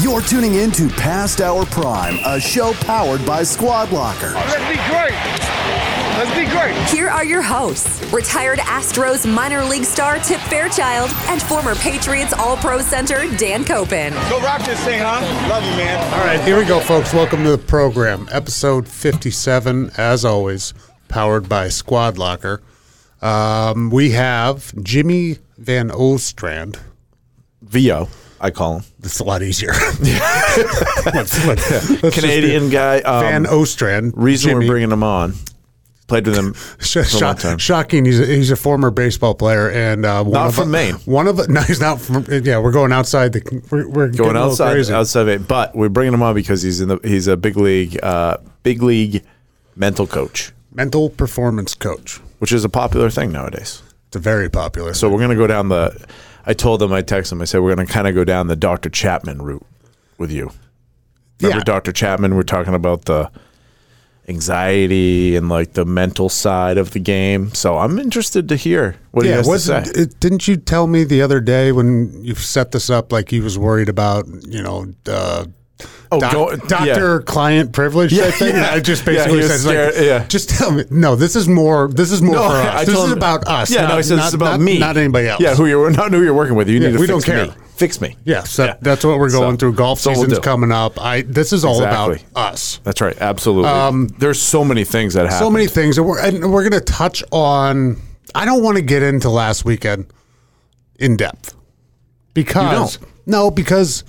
[0.00, 4.30] You're tuning in to Past Our Prime, a show powered by Squad Locker.
[4.30, 5.12] Let's be great.
[6.16, 6.74] Let's be great.
[6.88, 12.56] Here are your hosts retired Astros minor league star Tip Fairchild and former Patriots All
[12.56, 14.12] Pro center Dan Koppen.
[14.30, 15.20] Go rock this thing, huh?
[15.50, 16.14] Love you, man.
[16.14, 17.12] All right, here we go, folks.
[17.12, 20.72] Welcome to the program, episode 57, as always,
[21.08, 22.62] powered by Squad Locker.
[23.22, 26.78] Um, we have Jimmy Van Ostrand.
[27.62, 28.08] VO,
[28.40, 28.84] I call him.
[29.00, 29.72] That's a lot easier.
[31.14, 33.00] Let's- let's- let's Canadian guy.
[33.00, 34.12] Um, Van Ostrand.
[34.16, 34.64] reason Jimmy.
[34.66, 35.34] we're bringing him on.
[36.08, 37.58] Played with him Sh- a long time.
[37.58, 38.04] shocking.
[38.04, 40.94] He's a, he's a former baseball player, and uh, one Not of from Maine.
[41.04, 42.24] One of no, he's not from.
[42.28, 43.32] Yeah, we're going outside.
[43.32, 44.92] The we're, we're Going outside, Crazy.
[44.92, 47.56] outside of it, but we're bringing him on because he's in the he's a big
[47.56, 49.22] league, uh, big league
[49.76, 52.18] mental coach, Mental performance coach.
[52.40, 53.82] Which is a popular thing nowadays.
[54.08, 54.92] It's a very popular.
[54.92, 56.06] So we're gonna go down the.
[56.44, 58.56] I told them, I texted them, I said we're gonna kind of go down the
[58.56, 58.90] Dr.
[58.90, 59.64] Chapman route
[60.18, 60.50] with you.
[61.40, 61.64] Remember Yeah.
[61.64, 61.92] Dr.
[61.92, 62.34] Chapman?
[62.34, 63.30] We're talking about the
[64.28, 67.52] anxiety and like the mental side of the game.
[67.54, 69.74] So I'm interested to hear what he has to say.
[69.80, 73.30] wasn't it, didn't you tell me the other day when you set this up like
[73.30, 75.46] he was worried about you know uh,
[76.12, 78.70] Oh, doc- go- doctor client privilege Yeah, I yeah.
[78.72, 80.26] I just Yeah, he basically was said like, yeah.
[80.26, 82.98] just tell me no this is more this is more No, for us I this
[82.98, 84.96] is him- about us Yeah, not, no, I said not, is about not- me, not
[84.96, 86.68] anybody else Yeah, who you're not who you're working with.
[86.68, 87.46] You Yeah, need to we fix don't care.
[87.46, 87.52] me.
[87.76, 88.16] Fix me.
[88.26, 88.74] that, Yeah.
[88.82, 91.64] that's what we're going So, through golf so we'll season's coming up I this is
[91.64, 92.24] all Exactly.
[92.32, 93.16] about us That's right.
[93.20, 94.08] Absolutely.
[94.18, 95.36] There's so many things that happen.
[95.36, 98.00] Um, so many things and we're, and we're going to touch on
[98.34, 100.06] I don't want to get into last weekend
[100.98, 101.54] in depth
[102.34, 104.04] because no because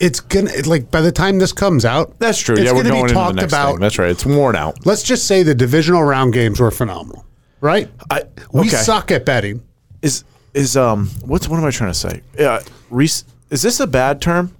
[0.00, 2.54] it's gonna like by the time this comes out That's true.
[2.54, 3.80] it's yeah, we're going be into the talked next about thing.
[3.80, 4.10] That's right.
[4.10, 4.86] It's worn out.
[4.86, 7.24] let's just say the divisional round games were phenomenal
[7.60, 8.76] right I, we okay.
[8.76, 9.62] suck at betting
[10.02, 12.22] Is is um what's what am I trying to say?
[12.38, 12.60] Yeah,
[12.90, 14.54] rec- is this a bad term?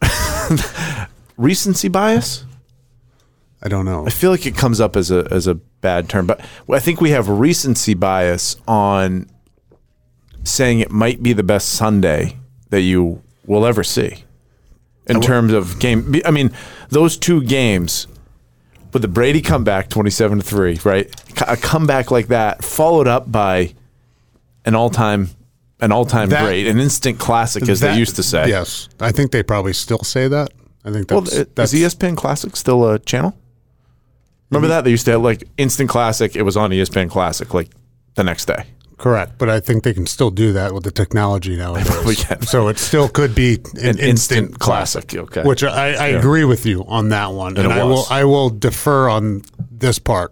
[1.36, 2.44] Recency bias.
[3.62, 6.26] I don't know I feel like it comes up as a as a bad term,
[6.26, 9.28] but I think we have recency bias on
[10.44, 12.36] saying it might be the best Sunday
[12.70, 14.24] that you will ever see
[15.06, 16.14] in terms of game.
[16.24, 16.52] I mean,
[16.88, 18.06] those two games
[18.92, 21.10] with the Brady comeback, twenty-seven to three, right?
[21.46, 23.74] A comeback like that, followed up by
[24.64, 25.30] an all-time,
[25.80, 28.48] an all-time That- great, an instant classic, as That- they used to say.
[28.48, 30.50] yes I think they probably still say that
[30.84, 33.36] I think Well, that's, uh, is that's ESPN Classic still a channel?
[34.50, 34.70] Remember mm-hmm.
[34.76, 36.36] that they used to have like instant classic.
[36.36, 37.70] It was on ESPN Classic like
[38.14, 38.64] the next day.
[39.02, 42.40] Correct but I think they can still do that with the technology nowadays can.
[42.42, 45.42] so it still could be an, An instant, classic Okay.
[45.42, 48.04] Which I, I agree with you on that one, and, it I will.
[48.10, 50.30] I will defer on this part.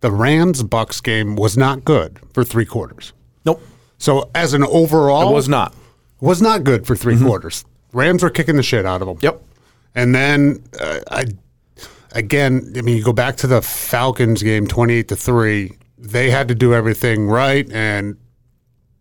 [0.00, 3.12] The Rams Bucks game was not good for three quarters.
[3.44, 3.60] nope.
[3.98, 5.72] So as an overall, It was not.
[5.72, 6.26] Mm-hmm.
[6.26, 7.64] was not good for 3 quarters.
[7.92, 9.18] Rams were kicking the shit out of them.
[9.20, 9.42] Yep.
[9.94, 11.24] And then uh, I
[12.14, 15.76] again, I mean, you go back to the Falcons game, twenty-eight to three.
[16.02, 18.16] They had to do everything right, and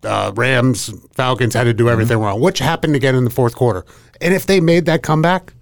[0.03, 2.25] uh, Rams Falcons had to do everything Mm-hmm.
[2.25, 2.41] wrong.
[2.41, 3.85] Which happened again in the fourth quarter.
[4.21, 5.53] And if they made that comeback,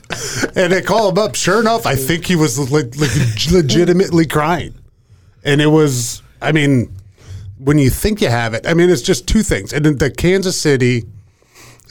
[0.54, 1.34] And I call him up.
[1.34, 3.10] Sure enough, I think he was like, like
[3.50, 4.74] legitimately crying,
[5.48, 6.22] and it was.
[6.40, 6.94] I mean,
[7.58, 9.72] when you think you have it, I mean, it's just two things.
[9.72, 11.04] And the Kansas City,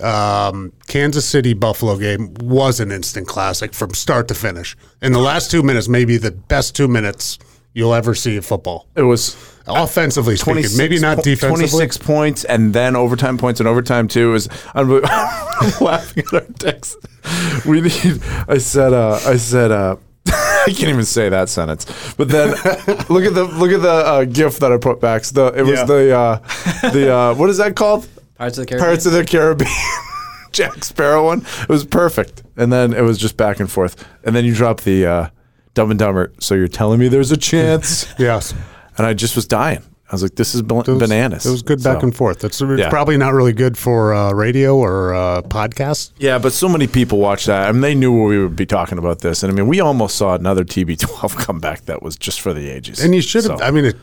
[0.01, 4.77] um, Kansas City Buffalo game was an instant classic from start to finish.
[5.01, 7.39] In the last two minutes, maybe the best two minutes
[7.73, 8.87] you'll ever see of football.
[8.95, 9.35] It was
[9.67, 11.67] Offensively speaking, maybe not defensively.
[11.67, 14.47] 26 points and then overtime points and overtime too is.
[14.73, 14.89] I'm
[15.81, 16.97] laughing at our text.
[17.65, 18.21] We need.
[18.47, 18.93] I said.
[18.93, 19.71] Uh, I said.
[19.71, 19.97] Uh,
[20.71, 21.85] can't even say that sentence.
[22.15, 22.49] But then
[23.09, 25.23] look at the look at the uh, gift that I put back.
[25.25, 25.85] So the, it was Yeah.
[25.85, 28.07] the uh, the uh, what is that called?
[28.37, 28.85] Pirates of the Caribbean.
[28.85, 29.71] Pirates of the Caribbean.
[30.51, 31.41] Jack Sparrow one.
[31.61, 32.43] It was perfect.
[32.55, 34.07] And then it was just back and forth.
[34.23, 35.29] And then you drop the uh,
[35.73, 36.31] Dumb and Dumber.
[36.39, 38.07] So you're telling me there's a chance?
[38.17, 38.53] Yes.
[38.97, 39.83] and I just was dying.
[40.09, 41.45] I was like, this is was- bananas.
[41.45, 42.43] It was good back So- and forth.
[42.45, 42.89] It's, it's Yeah.
[42.89, 46.11] probably not really good for uh, radio or uh, podcast.
[46.17, 47.67] Yeah, but so many people watch that.
[47.67, 49.43] I mean, they knew we would be talking about this.
[49.43, 52.69] And I mean, we almost saw another TB12 come back that was just for the
[52.69, 53.03] ages.
[53.03, 53.59] And you should have.
[53.59, 53.97] So- I mean, it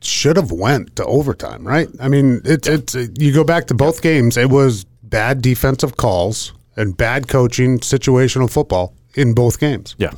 [0.00, 1.88] should have went to overtime, right?
[2.00, 4.36] I mean, it's it's you go back to both games.
[4.38, 9.94] It was bad defensive calls and bad coaching, situational football in both games.
[9.98, 10.12] Yeah.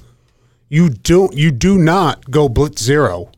[0.69, 1.34] You don't.
[1.37, 3.31] You do not go blitz zero,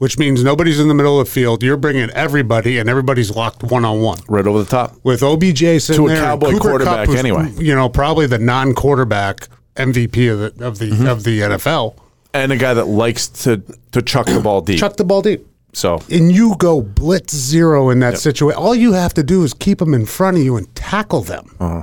[0.00, 1.62] which means nobody's in the middle of the field.
[1.62, 4.18] You're bringing everybody, and everybody's locked one on one.
[4.28, 4.96] Right over the top.
[5.04, 7.52] with OBJ sitting To a there, Cowboy quarterback was, anyway.
[7.58, 11.06] You know, probably the non-quarterback MVP of the of the Mm-hmm.
[11.06, 11.96] of the NFL.
[12.32, 13.58] And a guy that likes to
[13.92, 14.78] to chuck the ball deep.
[14.78, 18.58] Chuck the ball deep, So and you go blitz zero in that situation.
[18.58, 21.54] All you have to do is keep them in front of you and tackle them.
[21.60, 21.82] Uh-huh.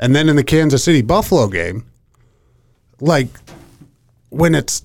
[0.00, 1.84] And then in the Kansas City Buffalo game,
[3.00, 3.28] like
[4.30, 4.82] when it's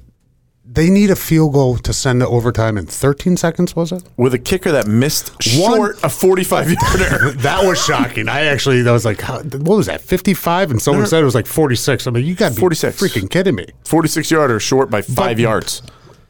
[0.72, 3.76] they need a field goal to send to overtime in 13 seconds.
[3.76, 4.04] Was it?
[4.18, 5.30] with a kicker that missed
[5.60, 7.32] One- short a 45 yarder.
[7.40, 8.30] That was shocking.
[8.30, 10.72] I actually, that was like, how, what was that, 55?
[10.72, 12.06] And someone said it was like 46.
[12.06, 13.02] I mean, you got to be 46.
[13.02, 13.66] freaking kidding me.
[13.86, 15.82] 46 yarder short by five But- yards.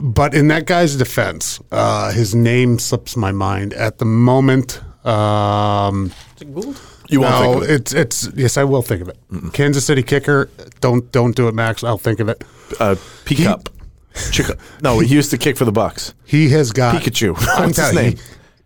[0.01, 4.79] But in that guy's defense, uh, his name slips my mind at the moment.
[5.05, 6.13] Um,
[7.09, 7.69] You won't no, it.
[7.69, 9.17] it's it's yes, I will think of it.
[9.51, 10.49] Kansas City kicker,
[10.79, 11.83] don't don't do it, Max.
[11.83, 12.43] I'll think of it.
[12.79, 12.95] Uh,
[13.25, 13.67] Peacup.
[14.31, 14.57] Chica.
[14.81, 16.13] No, he used to kick for the Bucks.
[16.25, 17.33] He has got Pikachu.
[17.35, 18.13] What's his name?
[18.13, 18.19] you,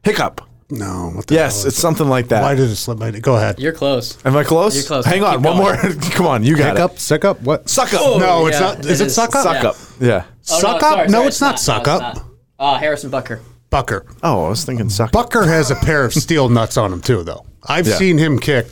[0.03, 0.41] Hiccup.
[0.69, 2.41] no, what the Yes, hell it's is something like that.
[2.41, 3.11] Why did it slip my?
[3.11, 3.59] Go ahead.
[3.59, 4.17] You're close.
[4.25, 4.75] Am I close?
[4.75, 5.05] You're close.
[5.05, 5.75] Hang on, one more.
[5.81, 5.99] going.
[6.11, 6.99] Come on, you got Hiccup, it.
[6.99, 7.69] sick up, what?
[7.69, 8.01] Suck up.
[8.03, 8.85] Oh, no, it's not.
[8.85, 9.15] Is it, is.
[9.15, 9.43] suck up?
[9.43, 9.75] Suck up.
[9.99, 10.23] Yeah.
[10.49, 10.93] Oh, Suck no, up?
[10.93, 12.15] sorry, No, sorry, it's not suck no, up.
[12.15, 12.25] not.
[12.59, 13.39] Uh, Harrison Butker.
[13.71, 14.05] Butker.
[14.23, 15.11] Oh, I was thinking suck.
[15.11, 17.45] Butker has a pair of steel nuts on him too, though.
[17.67, 17.95] I've Yeah.
[17.95, 18.67] seen him kick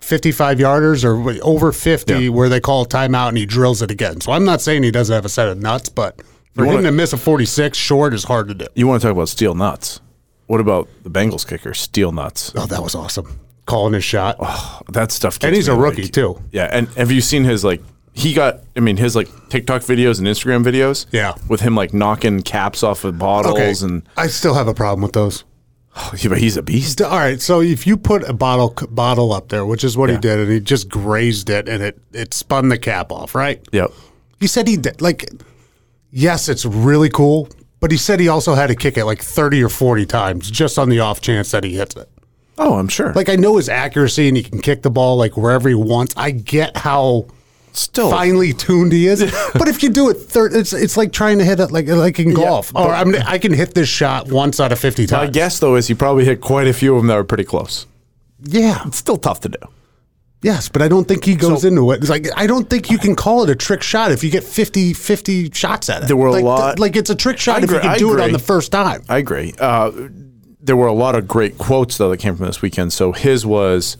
[0.00, 2.28] 55 yarders or over 50 Yeah.
[2.30, 4.20] where they call a timeout and he drills it again.
[4.20, 6.16] So I'm not saying he doesn't have a set of nuts, but
[6.54, 8.66] for You wanna- to miss a 46 short is hard to do.
[8.74, 10.00] You want to talk about steel nuts?
[10.46, 12.52] What about the Bengals kicker, steel nuts?
[12.56, 13.38] Oh, that was awesome.
[13.66, 14.36] Calling his shot.
[14.40, 15.38] Oh, that stuff.
[15.42, 16.40] and he's a rookie like- too.
[16.50, 17.80] Yeah, and have you seen his like?
[18.12, 18.58] He got.
[18.76, 21.06] I mean, his like TikTok videos and Instagram videos.
[21.12, 21.34] Yeah.
[21.48, 23.72] with him like knocking caps off of bottles Okay.
[23.86, 24.02] and.
[24.16, 25.44] I still have a problem with those.
[26.18, 27.00] Yeah, but he's a beast.
[27.02, 30.16] All right, so if you put a bottle bottle up there, which is what he
[30.16, 33.60] did, and he just grazed it and it it spun the cap off, right?
[33.72, 33.90] Yep.
[34.38, 35.28] He said he did like
[36.10, 37.48] yes, it's really cool,
[37.80, 40.78] but he said he also had to kick it like 30 or 40 times just
[40.78, 42.08] on the off chance that he hits it.
[42.58, 43.12] Oh, I'm sure.
[43.14, 46.14] Like I know his accuracy and he can kick the ball like wherever he wants.
[46.16, 47.26] I get how
[47.72, 48.10] still.
[48.10, 49.20] finely tuned he is,
[49.54, 52.18] but if you do it, thir- it's it's like trying to hit it like like
[52.18, 52.74] in golf.
[52.74, 55.30] or I mean, I can hit this shot once out of 50 My times.
[55.34, 57.86] guess though is he probably hit quite a few of them that were pretty close.
[58.42, 59.58] yeah, It's still tough to do.
[60.42, 62.00] yes, but I don't think he goes So- into it.
[62.00, 64.44] It's like I don't think you can call it a trick shot if you get
[64.44, 66.06] 50 50 shots at it.
[66.06, 68.14] There were a like, lot- like it's a trick shot I if you can do
[68.14, 69.02] it on the first time.
[69.08, 69.54] I agree.
[69.58, 69.90] Uh,
[70.62, 72.92] there were a lot of great quotes though that came from this weekend.
[72.92, 73.96] So his was,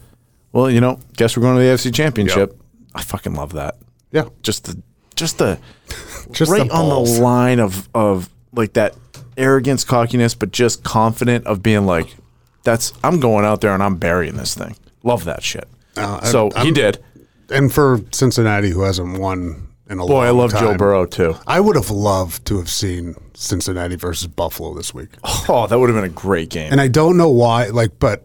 [0.52, 2.59] well, you know, guess we're going to the AFC Championship.
[2.94, 3.76] I fucking love that.
[4.12, 4.28] Yeah.
[4.42, 4.82] Just the,
[5.16, 5.58] just the,
[6.32, 8.94] Just right the on the line of of like that
[9.36, 12.14] arrogance, cockiness, but just confident of being like,
[12.62, 14.76] that's I'm going out there and I'm burying this thing.
[15.02, 15.66] Love that shit.
[15.96, 17.02] Uh, so I'm- he did.
[17.50, 20.14] And for Cincinnati, who hasn't won in a long time.
[20.14, 21.34] Boy, long I love Joe Burrow too.
[21.48, 25.08] I would have loved to have seen Cincinnati versus Buffalo this week.
[25.48, 26.70] Oh, that would have been a great game.
[26.70, 28.24] And I don't know why, like, but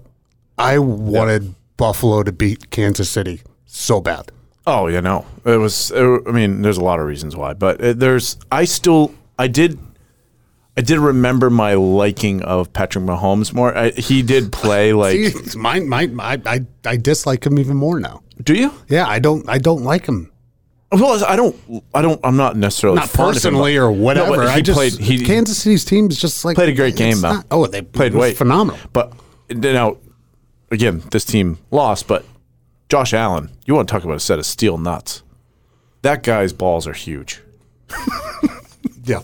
[0.60, 4.32] I wanted Buffalo to beat Kansas City so bad.
[4.68, 5.92] Oh, you know, it was.
[5.92, 8.38] I mean, there's a lot of reasons why, but uh, there's.
[8.52, 9.78] I still, I did,
[10.76, 13.78] I did remember my liking of Patrick Mahomes more.
[13.78, 15.14] I, he did play like.
[15.14, 18.24] See, it's mine, mine, I, I, dislike him even more now.
[18.44, 18.74] do you?
[18.90, 20.32] Yeah, I don't, I don't like him.
[20.92, 21.56] Well, I don't.
[21.94, 22.20] I don't.
[22.24, 24.44] I'm not necessarily Not of him, personally or whatever.
[24.44, 24.94] he I just played.
[24.94, 27.34] He Kansas City's team is just like played a great game though.
[27.34, 28.80] not- oh, they played it was way phenomenal.
[28.94, 29.14] But
[29.50, 29.98] now,
[30.72, 32.08] again, this team lost.
[32.08, 32.24] But
[32.90, 35.24] Josh Allen, you want to talk about a set of steel nuts?
[36.04, 37.42] That guy's balls are huge.
[39.08, 39.22] Yeah,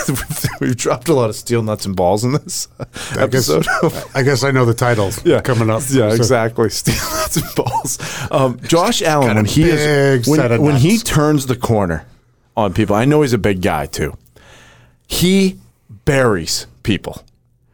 [0.60, 2.66] We've dropped a lot of steel nuts and balls in this
[3.12, 3.66] I guess, episode.
[4.14, 5.12] I guess I know the title
[5.44, 5.82] coming up.
[5.88, 6.68] Yeah, So- exactly.
[6.70, 7.98] Steel nuts and balls.
[8.32, 12.06] Um, Josh Allen, when he is when, when he turns the corner
[12.56, 14.16] on people, I know he's a big guy too.
[15.06, 15.60] He
[16.04, 17.22] buries people.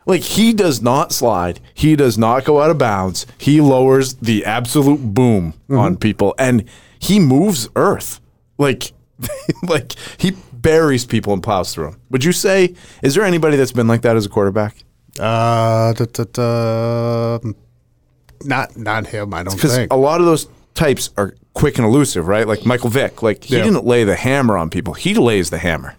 [0.07, 1.59] Like he does not slide.
[1.75, 3.27] He does not go out of bounds.
[3.39, 5.79] He lowers the absolute boom Mm-hmm.
[5.79, 6.65] on people, and
[6.99, 8.21] he moves Earth.
[8.57, 8.93] Like,
[9.65, 12.01] like he buries people and plows through them.
[12.11, 12.75] Would you say?
[13.03, 14.77] Is there anybody that's been like that as a quarterback?
[15.19, 17.39] Uh, da, da, da,
[18.45, 19.35] not not him.
[19.35, 19.93] I don't because think.
[19.93, 22.47] a lot of those types are quick and elusive, right?
[22.47, 23.65] Like Michael Vick, like he Yeah.
[23.65, 25.97] didn't lay the hammer on people; he lays the hammer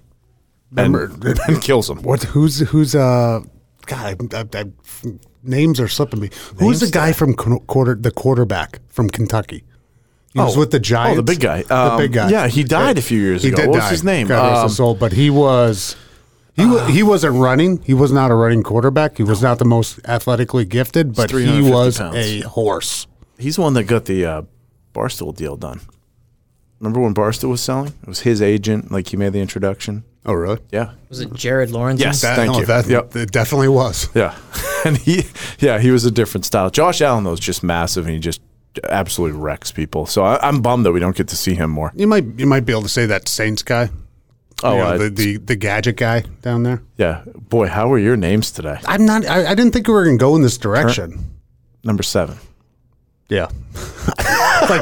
[0.77, 0.95] and,
[1.47, 2.01] and kills them.
[2.03, 2.23] What?
[2.23, 3.41] Who's who's uh?
[3.87, 4.65] God, I, I, I,
[5.43, 6.29] names are slipping me.
[6.59, 9.63] Who's the guy from quarter the quarterback from Kentucky?
[10.33, 10.59] He was Oh.
[10.59, 11.15] with the Oh, Giants.
[11.17, 11.63] the big guy.
[11.63, 12.29] the Um, big guy.
[12.29, 13.57] yeah, he died a few years he ago.
[13.57, 14.27] Did What was his name?
[14.27, 14.93] God rest Um, his soul.
[14.95, 15.95] But he was.
[16.55, 17.81] He, wa- he wasn't running.
[17.83, 19.17] He was not a running quarterback.
[19.17, 22.15] He was not the most athletically gifted, but he was pounds.
[22.15, 23.05] a horse.
[23.37, 24.41] He's the one that got the uh,
[24.93, 25.81] Barstool deal done.
[26.79, 27.93] Remember when Barstool was selling?
[28.01, 28.91] It was his agent.
[28.91, 30.03] Like he made the introduction.
[30.25, 30.59] Oh, really?
[30.71, 30.91] Yeah.
[31.09, 31.99] Was it Jared Lorenzen?
[31.99, 32.21] Yes.
[32.21, 32.65] That, Thank no, you.
[32.65, 33.15] That, Yep.
[33.15, 34.09] It definitely was.
[34.13, 34.37] Yeah.
[34.85, 35.23] and he,
[35.59, 36.69] yeah, he was a different style.
[36.69, 38.41] Josh Allen though is just massive, and he just
[38.83, 40.05] absolutely wrecks people.
[40.05, 41.91] So I, I'm bummed that we don't get to see him more.
[41.95, 43.89] You might you might be able to say that Saints guy.
[44.63, 46.81] Oh, You know, uh, the, the the gadget guy down there.
[46.97, 47.23] yeah.
[47.35, 48.79] Boy, how are your names today?
[48.85, 49.25] I'm not.
[49.25, 51.25] I, I didn't think we were going to go in this direction.
[51.83, 52.37] Number seven.
[53.29, 53.49] Yeah.
[54.69, 54.81] like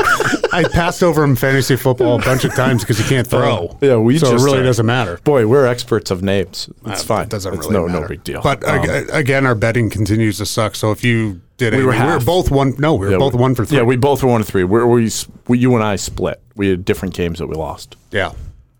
[0.54, 3.76] I passed over him fantasy football a bunch of times because he can't throw.
[3.82, 5.20] Yeah, we so just it really are- doesn't matter.
[5.24, 6.70] Boy, we're experts of names.
[6.86, 7.24] It's Uh, fine.
[7.24, 8.02] It doesn't it's really no matter.
[8.02, 8.42] no big deal.
[8.44, 10.76] But Um, ag- again, our betting continues to suck.
[10.76, 12.76] So if you did it, We were we were both one.
[12.78, 13.78] No, we were yeah, both we- one for three.
[13.78, 14.64] Yeah, we both were one to three.
[14.64, 15.10] We're, we,
[15.48, 16.40] we you and I split.
[16.56, 17.96] We had different games that we lost.
[18.12, 18.32] yeah.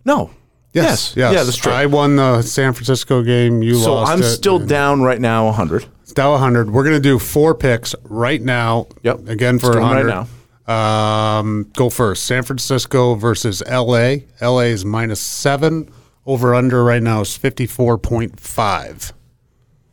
[0.06, 0.30] No.
[0.74, 1.72] Yes, yes, Yeah, that's true.
[1.72, 3.64] I won the San Francisco game.
[3.64, 4.08] You so lost.
[4.10, 5.86] So I'm it, still down right now 100.
[6.16, 6.72] It's 100.
[6.72, 8.88] We're going to do four picks right now.
[9.04, 9.28] Yep.
[9.28, 10.30] Again for Let's do 'em right 100.
[10.72, 12.26] Um, go first.
[12.26, 14.20] San Francisco versus LA.
[14.42, 15.92] LA is minus seven.
[16.26, 19.12] Over under right now is 54.5.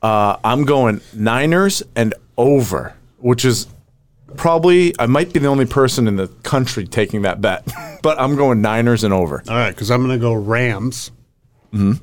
[0.01, 3.67] Uh, I'm going Niners and over, which is
[4.37, 7.67] probably I might be the only person in the country taking that bet,
[8.03, 9.43] but I'm going Niners and over.
[9.49, 11.11] All right, because I'm going to go Rams.
[11.73, 11.95] Mm-hmm.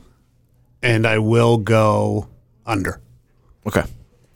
[0.84, 2.28] And I will go
[2.66, 3.00] under.
[3.66, 3.84] Okay.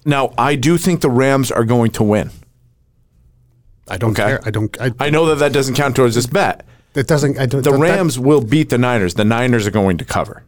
[0.06, 2.32] Now I do think the Rams are going to win.
[3.88, 4.24] I don't Okay.
[4.24, 4.42] care.
[4.46, 4.82] I don't.
[4.82, 6.66] I, I know that that doesn't count towards this bet.
[6.96, 7.38] it doesn't.
[7.38, 7.64] I don't.
[7.64, 9.14] The that- Rams will beat the Niners.
[9.16, 10.44] The Niners are going to cover.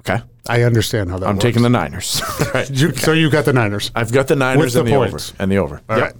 [0.00, 0.22] Okay.
[0.46, 1.42] I understand how that I'm works.
[1.44, 2.20] taking the Niners.
[2.54, 2.68] right.
[2.70, 3.90] You, So you got the Niners.
[3.94, 5.30] I've got the Niners the and the points?
[5.32, 5.80] over and the over.
[5.88, 6.04] All Yep.
[6.12, 6.14] right.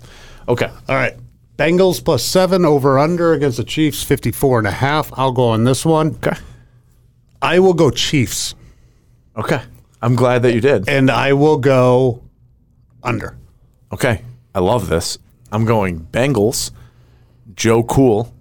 [0.49, 0.71] Okay.
[0.89, 1.15] All right.
[1.59, 5.11] Bengals plus seven over under against the Chiefs, 54 and a half.
[5.19, 6.15] I'll go on this one.
[6.25, 6.37] Okay.
[7.43, 8.55] I will go Chiefs
[9.37, 9.61] Okay.
[10.01, 10.89] I'm glad that you did.
[10.89, 12.23] and I will go
[13.05, 13.37] under.
[13.93, 14.23] Okay.
[14.55, 15.19] I love this.
[15.53, 16.71] I'm going Bengals.
[17.55, 18.33] Joe Cool.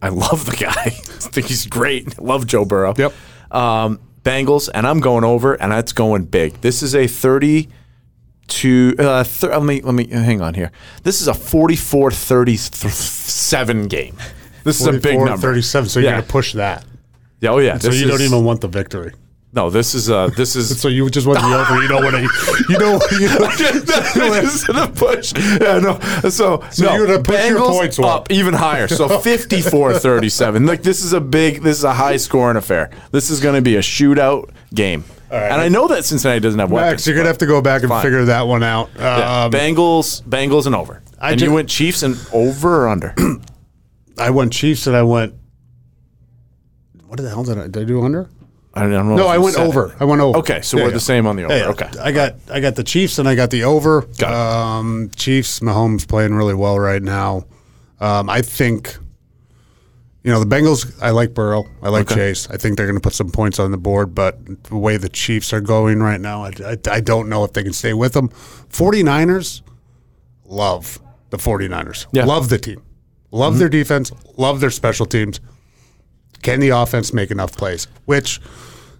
[0.00, 0.72] I love the guy.
[0.86, 2.20] I think he's great.
[2.20, 2.94] Love Joe Burrow.
[2.96, 3.12] Yep.
[3.50, 6.60] Um, Bengals, and I'm going over, and that's going big.
[6.60, 7.68] This is a 30
[8.48, 10.70] to uh, th- let me let me hang on here.
[11.04, 14.16] This is a 44-37 game.
[14.64, 15.36] This is a big number.
[15.38, 15.88] 37.
[15.88, 16.20] So you're Yeah.
[16.20, 16.84] to push that.
[17.40, 17.78] Yeah, Oh yeah.
[17.78, 19.12] So this you don't is- even want the victory.
[19.54, 21.82] No, this is uh this is So you just want the over.
[21.82, 22.22] You don't want to.
[22.72, 23.00] You know.
[23.20, 23.44] You know
[24.42, 25.32] is the push.
[25.60, 26.30] Yeah, no.
[26.30, 28.04] So, no, you're gonna push your points up.
[28.06, 28.88] up even higher.
[28.88, 30.66] So 54-37.
[30.66, 32.90] Like this is a big this is a high scoring affair.
[33.10, 35.04] This is going to be a shootout game.
[35.30, 36.92] And I know that Cincinnati doesn't have weapons.
[36.92, 38.02] Max, you're going to have to go back and Fine.
[38.02, 38.90] figure that one out.
[38.96, 41.00] Yeah, Um, Bengals, Bengals, and over.
[41.18, 43.14] I and ju- you went Chiefs and over or under?
[44.18, 45.32] I went Chiefs and I went.
[47.06, 48.28] What the hell did I, did I do under?
[48.74, 49.16] I don't know.
[49.16, 49.68] No, I went said it.
[49.68, 49.94] over.
[50.00, 50.38] I went over.
[50.38, 50.94] Okay, so Yeah, we're yeah.
[50.94, 51.56] the same on the over.
[51.56, 51.66] Yeah.
[51.68, 51.88] Okay.
[52.00, 54.02] I got I got the Chiefs and I got the over.
[54.18, 54.32] Got.
[54.32, 57.44] Um, Chiefs, Mahomes playing really well right now.
[58.00, 58.96] Um, I think,
[60.24, 60.90] you know, the Bengals.
[61.02, 61.66] I like Burrow.
[61.82, 62.14] I like Okay.
[62.14, 62.48] Chase.
[62.50, 64.14] I think they're going to put some points on the board.
[64.14, 67.52] But the way the Chiefs are going right now, I, I, I don't know if
[67.52, 68.30] they can stay with them.
[68.70, 69.62] 49ers,
[70.46, 70.98] love
[71.30, 72.06] the 49ers.
[72.12, 72.22] Yeah.
[72.22, 72.28] Mm-hmm.
[72.30, 72.82] Love the team.
[73.30, 74.12] Love their defense.
[74.36, 75.40] Love their special teams.
[76.42, 77.86] Can the offense make enough plays?
[78.04, 78.40] Which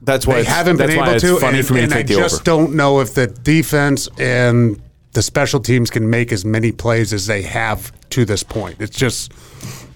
[0.03, 1.39] That's why they haven't been able to.
[1.39, 2.45] Funny and, for me and to I the just over.
[2.45, 4.81] don't know if the defense and
[5.13, 8.77] the special teams can make as many plays as they have to this point.
[8.81, 9.33] It's just,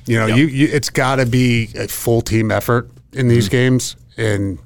[0.06, 3.50] you know, you, you it's got to be a full team effort in these Mm-hmm.
[3.52, 4.58] games, and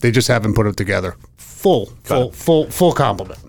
[0.00, 1.16] they just haven't put it together.
[1.38, 3.40] Full, full, full, full compliment.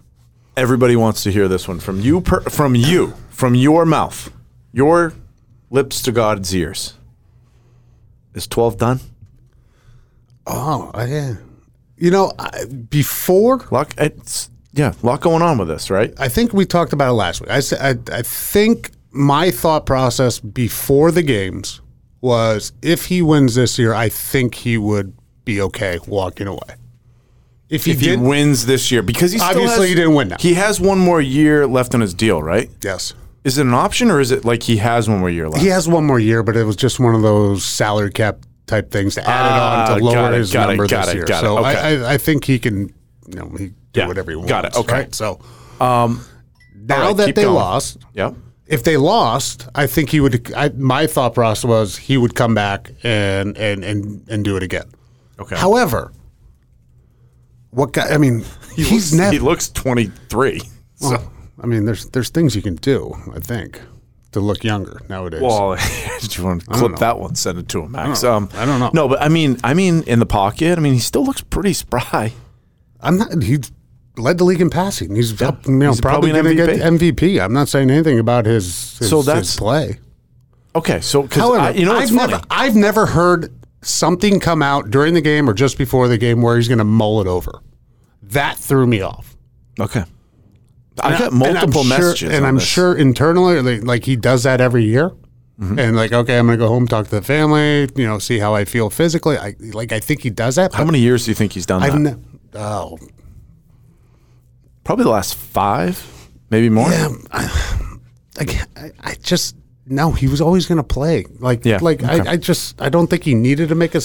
[0.58, 4.32] Everybody wants to hear this one from you, per, from you, from your mouth,
[4.74, 5.14] your
[5.70, 6.96] lips to God's ears.
[8.39, 9.01] Is twelve done?
[10.48, 11.36] Oh, yeah.
[11.98, 16.13] You know, I, before Lot, it's yeah, a lot going on with this, right?
[16.17, 17.50] I think we talked about it last week.
[17.50, 21.81] I said I, I think my thought process before the games
[22.22, 26.75] was if he wins this year, I think he would be okay walking away.
[27.67, 30.38] If he If he wins this year, because he Obviously has- he didn't win now.
[30.39, 32.69] He has one more year left on his deal, right?
[32.81, 35.63] yes, Is it an option or is it like he has one more year left?
[35.63, 38.91] he has one more year, but it was just one of those salary cap type
[38.91, 41.13] things to add Ah, it on to lower it, his got it, number got this
[41.13, 41.25] it, year.
[41.25, 41.46] got it.
[41.48, 42.03] so Okay.
[42.05, 42.93] I, I, think he can,
[43.27, 44.50] you know, he do Yeah, whatever he wants.
[44.51, 44.93] got it, okay.
[44.93, 45.15] right?
[45.15, 45.39] So
[45.79, 46.24] Um,
[46.75, 47.55] now right, that they going.
[47.55, 48.31] lost, yeah.
[48.67, 50.53] if they lost, I think he would.
[50.53, 54.63] I, my thought process was he would come back and and and and do it
[54.63, 54.86] again.
[55.39, 55.55] Okay.
[55.55, 56.12] However,
[57.72, 58.10] what guy?
[58.10, 58.43] I mean,
[58.75, 59.31] he's looks, never.
[59.31, 60.62] He looks twenty three.
[60.96, 61.17] So.
[61.62, 63.13] I mean, there's there's things you can do.
[63.34, 63.82] I think
[64.32, 65.42] to look younger nowadays.
[65.42, 65.75] Well,
[66.22, 67.36] did you want to clip that one?
[67.36, 68.24] Send it to him, Max.
[68.24, 68.34] know.
[68.34, 68.92] Um, I don't know.
[68.94, 71.74] No, but I mean, I mean, in the pocket, I mean, he still looks pretty
[71.74, 72.34] spry.
[73.01, 73.42] I'm not.
[73.44, 73.60] He
[74.18, 75.16] led the league in passing.
[75.16, 77.42] He's up, you know, He's probably, probably going to get MVP.
[77.44, 80.00] I'm not saying anything about his his, So his that's- play.
[80.75, 83.51] Okay, so However, you know I've never I've never heard
[83.82, 86.84] something come out during the game or just before the game where he's going to
[86.84, 87.62] mull it over.
[88.22, 89.36] That threw me off.
[89.80, 90.04] okay,
[91.03, 92.65] I got And I'm multiple sure- messages, and on I'm this.
[92.65, 95.12] sure internally, like, like he does that every year.
[95.60, 95.77] Mm-hmm.
[95.79, 98.56] And like, okay, I'm gonna go home, talk to the family, you know, see how
[98.56, 99.38] I feel physically.
[99.38, 100.74] I like, I think he does that.
[100.74, 102.00] How many years do you think he's done I've that?
[102.00, 102.15] ne-
[102.56, 102.98] oh,
[104.86, 106.01] Probably the last five,
[106.50, 106.89] maybe more.
[106.89, 107.75] yeah, I,
[108.77, 110.12] I, I just no.
[110.12, 111.25] He was always gonna play.
[111.39, 112.22] Like, Yeah, like okay.
[112.27, 114.01] I, I just I don't think he needed to make a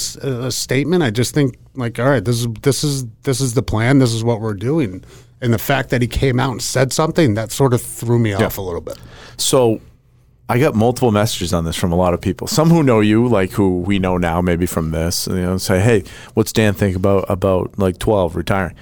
[0.51, 1.03] statement.
[1.03, 3.99] I just think like, all right, this is this is this is the plan.
[3.99, 5.03] This is what we're doing.
[5.45, 8.33] And the fact that he came out and said something that sort of threw me
[8.33, 8.97] off a little bit.
[9.37, 9.79] So
[10.49, 12.47] I got multiple messages on this from a lot of people.
[12.47, 15.79] Some who know you, like who we know now, maybe from this, you know, say,
[15.79, 18.75] "Hey, what's Dan think about about like twelve retiring?"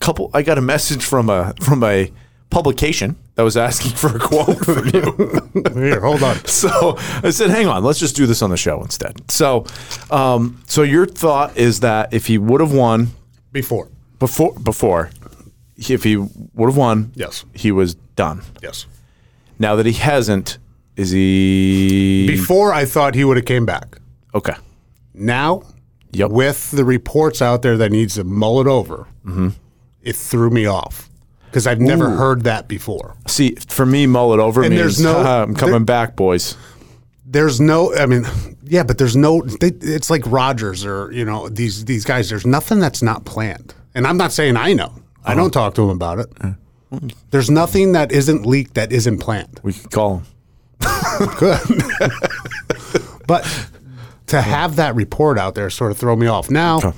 [0.00, 2.10] Couple, I got a message from a from a
[2.48, 5.52] publication that was asking for a quote from you.
[5.74, 6.36] Here, hold on.
[6.46, 9.66] so I said, "Hang on, let's just do this on the show instead." So,
[10.10, 13.08] um, so your thought is that if he would have won
[13.52, 15.10] Before, before before,
[15.76, 17.44] if he would have won, Yes.
[17.54, 18.42] he was done.
[18.62, 18.86] yes.
[19.58, 20.58] Now that he hasn't,
[20.96, 23.98] is he Before I thought he would have came back.
[24.34, 24.54] okay?
[25.14, 25.62] Now,
[26.12, 26.30] Yep.
[26.30, 29.48] with the reports out there that needs to mull it over, mm-hmm.
[30.02, 31.10] it threw me off
[31.46, 33.16] because I've never heard that before.
[33.26, 36.16] See, for me, mull it over And means there's no- "Haha, I'm coming there- back,
[36.16, 36.56] boys.
[37.28, 38.24] There's no, I mean,
[38.62, 39.42] yeah, but there's no.
[39.42, 42.30] They, it's like Rogers or you know these these guys.
[42.30, 44.92] There's nothing that's not planned, and I'm not saying I know.
[45.26, 46.32] I don't talk to him about it.
[47.30, 49.60] There's nothing that isn't leaked that isn't planned.
[49.62, 50.26] We could call him.
[51.38, 51.60] Good.
[53.26, 53.68] but
[54.28, 56.50] to have that report out there sort of throw me off.
[56.50, 56.92] Now, Okay.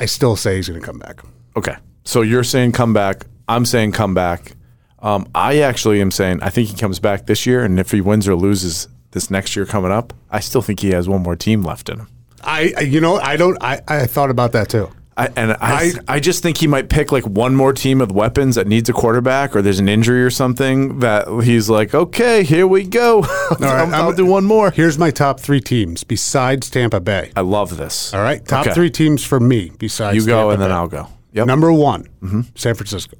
[0.00, 1.20] I still say he's going to come back.
[1.56, 3.26] Okay, so you're saying come back.
[3.48, 4.52] I'm saying come back.
[5.00, 8.00] Um, I actually am saying I think he comes back this year, and if he
[8.00, 11.36] wins or loses this next year coming up, I still think he has one more
[11.36, 12.08] team left in him.
[12.42, 13.58] I, I- you know, I don't.
[13.62, 14.90] I, I thought about that too.
[15.16, 18.54] I, and I, I, just think he might pick like one more team with weapons
[18.54, 22.66] that needs a quarterback, or there's an injury or something that he's like, okay, here
[22.66, 23.22] we go.
[23.60, 24.70] I'll, I'll do one more.
[24.70, 27.32] Here's my top three teams besides Tampa Bay.
[27.36, 28.14] I love this.
[28.14, 28.74] All right, top Okay.
[28.74, 30.74] three teams for me besides You go, Tampa and then Bay.
[30.74, 31.08] I'll go.
[31.32, 31.46] Yep.
[31.46, 32.40] Number one, mm-hmm.
[32.54, 33.16] San Francisco.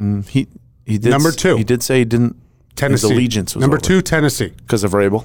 [0.00, 0.48] Mm, he
[0.84, 1.56] he did Number two.
[1.56, 2.36] He did say he didn't.
[2.76, 3.08] Tennessee.
[3.08, 3.84] His allegiance was number over.
[3.84, 4.52] two, Tennessee.
[4.56, 5.24] because of Rabel.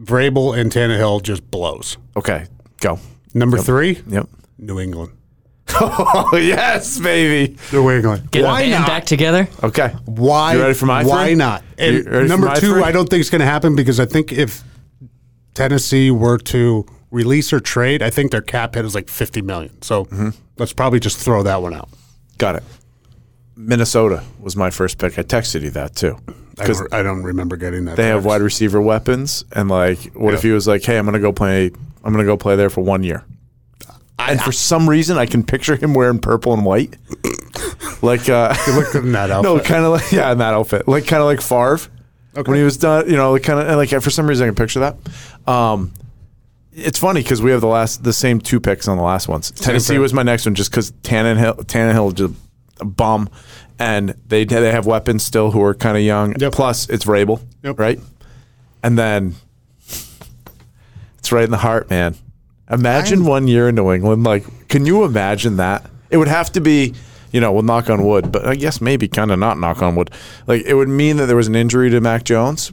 [0.00, 1.96] Vrabel and Tannehill just blows.
[2.16, 2.46] Okay,
[2.80, 2.98] go.
[3.32, 4.28] Number three, Yep.
[4.58, 5.12] New England.
[5.80, 7.56] Oh yes, baby.
[7.72, 8.30] New England.
[8.30, 8.86] Get Why a band not?
[8.88, 9.48] back together.
[9.62, 9.88] Okay.
[10.04, 10.54] Why?
[10.54, 11.34] You ready for my Why three?
[11.34, 11.64] not?
[11.78, 12.82] And number two, three?
[12.82, 14.62] I don't think it's going to happen because I think if
[15.54, 19.80] Tennessee were to release or trade, I think their cap hit is like fifty million.
[19.82, 20.28] So Mm-hmm.
[20.58, 21.88] let's probably just throw that one out.
[22.38, 22.62] Got it.
[23.56, 25.18] Minnesota was my first pick.
[25.18, 26.18] I texted you that too.
[26.56, 27.96] Because don't, I don't remember getting that.
[27.96, 31.18] they have wide receiver weapons, and like, what if he was like, "Hey, I'm gonna
[31.18, 31.70] go play.
[32.04, 33.24] I'm gonna go play there for one year."
[34.18, 36.96] And for some reason, I can picture him wearing purple and white,
[38.02, 39.52] like uh, You looked in that outfit.
[39.54, 41.80] no, kind of like yeah, in that outfit, like kind of like Favre
[42.46, 43.10] when he was done.
[43.10, 44.96] You know, like kind of like for some reason I can picture that.
[45.52, 45.92] Um,
[46.72, 49.50] it's funny because we have the last the same two picks on the last ones.
[49.50, 52.34] Tennessee was my next one just because Tannehill Tannehill just
[52.80, 53.28] a bum,
[53.78, 56.34] and they they have weapons still who are kind of young.
[56.38, 56.52] Yep.
[56.52, 57.78] Plus it's Vrabel, Yep.
[57.78, 58.00] right?
[58.82, 59.34] And then
[61.18, 62.16] it's right in the heart, man.
[62.70, 64.24] Imagine one year in New England.
[64.24, 65.90] Like, can you imagine that?
[66.10, 66.94] It would have to be,
[67.32, 69.96] you know, we'll knock on wood, but I guess maybe kind of not knock on
[69.96, 70.10] wood.
[70.46, 72.72] Like, it would mean that there was an injury to Mac Jones,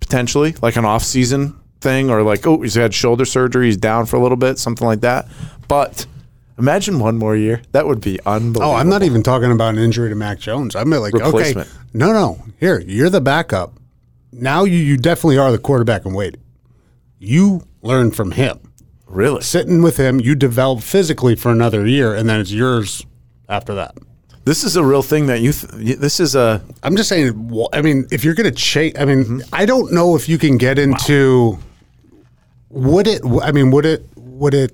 [0.00, 4.16] potentially, like an off-season thing, or like, oh, he's had shoulder surgery, he's down for
[4.16, 5.26] a little bit, something like that.
[5.68, 6.06] But
[6.58, 7.62] imagine one more year.
[7.72, 8.62] That would be unbelievable.
[8.70, 10.76] Oh, I'm not even talking about an injury to Mac Jones.
[10.76, 11.68] I'm like, Replacement.
[11.68, 12.42] okay, no, no.
[12.60, 13.74] Here, you're the backup.
[14.32, 16.42] Now you, you definitely are the quarterback and waiting.
[17.18, 18.65] You learn from him.
[19.16, 19.40] Really.
[19.40, 23.04] Sitting with him, you develop physically for another year, and then it's yours
[23.48, 23.96] after that.
[24.44, 25.52] This is a real thing that you.
[25.52, 26.62] Th- this is a.
[26.84, 27.50] I'm just saying.
[27.72, 30.56] I mean, if you're going to chase, I mean, I don't know if you can
[30.56, 31.58] get into.
[32.70, 33.22] Would it?
[33.42, 34.06] I mean, would it?
[34.14, 34.72] Would it?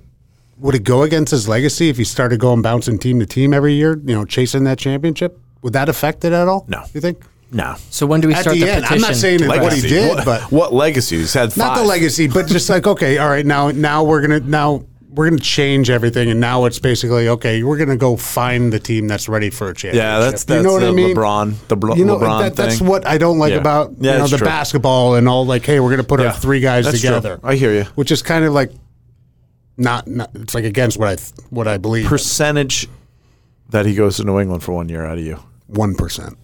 [0.59, 3.73] Would it go against his legacy if he started going bouncing team to team every
[3.73, 3.99] year?
[4.05, 5.41] You know, chasing that championship.
[5.63, 6.67] Would that affect it at all?
[6.69, 6.85] No.
[6.93, 7.25] You think?
[7.55, 7.75] No.
[7.91, 9.05] So when do we At start the the, end, petition?
[9.05, 11.19] I'm not saying it's what he did, what, but what legacy?
[11.19, 14.41] He's had not the legacy, but just like okay, all right, now now we're gonna
[14.41, 18.79] now we're gonna change everything, and now it's basically okay, we're gonna go find the
[18.81, 20.03] team that's ready for a championship.
[20.03, 21.15] Yeah, that's that's you know what the I mean?
[21.15, 22.89] LeBron, the Bro- You know LeBron that, that's thing.
[22.89, 23.59] what I don't like Yeah.
[23.59, 24.47] about Yeah, you know the true.
[24.47, 25.45] basketball and all.
[25.45, 26.29] Like, hey, we're gonna put Yeah.
[26.29, 27.11] our three guys That's true.
[27.11, 27.39] together.
[27.45, 27.85] I hear you.
[27.97, 28.73] Which is kind of like
[29.77, 32.07] not, not it's like against what I what I believe.
[32.07, 32.89] percentage
[33.69, 35.39] that he goes to New England for one year out of you.
[35.67, 36.39] One percent.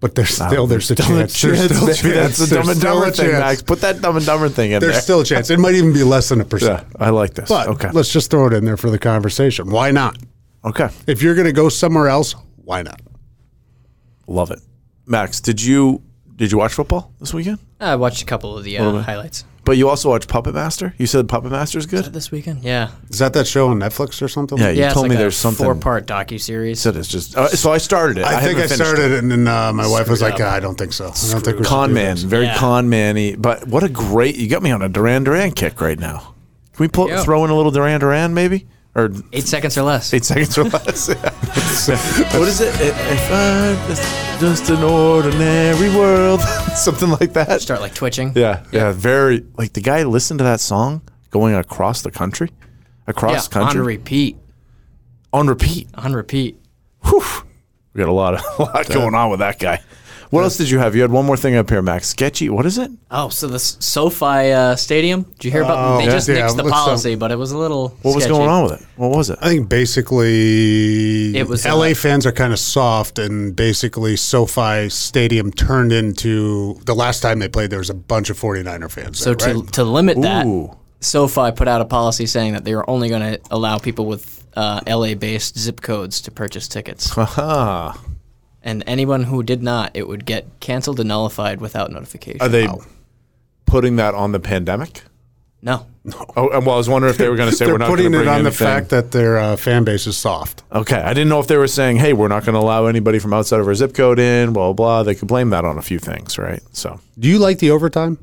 [0.00, 1.42] But there's still there's a Dumb and chance.
[1.42, 2.38] There's still a Maybe chance.
[2.38, 3.40] That's the There's dumb and still a dumber thing, chance.
[3.40, 3.62] Max.
[3.62, 4.90] Put that dumb and dumber thing in There's there.
[4.92, 5.50] There's still a chance.
[5.50, 6.86] It might even be less than a percent.
[6.88, 7.48] yeah, I like this.
[7.48, 7.90] But okay.
[7.90, 9.70] let's just throw it in there for the conversation.
[9.70, 10.16] Why not?
[10.64, 10.88] Okay.
[11.06, 13.00] If you're going to go somewhere else, why not?
[14.26, 14.60] Love it.
[15.06, 16.02] Max, did you
[16.36, 17.58] did you watch football this weekend?
[17.80, 20.94] I watched a couple of the uh, highlights But you also watched Puppet Master?
[20.96, 22.06] You said Puppet Master is good?
[22.06, 22.64] this weekend.
[22.64, 24.56] Yeah, Is that that show on Netflix or something?
[24.56, 24.86] Yeah, you yeah.
[24.86, 26.80] It's told like me a there's something four-part docu series.
[26.80, 28.24] said it's just uh, so I started it.
[28.24, 29.12] I, think haven't I finished started it.
[29.12, 30.52] it, and then uh, my wife was Screwed like, up.
[30.52, 31.08] "Ah, "I don't think so.
[31.08, 32.56] I don't think we should con do man, this." very Yeah.
[32.56, 33.36] con man-y.
[33.38, 36.34] But what a great you got me on a Duran Duran kick right now.
[36.72, 37.22] Can we pull Yeah.
[37.22, 38.66] throw in a little Duran Duran maybe?
[38.98, 40.12] Or Eight seconds or less.
[40.12, 41.08] eight seconds or less.
[42.34, 42.74] what is it?
[42.80, 46.40] If I'm just, just an ordinary world,
[46.74, 47.60] something like that.
[47.62, 48.32] Start like twitching.
[48.34, 52.50] Yeah, yeah, very like the guy listened to that song going across the country,
[53.06, 54.36] across Yeah, country on repeat.
[55.32, 55.88] on repeat.
[55.94, 56.58] On repeat.
[57.04, 57.22] Whew.
[57.92, 59.80] We got a lot of a lot going on with that guy.
[60.30, 60.94] What else did you have?
[60.94, 62.08] You had one more thing up here, Max.
[62.08, 62.50] Sketchy.
[62.50, 62.90] What is it?
[63.10, 65.22] Oh, so the SoFi uh, Stadium.
[65.22, 65.98] Did you hear about?
[65.98, 67.88] they just Yeah, nixed the what's policy, but it was a little.
[68.02, 68.36] What was sketchy.
[68.36, 68.86] going on with it?
[68.96, 69.38] What was it?
[69.40, 74.88] I think basically It was, LA uh, fans are kind of soft, and basically SoFi
[74.90, 77.70] Stadium turned into the last time they played.
[77.70, 79.18] There was a bunch of 49er fans.
[79.18, 79.72] So there, to right?
[79.72, 80.76] to limit that, Ooh.
[81.00, 84.44] SoFi put out a policy saying that they were only going to allow people with
[84.56, 87.14] uh, LA-based zip codes to purchase tickets,
[88.68, 92.42] and anyone who did not, it would get canceled and nullified without notification.
[92.42, 92.68] are they
[93.66, 95.02] putting that on the pandemic?
[95.62, 95.86] No.
[96.36, 97.88] Oh, and well, I was wondering if they were going to say they're we're not
[97.88, 98.66] putting going to it bring on the anything.
[98.66, 100.62] fact that their uh, fan base is soft.
[100.72, 103.18] Okay, I didn't know if they were saying, "Hey, we're not going to allow anybody
[103.18, 104.72] from outside of our zip code in." Blah blah.
[104.74, 105.02] blah.
[105.02, 106.60] They could blame that on a few things, right?
[106.72, 108.18] So Do you like the overtime?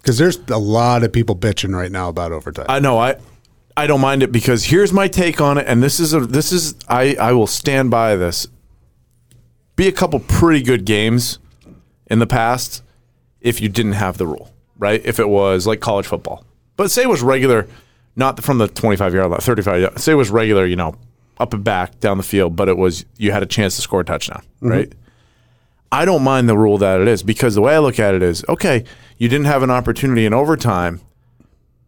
[0.00, 2.66] Because there's a lot of people bitching right now about overtime.
[2.68, 3.16] I know I
[3.76, 6.52] I don't mind it because here's my take on it, and this is a this
[6.52, 8.46] is I I will stand by this.
[9.76, 11.38] Be a couple pretty good games
[12.06, 12.82] in the past
[13.40, 15.00] if you didn't have the rule, right?
[15.04, 16.44] If it was like college football,
[16.76, 17.68] but say it was regular,
[18.16, 19.80] not from the 25 yard line, 35.
[19.80, 20.94] yard- Say it was regular, you know,
[21.38, 24.00] up and back down the field, but it was you had a chance to score
[24.00, 24.68] a touchdown, mm-hmm.
[24.68, 24.92] right?
[25.92, 28.22] I don't mind the rule that it is because the way I look at it
[28.22, 28.84] is okay,
[29.18, 31.00] you didn't have an opportunity in overtime,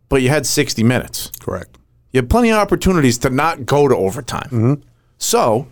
[0.08, 1.30] but you had 60 minutes.
[1.40, 1.76] Correct.
[2.12, 4.48] You have plenty of opportunities to not go to overtime.
[4.50, 4.74] Mm-hmm.
[5.18, 5.66] So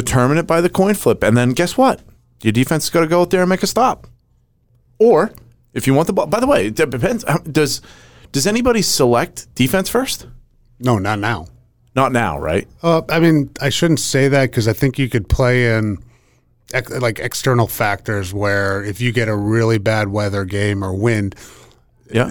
[0.00, 1.22] determine it by the coin flip.
[1.22, 2.00] And then guess what?
[2.42, 4.06] Your defense is going to go out there and make a stop.
[4.98, 5.32] Or
[5.74, 7.24] if you want the ball, by the way, it depends.
[7.50, 7.80] Does,
[8.32, 10.26] does anybody select defense first?
[10.80, 11.46] No, not now.
[11.94, 12.68] Not now, right?
[12.82, 15.98] Uh, I mean, I shouldn't say that because I think you could play in
[17.00, 21.34] like external factors where if you get a really bad weather game or wind,
[22.12, 22.30] Yeah.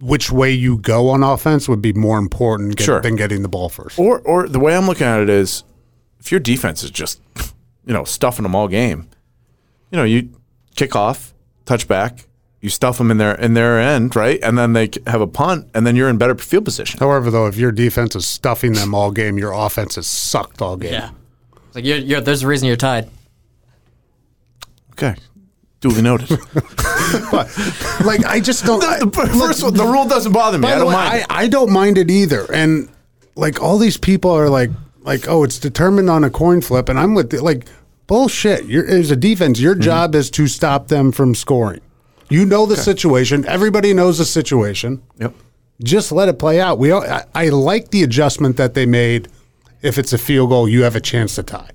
[0.00, 3.00] which way you go on offense would be more important get- Sure.
[3.00, 3.98] than getting the ball first.
[3.98, 5.64] Or, or the way I'm looking at it is
[6.20, 7.20] if your defense is just,
[7.86, 9.08] you know, stuffing them all game,
[9.90, 10.30] you know, you
[10.76, 11.32] kick off,
[11.64, 12.26] touch back,
[12.60, 14.40] you stuff them in their in their end, right?
[14.42, 16.98] And then they have a punt, and then you're in better field position.
[16.98, 20.76] However, though, if your defense is stuffing them all game, your offense has sucked all
[20.76, 20.92] game.
[20.92, 21.10] Yeah.
[21.68, 23.08] It's like you're, you're, there's a reason you're tied.
[24.92, 25.14] Okay.
[25.80, 26.30] Duly noted.
[28.04, 28.82] Like I just don't.
[28.84, 30.62] I- the, first one, the rule doesn't bother me.
[30.62, 31.26] By I the don't way, mind.
[31.30, 31.42] I.
[31.44, 32.46] I don't mind it either.
[32.52, 32.88] And
[33.34, 34.70] like all these people are like,
[35.08, 37.66] like, oh, it's determined on a coin flip, and I'm with the, like
[38.06, 38.66] bullshit.
[38.66, 39.64] You're, as a defense, Mm-hmm.
[39.64, 41.80] your job is to stop them from scoring.
[42.30, 43.44] You know the situation.
[43.46, 45.02] Everybody knows the situation.
[45.18, 45.34] Yep.
[45.82, 46.78] Just let it play out.
[46.78, 49.28] We, all- I, I like the adjustment that they made.
[49.80, 51.70] If it's a field goal, you have a chance to tie.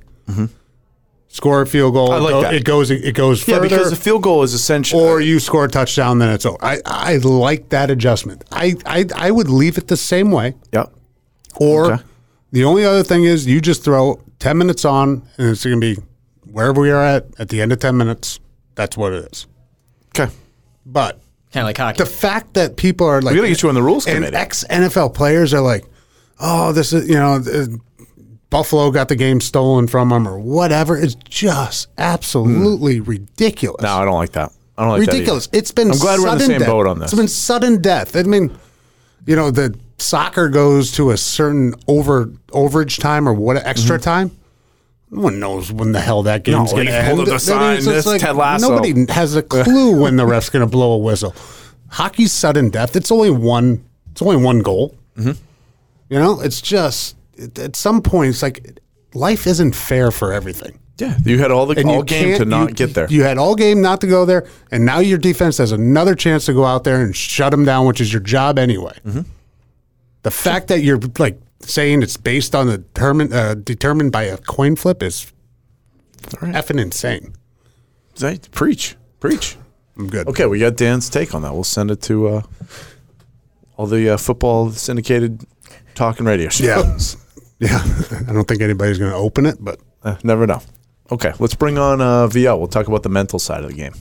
[1.29, 2.09] Score a field goal.
[2.09, 2.25] Mm-hmm.
[2.25, 2.53] I like it, go- that.
[2.53, 2.91] it goes.
[2.91, 4.99] It goes Yeah, further because the field goal is essential.
[4.99, 6.57] or you score a touchdown, then it's over.
[6.61, 8.43] I, I like that adjustment.
[8.51, 10.53] I, I I would leave it the same way.
[10.71, 10.93] yep.
[11.55, 12.03] Or Okay.
[12.53, 15.95] The only other thing is you just throw ten minutes on, and it's going to
[15.95, 16.01] be
[16.49, 18.39] wherever we are at at the end of ten minutes.
[18.75, 19.47] That's what it is.
[20.09, 20.31] Okay.
[20.85, 21.19] But
[21.51, 21.97] Kind of like hockey.
[21.97, 24.37] the fact that people are like, We gotta get you on the rules and committee.
[24.37, 25.83] ex NFL players are like,
[26.39, 27.43] oh, this is you know.
[28.49, 30.95] Buffalo got the game stolen from them, or whatever.
[30.95, 33.09] It's just absolutely hmm.
[33.09, 33.81] ridiculous.
[33.81, 34.51] No, I don't like that.
[34.77, 35.47] I don't like ridiculous.
[35.47, 35.57] that.
[35.57, 35.59] either.
[35.59, 35.91] It's been.
[35.91, 36.67] I'm glad we're in the sudden same death.
[36.67, 37.11] boat on this.
[37.11, 38.15] It's been sudden death.
[38.15, 38.55] I mean,
[39.25, 44.31] you know, the soccer goes to a certain over overage time or what extra time.
[45.11, 46.77] No one knows when the hell that game's Mm-hmm.
[46.77, 47.27] No, going to end.
[47.27, 48.69] the sign, it's just this Ted Lasso.
[48.69, 51.35] Nobody has a clue when the ref's going to blow a whistle.
[51.89, 52.95] Hockey's sudden death.
[52.95, 53.83] It's only one.
[54.11, 54.95] It's only one goal.
[55.17, 55.31] Mm-hmm.
[56.09, 58.79] You know, it's just it, at some point, it's like
[59.13, 60.79] life isn't fair for everything.
[60.99, 63.07] Yeah, you had all the And all game to not you- get there.
[63.09, 66.45] You had all game not to go there, and now your defense has another chance
[66.47, 68.97] to go out there and shut them down, which is your job anyway.
[69.05, 69.21] Mm-hmm.
[70.23, 74.37] The fact that you're like saying it's based on the determined uh, determined by a
[74.37, 75.31] coin flip is
[76.21, 77.33] effing insane.
[78.15, 79.57] Say, preach, preach.
[79.97, 80.27] I'm good.
[80.27, 81.53] Okay, we got Dan's take on that.
[81.53, 82.41] We'll send it to uh,
[83.77, 85.43] all the uh, football syndicated
[85.95, 86.65] talking radio shows.
[87.15, 87.19] Yeah.
[87.59, 87.79] Yeah.
[88.27, 90.61] I don't think anybody's going to open it, but Uh, never know.
[91.11, 92.57] Okay, let's bring on uh, VL.
[92.57, 93.93] We'll talk about the mental side of the game.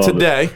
[0.00, 0.50] Today,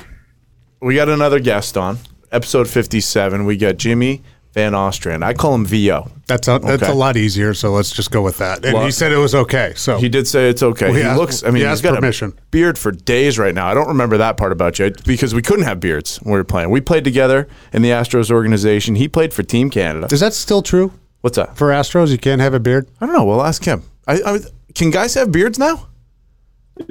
[0.80, 1.98] we got another guest on
[2.32, 3.44] episode 57.
[3.44, 5.24] We got Jimmy Van Ostrand.
[5.24, 6.10] I call him VO.
[6.28, 6.92] that's a, that's Okay.
[6.92, 7.54] a lot easier.
[7.54, 8.64] So let's just go with that.
[8.64, 9.72] And Well- he said it was okay.
[9.76, 10.86] So He did say it's okay.
[10.86, 11.42] Well, he he looks.
[11.42, 12.34] I mean, he he's asked got permission.
[12.38, 13.66] a beard for days right now.
[13.66, 16.44] I don't remember that part about you because we couldn't have beards when we were
[16.44, 16.70] playing.
[16.70, 18.94] We played together in the Astros organization.
[18.94, 20.06] He played for Team Canada.
[20.12, 21.56] is that still true What's that?
[21.56, 22.10] for Astros?
[22.12, 22.86] You can't have a beard.
[23.00, 23.24] I don't know.
[23.24, 23.82] We'll ask him.
[24.06, 24.38] I, I
[24.74, 25.88] can guys have beards now?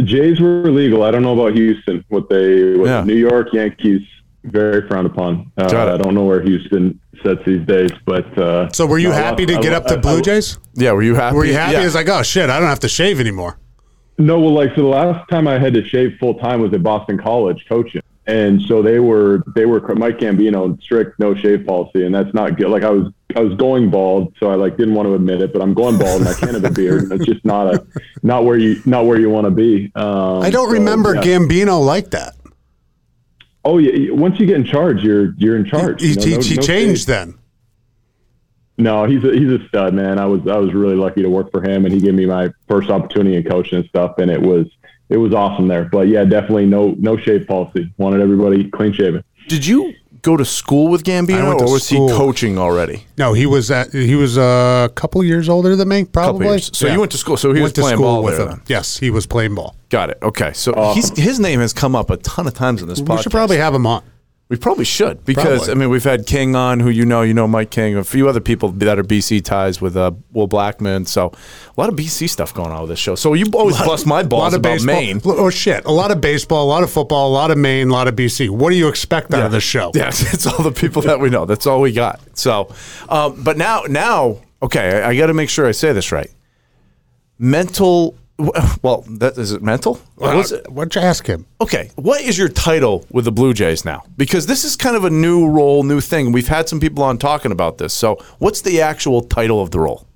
[0.03, 1.03] Jays were illegal.
[1.03, 2.03] I don't know about Houston.
[2.09, 3.03] What they, what Yeah.
[3.03, 4.01] New York Yankees
[4.43, 5.51] very frowned upon.
[5.57, 5.93] Uh, Got it.
[5.93, 9.17] I don't know where Houston sets these days, but uh, So were you no, I
[9.19, 10.57] happy love- to get I up to Blue I- Jays?
[10.73, 10.91] Yeah.
[10.91, 11.35] Were you happy?
[11.35, 11.73] Were you happy?
[11.73, 11.85] Yeah.
[11.85, 13.57] It's like, oh shit, I don't have to shave anymore.
[14.17, 16.83] No, well, like so the last time I had to shave full time was at
[16.83, 22.05] Boston College coaching, and so they were they were Mike Gambino strict no shave policy,
[22.05, 22.69] and that's not good.
[22.69, 25.51] Like I was I was going bald, so I like didn't want to admit it,
[25.51, 27.11] but I'm going bald and I can't have a beard.
[27.11, 27.83] It's just not a
[28.21, 29.91] not where you not where you want to be.
[29.95, 31.21] Um, I don't so, remember yeah.
[31.23, 32.35] Gambino like that.
[33.65, 36.01] Oh yeah, once you get in charge, you're you're in charge.
[36.01, 37.07] He, you know, he, no- he no changed shave.
[37.07, 37.39] then.
[38.77, 40.17] No, he's a, he's a stud, man.
[40.19, 42.51] I was I was really lucky to work for him, and he gave me my
[42.67, 44.65] first opportunity in coaching and stuff, and it was
[45.09, 45.85] it was awesome there.
[45.85, 47.93] But yeah, definitely no no shave policy.
[47.97, 49.23] Wanted everybody clean shaven.
[49.47, 52.09] Did you go to school with I Gambino, went or was school.
[52.09, 53.05] he coaching already?
[53.17, 56.47] No, he was at, he was uh, a couple years older than me, probably.
[56.47, 56.71] years.
[56.75, 58.49] So you went to school- so he Went to playing school ball with there him.
[58.57, 58.61] then.
[58.67, 59.75] Yes, he was playing ball.
[59.89, 60.17] Got it.
[60.23, 60.51] Okay.
[60.53, 63.17] So uh, he's, his name has come up a ton of times in this podcast.
[63.17, 64.01] We should probably have him on.
[64.53, 65.71] We probably should because Probably.
[65.71, 68.29] I mean we've had King on, who you know, you know Mike King, a few
[68.29, 71.07] other people that are BC ties with uh, Will Blackman.
[71.07, 71.33] So
[71.75, 73.15] a lot of BC stuff going on with this show.
[73.15, 74.93] So you always bust my balls about baseball.
[74.93, 75.21] Maine.
[75.25, 75.83] Oh shit!
[75.85, 78.15] A lot of baseball, a lot of football, a lot of Maine, a lot of
[78.15, 78.51] BC.
[78.51, 79.91] What do you expect out of this show?
[79.95, 81.45] Yeah, it's all the people that we know.
[81.45, 82.21] That's all we got.
[82.37, 82.71] So,
[83.09, 86.29] um, but now, now, okay, I, I got to make sure I say this right.
[87.39, 88.15] Mental.
[88.37, 89.61] Well, that is it.
[89.61, 89.95] Mental.
[90.15, 90.69] What is it?
[90.71, 91.45] What'd you ask him?
[91.61, 94.03] Okay, what is your title with the Blue Jays now?
[94.17, 96.31] Because this is kind of a new role, new thing.
[96.31, 97.93] We've had some people on talking about this.
[97.93, 100.07] So, what's the actual title of the role?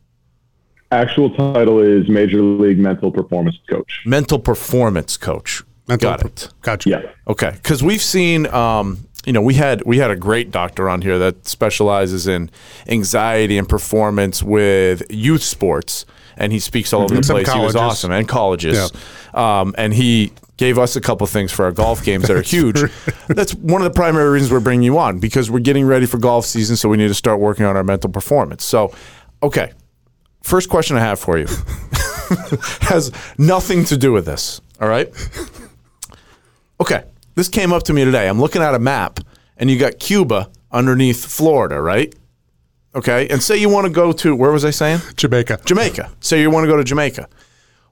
[0.92, 4.02] Actual title is Major League Mental Performance Coach.
[4.06, 5.62] Mental performance coach.
[5.88, 6.50] Mental Got per- it.
[6.62, 6.90] Gotcha.
[6.90, 7.02] Yeah.
[7.28, 11.02] Okay, because we've seen, um, you know, we had we had a great doctor on
[11.02, 12.50] here that specializes in
[12.88, 16.06] anxiety and performance with youth sports,
[16.38, 17.52] and he speaks all over the place.
[17.52, 18.92] He was awesome, and colleges,
[19.34, 22.82] um, and he gave us a couple things for our golf games that are huge.
[23.28, 26.18] That's one of the primary reasons we're bringing you on because we're getting ready for
[26.18, 28.66] golf season, so we need to start working on our mental performance.
[28.66, 28.94] So,
[29.44, 29.72] okay,
[30.42, 31.46] first question I have for you
[32.82, 34.62] has nothing to do with this.
[34.82, 35.12] All right.
[36.80, 37.04] Okay,
[37.36, 38.28] this came up to me today.
[38.28, 39.20] I'm looking at a map,
[39.58, 42.14] and you got Cuba underneath Florida, right?
[42.98, 45.02] Okay, and say you want to go to where was I saying?
[45.16, 45.60] Jamaica.
[45.66, 46.10] Jamaica.
[46.20, 47.30] Say you want to go to Jamaica.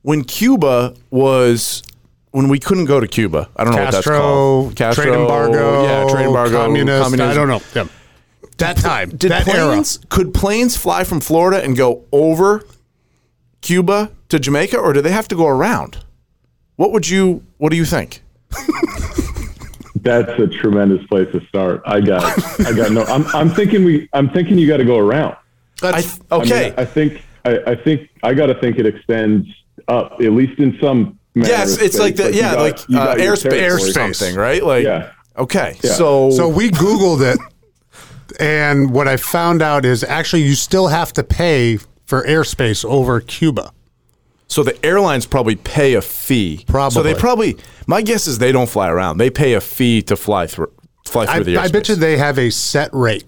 [0.01, 1.83] When Cuba was
[2.31, 4.75] when we couldn't go to Cuba, I don't know what that's Castro, called.
[4.75, 7.03] Castro, trade embargo, yeah, trade embargo, communist.
[7.03, 7.31] communism.
[7.31, 7.61] I don't know.
[7.75, 7.87] Yeah.
[8.57, 12.63] That time, Did that planes could planes fly from Florida and go over
[13.61, 16.03] Cuba to Jamaica, or do they have to go around?
[16.77, 17.45] What would you?
[17.57, 18.23] What do you think?
[20.05, 21.81] That's a tremendous place to start.
[21.85, 22.23] I got
[22.65, 23.03] I got no.
[23.05, 24.07] I'm I'm thinking we.
[24.13, 25.35] I'm thinking you got to go around.
[25.81, 26.73] I, I mean, okay.
[26.77, 29.47] I think I, I think I got to think it extends
[29.87, 31.19] up at least in some.
[31.33, 31.99] manner Yes, it's space.
[31.99, 33.91] like the you yeah, got- like you uh, got your airspace, territory.
[34.13, 34.63] something, right?
[34.63, 35.11] Like Yeah.
[35.37, 35.93] okay, Yeah.
[35.93, 37.39] so So we Googled it,
[38.39, 43.19] and what I found out is actually you still have to pay for airspace over
[43.21, 43.71] Cuba.
[44.47, 46.63] So the airlines probably pay a fee.
[46.67, 46.93] Probably.
[46.93, 47.57] So they Probably.
[47.87, 49.17] my guess is they don't fly around.
[49.17, 50.71] They pay a fee to fly through
[51.05, 51.59] fly through I, the airspace.
[51.63, 53.25] I bet you they have a set rate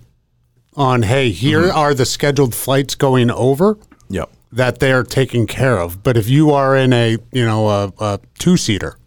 [0.75, 1.77] on, hey, here Mm-hmm.
[1.77, 3.77] are the scheduled flights going over
[4.09, 4.29] Yep.
[4.51, 6.03] that they're taking care of.
[6.03, 8.97] But if you are in a, you know, a, a two seater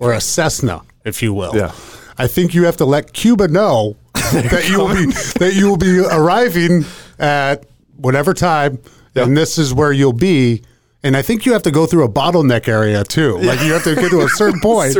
[0.00, 1.72] or a Cessna, if you will, Yeah.
[2.18, 5.06] I think you have to let Cuba know that you will be
[5.38, 6.84] that you will be arriving
[7.18, 7.64] at
[7.96, 8.78] whatever time,
[9.14, 10.62] and this is where you'll be.
[11.02, 13.38] And I think you have to go through a bottleneck area too.
[13.38, 14.96] Like you have to get to a certain point,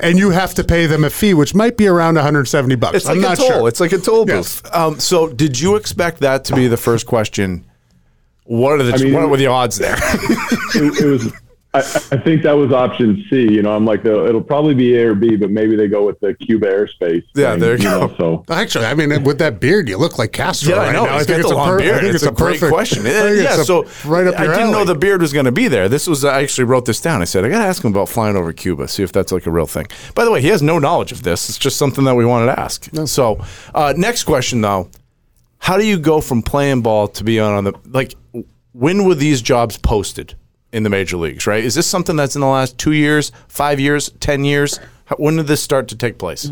[0.00, 2.96] and you have to pay them a fee, which might be around 170 bucks.
[2.96, 3.46] It's I'm like not a toll.
[3.60, 3.68] sure.
[3.68, 4.60] It's like a toll Yes.
[4.60, 4.74] booth.
[4.74, 7.64] Um, so did you expect that to be the first question?
[8.44, 9.96] What are the I mean, what were the odds there?
[10.00, 11.32] it, it was.
[11.76, 13.42] I, I think that was option C.
[13.52, 16.04] You know, I'm like, the, it'll probably be A or B, but maybe they go
[16.06, 17.24] with the Cuba airspace.
[17.34, 18.44] Yeah, thing, there you know, go.
[18.46, 20.70] so Actually, I mean, with that beard, you look like Castro.
[20.74, 21.04] Yeah, right I know.
[21.04, 21.18] Now.
[21.18, 22.00] He's think got it's the long per- I beard.
[22.00, 23.06] think It's, a, great perfect- question.
[23.06, 25.52] I think yeah, it's so right up I didn't know the beard was going to
[25.52, 25.88] be there.
[25.88, 27.22] This was I actually wrote this down.
[27.22, 29.46] I said I got to ask him about flying over Cuba, see if that's like
[29.46, 29.86] a real thing.
[30.14, 31.48] By the way, he has no knowledge of this.
[31.48, 32.88] It's just something that we wanted to ask.
[33.06, 34.90] So, uh, next question though,
[35.58, 38.14] how do you go from playing ball to be on, on the like?
[38.72, 40.34] When were these jobs posted
[40.76, 41.46] in the major leagues?
[41.46, 41.64] Right?
[41.64, 44.78] Is this something that's in the last two years, five years, ten years?
[45.06, 46.50] How, when did this start to take place?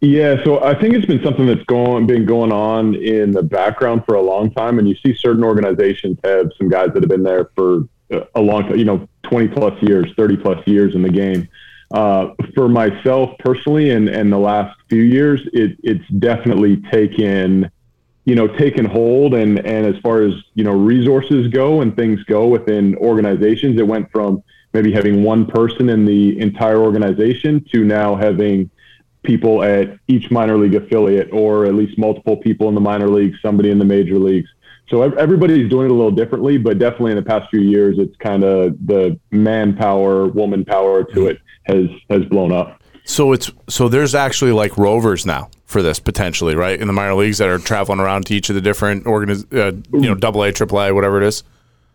[0.00, 4.04] Yeah, so I think it's been something that's going been going on in the background
[4.04, 7.22] for a long time, and you see certain organizations have some guys that have been
[7.22, 7.88] there for
[8.34, 11.48] a long time, you know, twenty plus years, thirty plus years in the game.
[11.90, 17.70] Uh, for myself personally, and and the last few years, it it's definitely taken,
[18.24, 22.22] you know, taken hold, and and as far as you know, resources go and things
[22.24, 27.84] go within organizations, it went from maybe having one person in the entire organization to
[27.84, 28.70] now having
[29.22, 33.38] people at each minor league affiliate or at least multiple people in the minor leagues,
[33.40, 34.50] somebody in the major leagues.
[34.88, 38.14] So everybody's doing it a little differently, but definitely in the past few years, it's
[38.16, 41.28] kind of the manpower, woman power to mm-hmm.
[41.28, 42.82] it has has blown up.
[43.04, 46.80] So it's so there's actually like rovers now for this potentially, right?
[46.80, 49.76] In the minor leagues that are traveling around to each of the different organiz- uh,
[49.92, 51.42] you know, double A, triple A, whatever it is.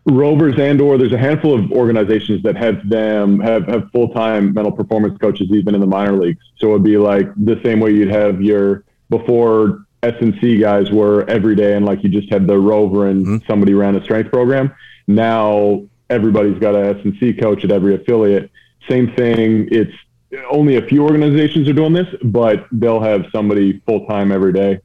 [0.06, 4.54] Rovers and or there's a handful of organizations that have them have, have full time
[4.54, 6.42] mental performance coaches even in the minor leagues.
[6.58, 10.90] So it'd be like the same way you'd have your before S and C guys
[10.90, 14.30] were every day and like you just had the rover and somebody ran a strength
[14.30, 14.72] program.
[15.06, 18.50] Now everybody's got a S and C coach at every affiliate.
[18.88, 19.68] Same thing.
[19.70, 19.92] It's
[20.50, 24.80] only a few organizations are doing this, but they'll have somebody full time every day.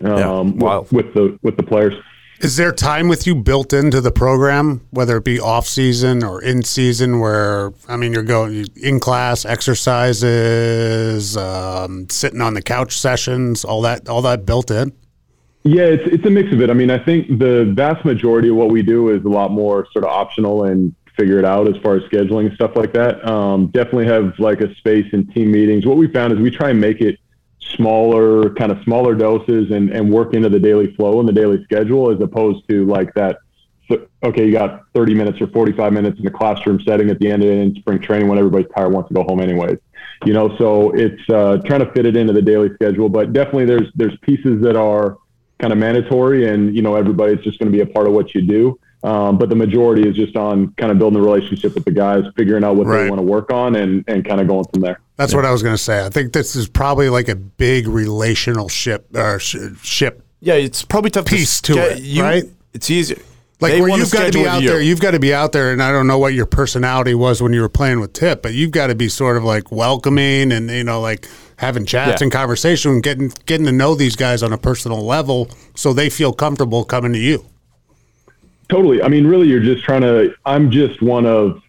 [0.00, 0.80] Um, wow.
[0.80, 1.94] with, with the with the players.
[2.40, 6.40] Is there time with you built into the program, whether it be off season or
[6.40, 12.96] in season, where I mean you're going in class exercises, um, sitting on the couch
[12.96, 14.92] sessions, all that, all that built in?
[15.64, 16.70] Yeah, it's it's a mix of it.
[16.70, 19.88] I mean, I think the vast majority of what we do is a lot more
[19.92, 23.26] sort of optional and figure it out as far as scheduling and stuff like that.
[23.28, 25.84] Um, definitely have like a space in team meetings.
[25.84, 27.18] What we found is we try and make it
[27.76, 31.62] smaller, kind of smaller doses and, and work into the daily flow and the daily
[31.64, 33.38] schedule as opposed to like that.
[34.22, 37.42] Okay, you got 30 minutes or 45 minutes in a classroom setting at the end
[37.42, 39.78] of in spring training when everybody's tired wants to go home anyways.
[40.24, 43.64] You know, so it's uh, trying to fit it into the daily schedule, but definitely
[43.64, 45.16] there's there's pieces that are
[45.58, 48.34] kind of mandatory and you know everybody's just going to be a part of what
[48.34, 51.84] you do um, but the majority is just on kind of building a relationship with
[51.84, 53.04] the guys figuring out what Right.
[53.04, 55.52] they want to work on and, and kind of going from there That's what I
[55.52, 56.04] was going to say.
[56.04, 60.82] I think this is probably like a big relational ship or sh- ship Yeah, it's
[60.84, 62.44] probably tough Piece to, to sch- it, you- right?
[62.74, 63.20] It's easy.
[63.60, 64.68] like They where you've got to be out you.
[64.68, 64.80] there.
[64.80, 67.52] You've got to be out there, and I don't know what your personality was when
[67.52, 70.70] you were playing with Tip, but you've got to be sort of like welcoming and
[70.70, 72.24] you know like having chats Yeah.
[72.26, 76.08] and conversation, and getting getting to know these guys on a personal level, so they
[76.10, 77.44] feel comfortable coming to you.
[78.68, 79.02] Totally.
[79.02, 81.62] I mean really you're just trying to i'm just one of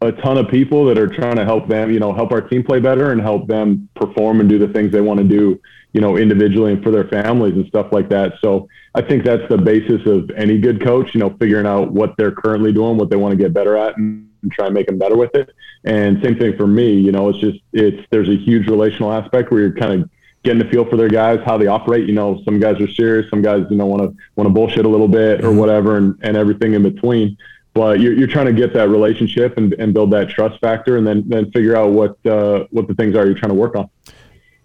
[0.00, 2.62] a ton of people that are trying to help them you know help our team
[2.62, 5.60] play better and help them perform and do the things they want to do
[5.92, 8.34] you know individually and for their families and stuff like that.
[8.40, 12.16] So i think that's the basis of any good coach you know figuring out what
[12.16, 14.86] they're currently doing what they want to get better at and, and try and make
[14.86, 15.50] them better with it.
[15.84, 19.50] And same thing for me you know it's just it's there's a huge relational aspect
[19.50, 20.10] where you're kind of
[20.44, 22.06] getting a feel for their guys, how they operate.
[22.06, 24.84] You know, some guys are serious, some guys, you know, want to want to bullshit
[24.84, 27.36] a little bit or whatever, and, and everything in between.
[27.72, 31.06] But you're, you're trying to get that relationship and, and build that trust factor, and
[31.06, 33.88] then then figure out what uh, what the things are you're trying to work on.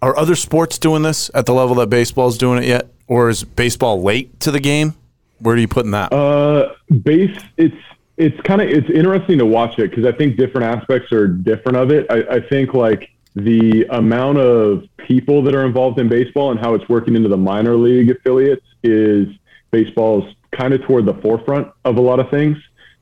[0.02, 3.42] Are other sports doing this at the level that baseball's doing it yet, or is
[3.44, 4.94] baseball late to the game?
[5.40, 6.12] Where do you put in that?
[6.12, 7.76] Uh, base, it's
[8.16, 11.78] it's kind of it's interesting to watch it because I think different aspects are different
[11.78, 12.06] of it.
[12.10, 16.74] I, I think like the amount of people that are involved in baseball and how
[16.74, 19.28] it's working into the minor league affiliates is
[19.70, 22.58] baseball's kind of toward the forefront of a lot of things.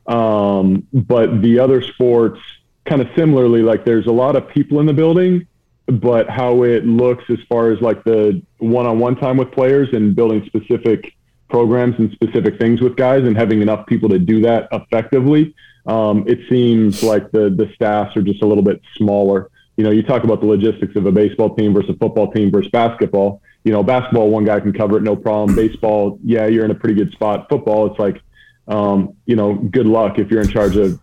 [0.07, 2.41] Um, but the other sports
[2.85, 5.47] kind of similarly, like there's a lot of people in the building,
[5.87, 10.45] but how it looks as far as like the one-on-one time with players and building
[10.47, 11.15] specific
[11.49, 15.55] programs and specific things with guys and having enough people to do that effectively.
[15.87, 19.51] Um, it seems like the the staffs are just a little bit smaller.
[19.79, 22.51] You know, you talk about the logistics of a baseball team versus a football team
[22.51, 23.41] versus basketball.
[23.65, 25.55] You know, basketball, one guy can cover it, no problem.
[25.57, 27.47] Baseball, yeah, you're in a pretty good spot.
[27.49, 28.21] Football, it's like,
[28.67, 31.01] um, you know, good luck if you're in charge of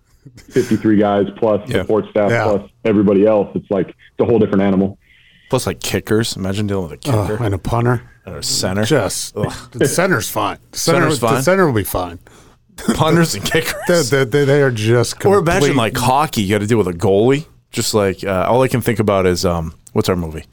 [0.50, 1.82] 53 guys plus Yeah.
[1.82, 2.44] support staff Yeah.
[2.44, 3.50] plus everybody else.
[3.56, 4.98] It's like it's a whole different animal.
[5.50, 6.36] Plus, like kickers.
[6.36, 8.02] Imagine dealing with a kicker Oh, and a punter.
[8.28, 8.84] or a center.
[8.84, 9.54] Just Ugh.
[9.72, 10.58] the center's fine.
[10.72, 11.34] The center, Center's fine?
[11.36, 12.20] The center will be fine.
[12.96, 14.10] punters and kickers.
[14.10, 16.94] They, they, they are just or imagine like hockey, you got to deal with a
[16.94, 17.46] goalie.
[17.76, 20.46] Just like uh, all I can think about is um, what's our movie,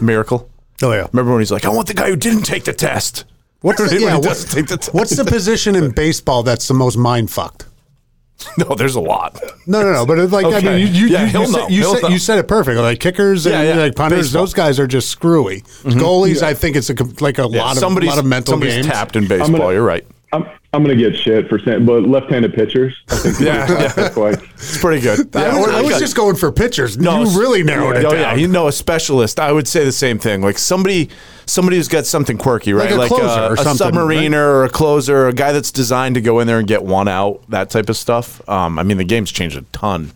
[0.00, 0.50] Miracle.
[0.82, 1.06] oh yeah.
[1.12, 3.24] Remember when he's like, "I want the guy who didn't take the test."
[3.60, 4.92] What's the, yeah, what- take the test.
[4.92, 7.66] what's the position in baseball that's the most mind fucked?
[8.58, 9.40] No, there's a lot.
[9.66, 10.04] No, no, no.
[10.04, 12.38] But it's like I mean, you you, Yeah, you, you, said, you, said, you said
[12.40, 12.78] it perfect.
[12.78, 13.84] Like kickers Yeah, and yeah.
[13.84, 14.42] like punters, Baseball.
[14.42, 15.60] those guys are just screwy.
[15.84, 18.74] Goalies, I think it's a like a Yeah, lot of somebody's, lot of mental somebody's
[18.74, 18.86] games.
[18.88, 19.50] tapped in baseball.
[19.58, 20.04] gonna- You're right.
[20.32, 23.00] I'm I'm gonna get shit for saying, but left-handed pitchers.
[23.08, 25.34] I think Yeah, that's like It's pretty good.
[25.36, 26.98] I was, I was a- just going for pitchers.
[26.98, 28.20] No, you really narrowed it oh, down.
[28.20, 29.38] yeah, you know a specialist.
[29.38, 30.42] I would say the same thing.
[30.42, 31.10] Like somebody,
[31.46, 32.92] somebody who's got something quirky, right?
[32.92, 34.34] Like a closer or a, submariner right?
[34.34, 37.48] or a closer, a guy that's designed to go in there and get one out,
[37.50, 38.46] that type of stuff.
[38.48, 40.12] Um, I mean, the game's changed a ton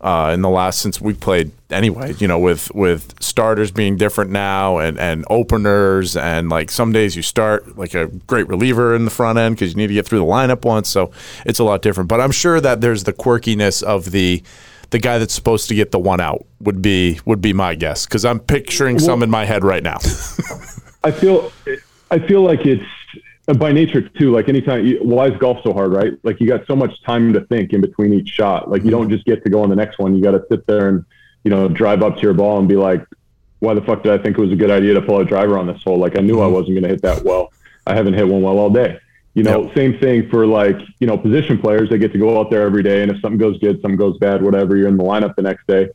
[0.00, 1.50] uh, in the last since we played.
[1.70, 6.92] Anyway, you know, with with starters being different now and and openers and like some
[6.92, 9.94] days you start like a great reliever in the front end because you need to
[9.94, 11.10] get through the lineup once, so
[11.44, 12.08] it's a lot different.
[12.08, 14.42] But I'm sure that there's the quirkiness of the
[14.90, 18.06] the guy that's supposed to get the one out would be would be my guess
[18.06, 19.98] because I'm picturing some in my head right now.
[21.04, 21.52] I feel
[22.10, 22.84] I feel like it's
[23.56, 24.32] by nature too.
[24.32, 26.12] Like anytime, you, why is golf so hard, right?
[26.22, 28.70] Like you got so much time to think in between each shot.
[28.70, 29.00] Like you mm-hmm.
[29.00, 30.14] don't just get to go on the next one.
[30.14, 31.04] You got to sit there and
[31.44, 33.04] you know drive up to your ball and be like,
[33.60, 35.58] why the fuck did I think it was a good idea to pull a driver
[35.58, 35.98] on this hole?
[35.98, 36.54] Like I knew I mm-hmm.
[36.54, 37.52] wasn't going to hit that well.
[37.86, 38.98] I haven't hit one well all day.
[39.34, 39.74] You know, Yep.
[39.74, 41.88] same thing for like you know position players.
[41.88, 44.18] They get to go out there every day, and if something goes good, something goes
[44.18, 44.76] bad, whatever.
[44.76, 45.88] You're in the lineup the next day.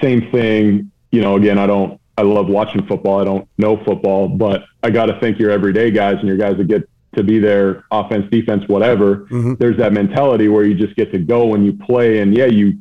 [0.00, 0.90] Same thing.
[1.10, 2.00] You know, again, I don't.
[2.18, 3.20] I love watching football.
[3.20, 6.56] I don't know football, but I got to think your everyday guys and your guys
[6.56, 6.88] that get
[7.18, 9.26] to be there, offense, defense, whatever.
[9.26, 9.54] Mm-hmm.
[9.54, 12.80] There's that mentality where you just get to go and you play, and yeah, you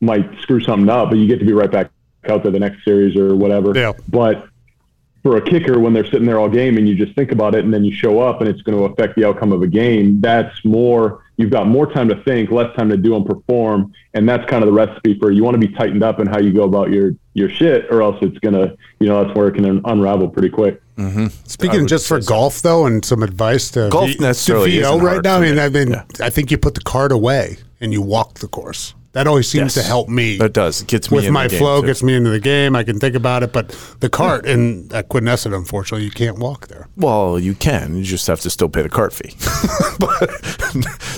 [0.00, 1.90] might screw something up, but you get to be right back
[2.28, 3.78] out there the next series or whatever.
[3.78, 3.92] Yeah.
[4.08, 4.48] But
[5.22, 7.64] for a kicker, when they're sitting there all game and you just think about it
[7.64, 10.20] and then you show up and it's going to affect the outcome of a game,
[10.20, 13.92] that's more, you've got more time to think, less time to do and perform.
[14.14, 16.38] And that's kind of the recipe for you want to be tightened up in how
[16.38, 19.48] you go about your, your shit, or else it's going to, you know, that's where
[19.48, 20.80] it can unravel pretty quick.
[21.44, 25.22] Speaking just for golf though, and some advice to Golf V- necessarily to VO right
[25.22, 25.36] now.
[25.36, 25.58] I mean.
[25.58, 26.04] I mean, Yeah.
[26.20, 28.94] I think you put the cart away and you walk the course.
[29.12, 30.36] That always seems to help me.
[30.36, 30.82] That does.
[30.82, 31.86] It gets me with in my game, flow, too.
[31.86, 32.76] gets me into the game.
[32.76, 33.70] I can think about it, but
[34.00, 36.86] the cart in at Quidnessett, unfortunately, you can't walk there.
[36.96, 37.96] Well, you can.
[37.96, 39.34] You just have to still pay the cart fee.
[39.98, 40.44] but,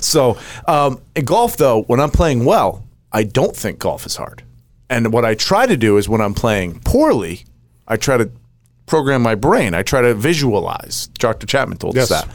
[0.04, 4.44] so, um, in golf, though, when I'm playing well, I don't think golf is hard.
[4.88, 7.46] And what I try to do is when I'm playing poorly,
[7.88, 8.30] I try to
[8.88, 9.74] program my brain.
[9.74, 11.08] I try to visualize.
[11.18, 11.46] Dr.
[11.46, 12.10] Chapman told Yes.
[12.10, 12.30] us that.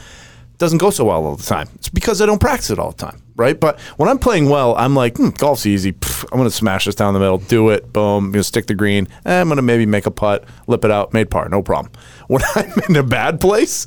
[0.60, 1.68] Doesn't go so well all the time.
[1.76, 3.60] It's because I don't practice it all the time, right?
[3.60, 5.92] But when I'm playing well, I'm like, hmm, golf's easy.
[5.94, 8.26] Pff, I'm going to smash this down the middle, do it, boom.
[8.26, 9.08] I'm going to stick the green.
[9.26, 11.92] Eh, I'm going to maybe make a putt, lip it out, made par, no problem.
[12.28, 13.86] When I'm in a bad place,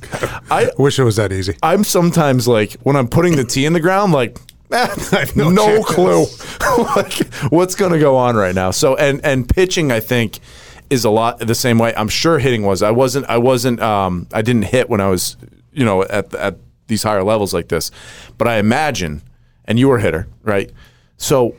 [0.50, 1.56] I Wish it was that easy.
[1.62, 4.38] I'm sometimes like when I'm putting the tee in the ground, like
[4.72, 6.26] eh, no, no clue
[6.96, 8.72] like, what's going to go on right now.
[8.72, 10.40] So and and pitching, I think,
[10.91, 11.95] is a lot the same way.
[11.97, 12.82] I'm sure hitting was.
[12.82, 13.26] I wasn't.
[13.26, 13.80] I wasn't.
[13.80, 15.37] Um, I didn't hit when I was,
[15.72, 16.57] you know, at at
[16.87, 17.91] these higher levels like this.
[18.39, 19.22] But I imagine,
[19.64, 20.70] and you were a hitter, right?
[21.16, 21.57] So,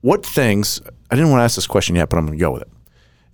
[0.00, 0.80] what things?
[1.10, 2.70] I didn't want to ask this question yet, but I'm going to go with it.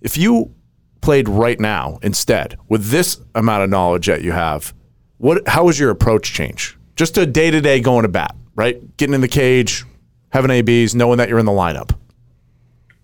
[0.01, 0.53] If you
[1.01, 4.73] played right now instead with this amount of knowledge that you have,
[5.17, 5.47] what?
[5.47, 6.77] How was your approach change?
[6.95, 8.97] Just a day to day going to bat, right?
[8.97, 9.85] Getting in the cage,
[10.29, 11.95] having ABs, knowing that you're in the lineup.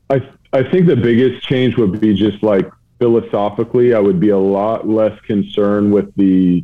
[0.10, 0.20] I
[0.54, 4.88] I think the biggest change would be just like philosophically, I would be a lot
[4.88, 6.64] less concerned with the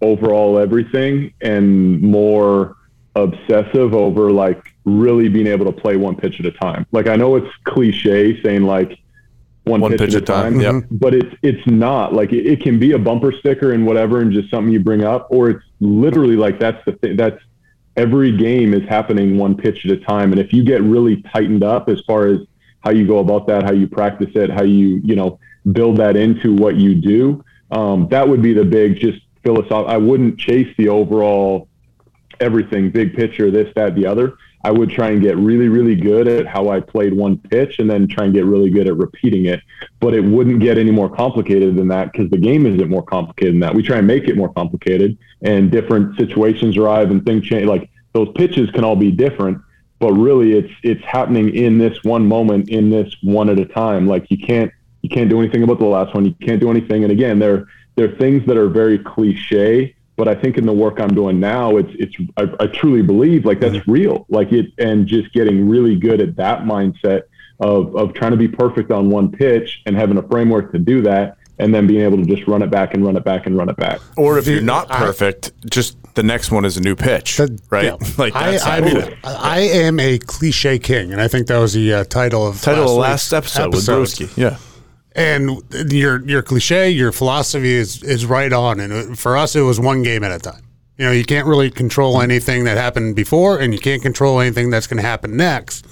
[0.00, 2.76] overall everything and more
[3.16, 6.86] obsessive over like really being able to play one pitch at a time.
[6.92, 8.98] Like I know it's cliche saying like
[9.64, 10.84] one, One pitch, at a time, yep.
[10.92, 14.32] but it's it's not like it, it can be a bumper sticker and whatever and
[14.32, 17.42] just something you bring up, or it's literally like that's the thing that's
[17.96, 20.30] every game is happening one pitch at a time.
[20.30, 22.38] And if you get really tightened up as far as
[22.86, 25.40] how you go about that, how you practice it, how you, you know,
[25.72, 29.88] build that into what you do, um, that would be the big just philosoph.
[29.88, 31.66] I wouldn't chase the overall
[32.38, 34.38] everything, big picture, this, that, the other.
[34.62, 37.90] I would try and get really, really good at how I played one pitch and
[37.90, 39.60] then try and get really good at repeating it.
[39.98, 43.54] But it wouldn't get any more complicated than that because the game isn't more complicated
[43.54, 43.74] than that.
[43.74, 47.66] We try and make it more complicated and different situations arrive and things change.
[47.66, 49.58] Like those pitches can all be different,
[49.98, 54.06] but really it's it's happening in this one moment, in this one at a time.
[54.06, 54.72] Like you can't
[55.02, 56.24] you can't do anything about the last one.
[56.24, 57.04] You can't do anything.
[57.04, 60.72] And again, there there are things that are very cliche but I think in the
[60.72, 63.90] work I'm doing now, it's it's I, I truly believe like that's mm-hmm.
[63.90, 64.26] real.
[64.30, 67.24] Like it and just getting really good at that mindset
[67.60, 71.02] of of trying to be perfect on one pitch and having a framework to do
[71.02, 73.58] that, and then being able to just run it back and run it back and
[73.58, 74.00] run it back.
[74.16, 77.84] Or if you're not perfect, just the next one is a new pitch, That- right?
[77.84, 77.96] yeah.
[78.18, 81.58] Like that's I, I, how- mean, I am a cliche king, and I think that
[81.58, 84.36] was the uh, title of title of last last week's episode, with Broski.
[84.36, 84.58] Yeah.
[85.14, 85.62] And
[85.92, 88.80] your your cliche, your philosophy is is right on.
[88.80, 90.62] And for us, it was one game at a time.
[90.98, 94.70] You know, you can't really control anything that happened before, and you can't control anything
[94.70, 95.86] that's going to happen next.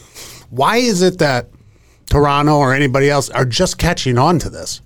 [0.50, 1.48] Why is it that
[2.10, 4.80] Toronto or anybody else are just catching on to this?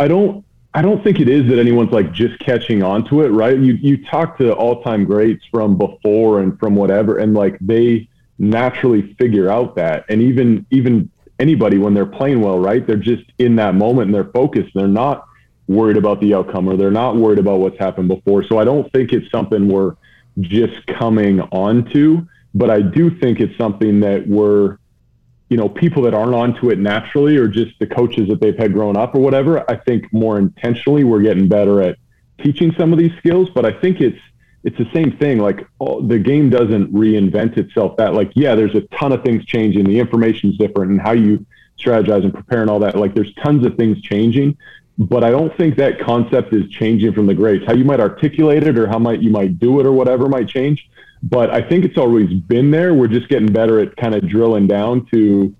[0.00, 0.43] I don't
[0.74, 3.56] I don't think it is that anyone's like just catching on to it, right?
[3.56, 8.08] You you talk to all time greats from before and from whatever, and like they
[8.38, 10.04] naturally figure out that.
[10.08, 12.84] And even even anybody when they're playing well, right?
[12.84, 14.72] They're just in that moment and they're focused.
[14.74, 15.26] They're not
[15.68, 18.44] worried about the outcome or they're not worried about what's happened before.
[18.44, 19.94] So I don't think it's something we're
[20.40, 24.78] just coming onto, but I do think it's something that we're
[25.48, 28.72] you know, people that aren't onto it naturally or just the coaches that they've had
[28.72, 31.96] growing up or whatever, I think more intentionally we're getting better at
[32.42, 33.50] teaching some of these skills.
[33.50, 34.18] But I think it's
[34.64, 35.38] it's the same thing.
[35.38, 37.96] Like the game doesn't reinvent itself.
[37.98, 39.84] That like yeah, there's a ton of things changing.
[39.84, 41.44] The information's different and how you
[41.78, 42.96] strategize and prepare and all that.
[42.96, 44.56] Like there's tons of things changing.
[44.96, 47.64] But I don't think that concept is changing from the greats.
[47.66, 50.48] How you might articulate it or how might you might do it or whatever might
[50.48, 50.88] change
[51.24, 52.92] but I think it's always been there.
[52.92, 55.54] We're just getting better at kind of drilling down to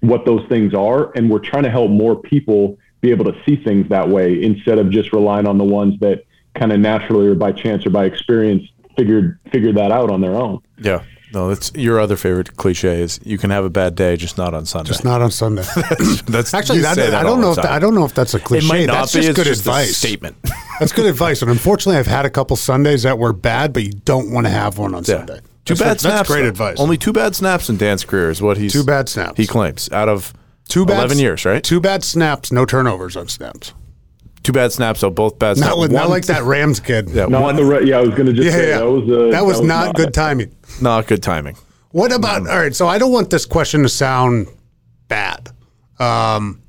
[0.00, 3.56] what those things are, and we're trying to help more people be able to see
[3.56, 7.34] things that way instead of just relying on the ones that kind of naturally or
[7.34, 8.62] by chance or by experience
[8.96, 10.62] figured figured that out on their own.
[10.78, 11.02] Yeah.
[11.34, 14.54] No, that's your other favorite cliche is you can have a bad day, just not
[14.54, 14.88] on Sunday.
[14.88, 15.62] Just not on Sunday.
[16.26, 17.66] that's Actually, that, that I don't know if that.
[17.66, 18.64] I don't know if that's a cliche.
[18.64, 19.20] It might not that's be.
[19.20, 19.96] just it's good just a advice.
[19.96, 20.36] statement.
[20.80, 21.40] That's good advice.
[21.40, 24.50] And unfortunately, I've had a couple Sundays that were bad, but you don't want to
[24.50, 25.38] have one on Sunday.
[25.64, 26.28] Two That's- bad that's snaps.
[26.28, 26.48] great though.
[26.48, 26.80] advice.
[26.80, 29.36] Only two bad snaps in Dan's career is what he's Two bad snaps.
[29.36, 30.32] He claims out of
[30.68, 31.62] two bad eleven years, right?
[31.62, 33.72] Two bad snaps, no turnovers on snaps.
[34.44, 35.00] Two bad snaps.
[35.00, 35.70] So both bad snaps.
[35.70, 37.08] Not, with, not like that Rams kid.
[37.10, 38.78] Yeah, Not one the re- yeah, I was going to just Yeah, say yeah.
[38.78, 40.54] that was uh, that was not good timing.
[40.80, 41.56] not good timing.
[41.90, 42.74] What about all right?
[42.74, 44.46] So I don't want this question to sound
[45.08, 45.48] bad.
[45.98, 46.60] Um,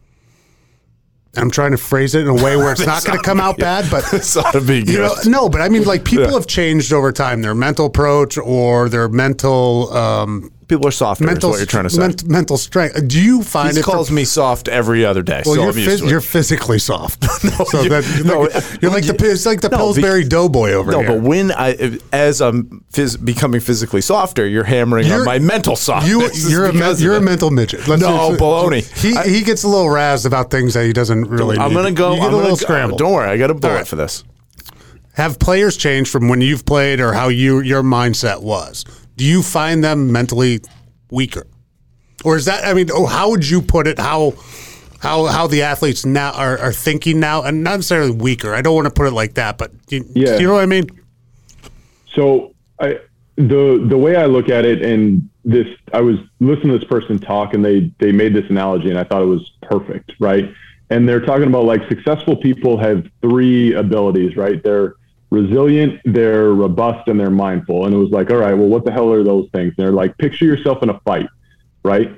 [1.38, 3.58] I'm trying to phrase it in a way where it's not going to come out
[3.58, 4.94] bad, but This ought to be good.
[4.94, 5.50] you know, no.
[5.50, 6.32] But I mean, like people Yeah.
[6.34, 7.42] have changed over time.
[7.42, 11.24] Their mental approach or their mental um, People are softer.
[11.26, 11.99] mental is what you're trying to say.
[11.99, 13.07] ment- mental strength.
[13.07, 13.84] Do you find he it?
[13.84, 15.43] calls me soft every other day.
[15.45, 17.24] well, so you're, phys- you're physically soft.
[17.70, 20.72] so you- that, you're, no, like, you're like the it's like the no, Pillsbury Doughboy
[20.72, 21.09] over no, here.
[21.09, 25.38] No, but when I, as I'm phys- becoming physically softer, you're hammering You're- on my
[25.39, 26.43] mental softness.
[26.43, 27.88] You, you're a of you're a mental midget.
[27.88, 29.01] Let's No, just- baloney.
[29.01, 31.57] He I- he gets a little razzed about things that he doesn't really.
[31.59, 32.13] I'm gonna go.
[32.13, 32.99] You get I'm a little scrambled.
[32.99, 33.88] Don't worry, I got a bullet right.
[33.88, 34.24] for this.
[35.13, 38.84] Have players changed from when you've played or how you your mindset was?
[39.18, 40.61] Do you find them mentally
[41.09, 41.47] weaker,
[42.24, 42.66] or is that?
[42.66, 43.97] I mean, oh, how would you put it?
[43.99, 44.34] How
[44.99, 48.53] how how the athletes now are, are thinking now, and not necessarily weaker.
[48.53, 50.38] I don't want to put it like that, but you, Yeah.
[50.38, 50.88] you know what I mean.
[52.13, 52.99] So I
[53.38, 57.20] the the way I look at it, and this I was listening to this person
[57.20, 60.51] talk, and they they made this analogy, and I thought it was perfect, right?
[60.89, 64.61] And they're talking about like successful people have three abilities, right?
[64.63, 64.95] They're
[65.36, 67.86] resilient, they're robust, and they're mindful.
[67.86, 69.74] And it was like, all right, well, what the hell are those things?
[69.78, 71.28] And they're like, picture yourself in a fight,
[71.84, 72.12] right?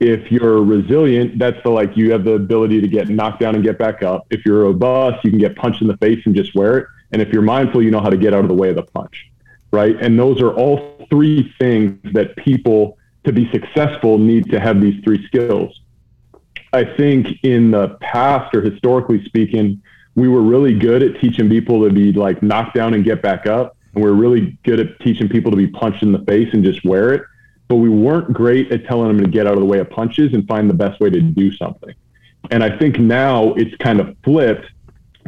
[0.00, 3.64] If you're resilient, that's the like you have the ability to get knocked down and
[3.64, 4.26] get back up.
[4.30, 6.86] If you're robust, you can get punched in the face and just wear it.
[7.12, 8.82] And if you're mindful, you know how to get out of the way of the
[8.82, 9.30] punch,
[9.70, 9.96] right?
[10.00, 15.02] And those are all three things that people to be successful need to have these
[15.02, 15.80] three skills.
[16.72, 19.82] I think in the past or historically speaking,
[20.16, 23.46] we were really good at teaching people to be like knocked down and get back
[23.46, 23.76] up.
[23.94, 26.84] And we're really good at teaching people to be punched in the face and just
[26.84, 27.22] wear it.
[27.68, 30.32] But we weren't great at telling them to get out of the way of punches
[30.32, 31.94] and find the best way to do something.
[32.50, 34.66] And I think now it's kind of flipped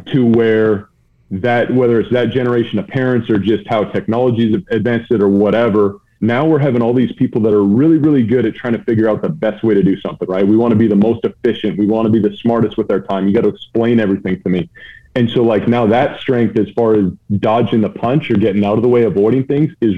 [0.07, 0.89] to where
[1.31, 5.99] that, whether it's that generation of parents or just how technology's advanced it or whatever,
[6.21, 9.09] now we're having all these people that are really, really good at trying to figure
[9.09, 10.45] out the best way to do something, right?
[10.45, 11.77] We want to be the most efficient.
[11.77, 13.27] We want to be the smartest with our time.
[13.27, 14.69] You got to explain everything to me.
[15.15, 18.75] And so, like, now that strength, as far as dodging the punch or getting out
[18.75, 19.95] of the way, avoiding things, is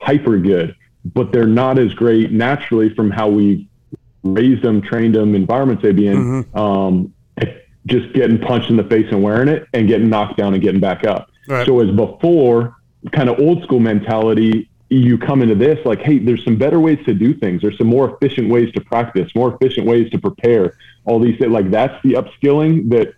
[0.00, 0.76] hyper good.
[1.04, 3.66] But they're not as great naturally from how we've
[4.22, 6.46] raised them, trained them, environments they be in.
[6.54, 7.12] Um,
[7.86, 10.80] just getting punched in the face and wearing it and getting knocked down and getting
[10.80, 11.30] back up.
[11.46, 11.66] Right.
[11.66, 12.76] So as before,
[13.12, 16.98] kind of old school mentality, you come into this like, hey, there's some better ways
[17.06, 17.62] to do things.
[17.62, 20.76] There's some more efficient ways to practice, more efficient ways to prepare.
[21.04, 23.14] All these things, like that's the upskilling that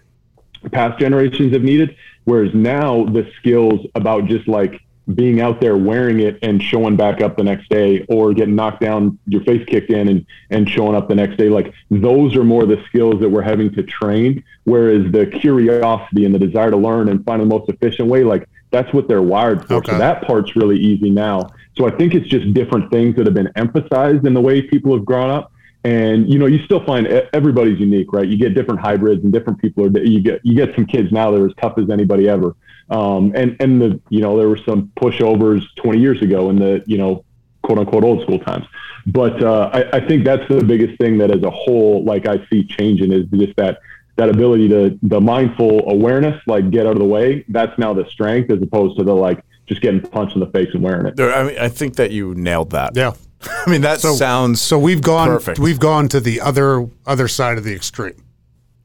[0.73, 1.97] past generations have needed.
[2.25, 4.81] Whereas now the skills about just like
[5.15, 8.81] being out there wearing it and showing back up the next day or getting knocked
[8.81, 11.49] down, your face kicked in and, and showing up the next day.
[11.49, 14.43] Like those are more the skills that we're having to train.
[14.65, 18.49] Whereas the curiosity and the desire to learn and find the most efficient way, like
[18.71, 19.75] that's what they're wired for.
[19.75, 19.93] Okay.
[19.93, 21.51] So that part's really easy now.
[21.77, 24.95] So I think it's just different things that have been emphasized in the way people
[24.95, 25.53] have grown up.
[25.85, 28.27] And you know, you still find everybody's unique, right?
[28.27, 30.03] You get different hybrids and different people are.
[30.03, 32.57] You get you get some kids now that are as tough as anybody ever.
[32.91, 36.83] Um, and and the you know there were some pushovers 20 years ago in the
[36.87, 37.25] you know
[37.63, 38.67] quote unquote old school times.
[39.07, 42.45] But uh, I, I think that's the biggest thing that as a whole, like I
[42.49, 43.79] see changing is just that
[44.17, 47.45] that ability to the mindful awareness, like get out of the way.
[47.49, 50.69] That's now the strength as opposed to the like just getting punched in the face
[50.73, 51.17] and wearing it.
[51.17, 52.97] There, I mean, I think that you nailed that.
[52.97, 53.13] Yeah.
[53.43, 55.59] I mean, that sounds So we've gone perfect.
[55.59, 58.15] we've gone to the other other side of the extreme.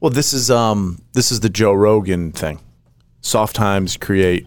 [0.00, 2.60] Well, this is um this is the Joe Rogan thing.
[3.22, 4.46] Soft times create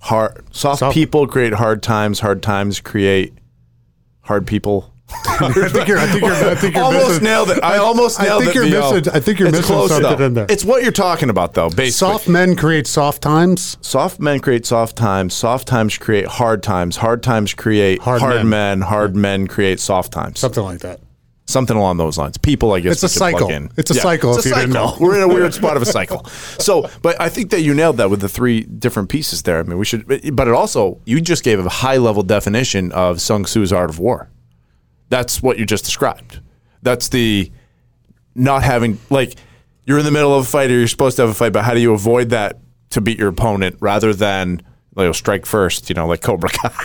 [0.00, 3.34] hard soft, Soft- people create hard times, hard times create
[4.22, 4.93] hard people.
[5.26, 7.62] I think you're I think you're I think you're almost missing, nailed it.
[7.62, 8.68] I almost I nailed think it.
[8.68, 10.24] you're missing- I think you're It's missing close, something though.
[10.24, 10.46] in there.
[10.48, 11.68] It's what you're talking about, though.
[11.68, 13.76] Basically, soft men create soft times.
[13.80, 15.34] soft men create soft times.
[15.34, 16.96] Soft times create hard times.
[16.98, 18.48] Hard times create Hard hard, men.
[18.48, 18.80] men.
[18.82, 20.38] Hard men create soft times.
[20.40, 21.00] Something like that.
[21.46, 22.38] something along those lines.
[22.38, 23.50] People, I guess, It's a cycle.
[23.76, 24.96] It's a cycle, It's if a you didn't know.
[24.98, 26.24] We're in a weird spot of a cycle.
[26.58, 29.58] So, but I think that you nailed that with the three different pieces there.
[29.58, 33.20] I mean, we should, but it also you just gave a high level definition of
[33.20, 34.30] Sun Tzu's art of war.
[35.08, 36.40] That's what you just described.
[36.82, 37.50] That's the
[38.34, 39.34] not having like
[39.86, 41.62] you're in the middle of a fight or you're supposed to have a fight, but
[41.64, 42.58] how do you avoid that
[42.90, 44.62] to beat your opponent rather than
[44.96, 46.70] like strike first, you know, like Cobra Kai.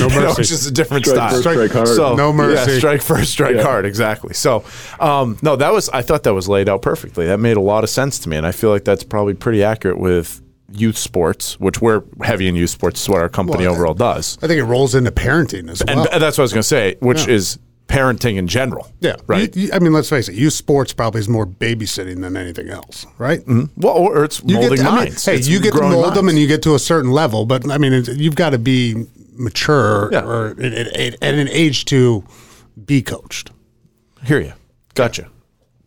[0.00, 0.40] No You know, mercy.
[0.42, 1.30] it's just a different Strike style.
[1.30, 1.88] first, strike hard.
[1.88, 2.72] So, No mercy.
[2.72, 3.62] Yeah, strike first, strike Yeah.
[3.62, 3.86] hard.
[3.86, 4.34] Exactly.
[4.34, 4.64] So,
[5.00, 7.26] um, no, that was I thought that was laid out perfectly.
[7.26, 9.62] That made a lot of sense to me, and I feel like that's probably pretty
[9.64, 10.40] accurate with
[10.76, 13.02] youth sports, which we're heavy in youth sports.
[13.02, 15.96] Is what our company Well, overall does, I think it rolls into parenting as and
[15.96, 16.06] well.
[16.06, 17.34] th- that's what I was going to say, which Yeah.
[17.34, 18.88] is parenting in general.
[19.00, 19.54] yeah, Right.
[19.54, 20.34] You- you- I mean, let's face it.
[20.34, 23.40] Youth sports probably is more babysitting than anything else, right?
[23.40, 23.64] Mm-hmm.
[23.80, 26.14] well, or it's You molding get to, I mean, hey, It's you get to mold
[26.14, 27.44] them, and you get to a certain level.
[27.44, 29.04] But I mean, you've got to be
[29.36, 30.24] mature Yeah.
[30.24, 32.24] or at, at, at an age to
[32.86, 33.50] be coached.
[34.24, 34.52] Hear you.
[34.94, 35.28] Gotcha.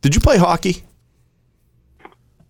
[0.02, 0.84] Did you play hockey?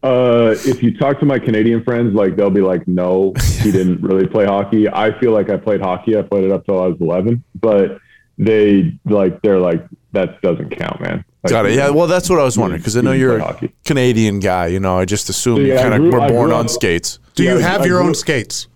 [0.07, 4.01] Uh, if you talk to my Canadian friends, like they'll be like, "No, he didn't
[4.01, 6.17] really play hockey." I feel like I played hockey.
[6.17, 7.99] I played it up till I was 11, but
[8.37, 11.25] they like they're like that doesn't count, man.
[11.43, 11.73] Like, Got it.
[11.75, 11.89] Yeah.
[11.89, 13.69] Well, that's what I was wondering because I know you you're a.
[13.85, 14.67] Canadian guy.
[14.67, 17.19] You know, I just assume you Yeah, I kind of were born on up- skates.
[17.35, 18.67] Do you have I your grew- own skates?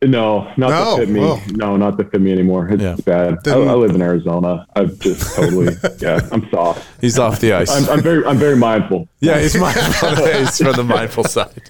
[0.00, 0.96] No, not No?
[0.96, 1.20] to fit me.
[1.22, 1.42] Oh.
[1.50, 2.68] No, not to fit me anymore.
[2.68, 2.96] It's Yeah.
[3.04, 3.38] bad.
[3.48, 4.64] I, I live in Arizona.
[4.76, 6.86] I've just totally, yeah, I'm soft.
[7.00, 7.70] He's off the ice.
[7.70, 9.08] I'm, I'm very, I'm very mindful.
[9.20, 10.14] Yeah, he's mindful.
[10.32, 11.62] he's from the mindful side.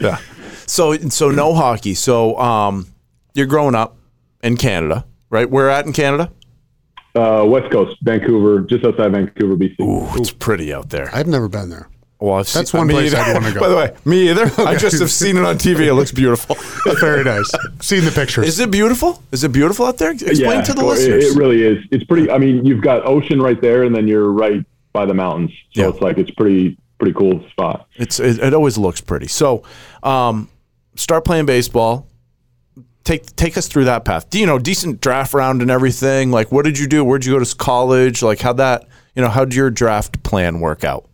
[0.00, 0.18] Yeah.
[0.66, 1.92] So so no hockey.
[1.94, 2.86] So um,
[3.34, 3.98] you're growing up
[4.42, 5.48] in Canada, right?
[5.50, 6.32] Where at in Canada?
[7.14, 9.80] Uh, West Coast, Vancouver, just outside Vancouver, BC.
[9.82, 11.10] Ooh, it's pretty out there.
[11.14, 11.88] I've never been there.
[12.24, 13.22] Well, I've That's seen, one me place either.
[13.22, 13.60] I'd wanna go.
[13.64, 14.50] By the way, me either.
[14.66, 15.80] I just have seen it on TV.
[15.80, 16.56] It looks beautiful.
[17.00, 17.50] Very nice.
[17.80, 18.48] Seen the pictures.
[18.48, 19.22] Is it beautiful?
[19.30, 20.12] Is it beautiful out there?
[20.12, 20.92] Explain to the cool.
[20.92, 21.24] It- listeners.
[21.24, 21.84] It, really is.
[21.90, 22.30] It's pretty.
[22.30, 24.64] I mean, you've got ocean right there, and then you're right
[24.94, 25.50] by the mountains.
[25.74, 25.88] So Yeah.
[25.90, 27.88] it's like it's pretty, pretty cool spot.
[27.96, 29.26] It's it, it always looks pretty.
[29.28, 29.62] So,
[30.02, 30.48] um,
[30.96, 32.06] start playing baseball.
[33.04, 34.30] Take take us through that path.
[34.30, 36.30] Do you know decent draft round and everything?
[36.30, 37.04] Like, what did you do?
[37.04, 38.22] Where'd you go to college?
[38.22, 41.06] Like, how that you know how did your draft plan work out?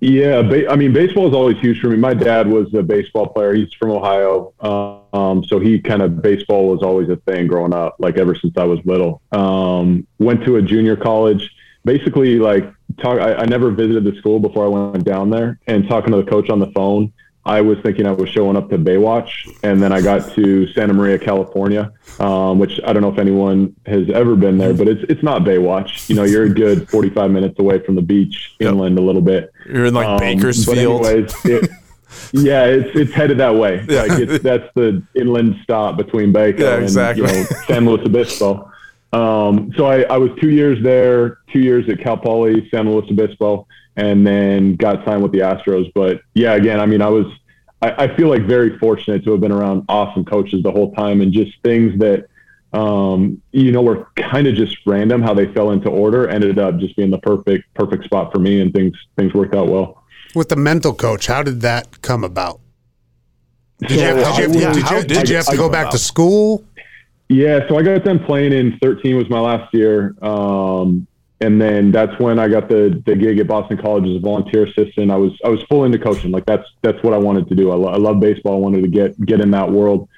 [0.00, 1.96] Yeah, ba- I mean, baseball is always huge for me.
[1.96, 3.54] My dad was a baseball player.
[3.54, 4.54] He's from Ohio,
[5.12, 8.56] um, so he kind of baseball was always a thing growing up, like ever since
[8.56, 9.20] I was little.
[9.32, 11.50] Um, went to a junior college.
[11.84, 12.64] Basically, like
[12.98, 13.20] talk.
[13.20, 16.30] I, I never visited the school before I went down there, and talking to the
[16.30, 17.12] coach on the phone,
[17.44, 20.92] I was thinking I was showing up to Baywatch, and then I got to Santa
[20.92, 25.02] Maria, California, um, which I don't know if anyone has ever been there, but it's
[25.08, 26.08] it's not Baywatch.
[26.08, 29.52] You know, you're a good 45 minutes away from the beach, inland a little bit.
[29.72, 31.06] You're in like Um, Bakersfield.
[31.06, 31.70] Anyways, it,
[32.32, 33.80] yeah, it's it's headed that way.
[33.80, 38.70] Like it's, that's the inland stop between Baker Yeah, and you know, San Luis Obispo.
[39.12, 43.10] Um, so I, I was two years there, two years at Cal Poly, San Luis
[43.10, 43.66] Obispo,
[43.96, 45.90] and then got signed with the Astros.
[45.94, 47.26] But yeah, again, I mean, I was
[47.82, 51.20] I, I feel like very fortunate to have been around awesome coaches the whole time,
[51.20, 52.26] and just things that
[52.72, 56.78] um, you know were kind of just random how they fell into order ended up
[56.78, 60.02] just being the perfect perfect spot for me, and things things worked out well.
[60.34, 62.60] With the mental coach, how did that come about?
[63.80, 65.46] Did you have, did you, have- was- did you- how did did you it have
[65.46, 65.92] to go back about?
[65.92, 66.64] to school?
[67.28, 70.16] Yeah, so I got done playing in 13 was my last year.
[70.20, 71.06] Um,
[71.40, 74.66] and then that's when I got the, the gig at Boston College as a volunteer
[74.66, 75.10] assistant.
[75.12, 76.32] I was, I was full into coaching.
[76.32, 77.70] Like that's, that's what I wanted to do.
[77.70, 78.54] I, lo- I love baseball.
[78.54, 80.08] I wanted to get, get in that world.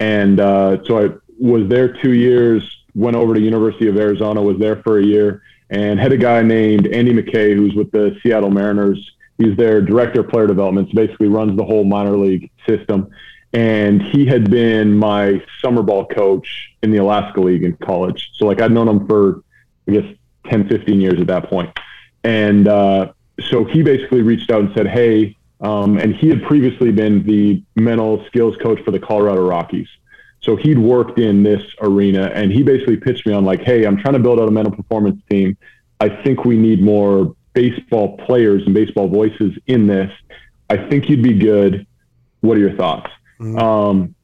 [0.00, 1.10] And, uh, so I
[1.42, 5.42] was there two years, went over to University of Arizona, was there for a year
[5.70, 9.12] and had a guy named Andy McKay, who's with the Seattle Mariners.
[9.38, 10.90] He's their director of player development.
[10.90, 13.10] So basically runs the whole minor league system.
[13.54, 18.30] and he had been my summer ball coach in the Alaska League in college.
[18.34, 19.42] So like I'd known him for
[19.88, 20.14] I guess
[20.48, 21.76] 10, 15 years at that point.
[22.24, 23.12] And uh,
[23.50, 27.62] so he basically reached out and said, "Hey," um, and he had previously been the
[27.74, 29.88] mental skills coach for the Colorado Rockies.
[30.42, 33.96] So he'd worked in this arena, and he basically pitched me on like, "Hey, I'm
[33.96, 35.56] trying to build out a mental performance team.
[36.00, 40.10] I think we need more baseball players and baseball voices in this.
[40.68, 41.86] I think you'd be good.
[42.40, 44.14] What are your thoughts?" Um,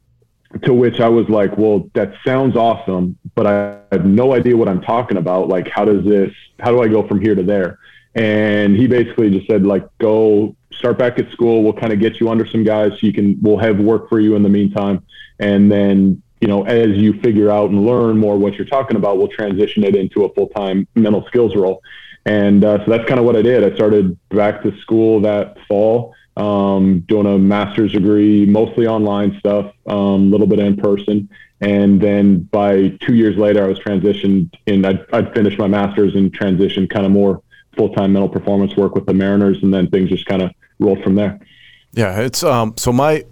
[0.63, 4.69] to which I was like, well, that sounds awesome, but I have no idea what
[4.69, 5.49] I'm talking about.
[5.49, 7.79] Like, how does this, how do I go from here to there?
[8.15, 11.63] And he basically just said, like, go start back at school.
[11.63, 14.21] We'll kind of get you under some guys so you can, we'll have work for
[14.21, 15.05] you in the meantime.
[15.39, 19.19] And then, you know, as you figure out and learn more what you're talking about,
[19.19, 21.83] we'll transition it into a full time mental skills role.
[22.25, 23.71] And uh, so that's kind of what I did.
[23.71, 29.75] I started back to school that fall um, doing a master's degree, mostly online stuff,
[29.87, 31.29] a um, little bit in person.
[31.61, 36.15] And then by two years later, I was transitioned and I'd, I'd finished my master's
[36.15, 37.43] and transitioned kind of more
[37.77, 39.63] full time mental performance work with the Mariners.
[39.63, 41.41] And then things just kind of rolled from there.
[41.93, 42.75] Yeah, it's um.
[42.77, 43.25] So my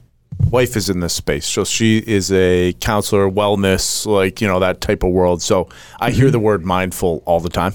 [0.51, 4.81] wife is in this space, so she is a counselor, wellness, like you know that
[4.81, 5.43] type of world.
[5.43, 5.69] So
[6.01, 7.75] I hear the word mindful all the time.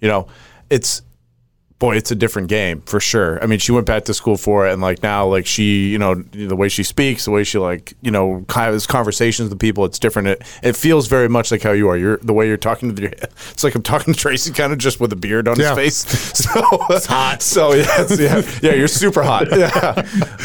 [0.00, 0.28] You know,
[0.70, 1.02] it's
[1.82, 3.42] boy, it's a different game for sure.
[3.42, 5.98] I mean, she went back to school for it, and like now, like she, you
[5.98, 9.58] know, the way she speaks, the way she like, you know, kind of conversations with
[9.58, 10.28] people, it's different.
[10.28, 11.96] It, it feels very much like how you are.
[11.96, 13.08] You're the way you're talking to the.
[13.52, 15.74] It's like I'm talking to Tracy, kind of just with a beard on Yeah.
[15.74, 16.32] his face.
[16.42, 16.60] So
[16.90, 17.42] it's hot.
[17.52, 19.48] So yeah, yeah, yeah, you're super hot.
[19.50, 20.02] Yeah.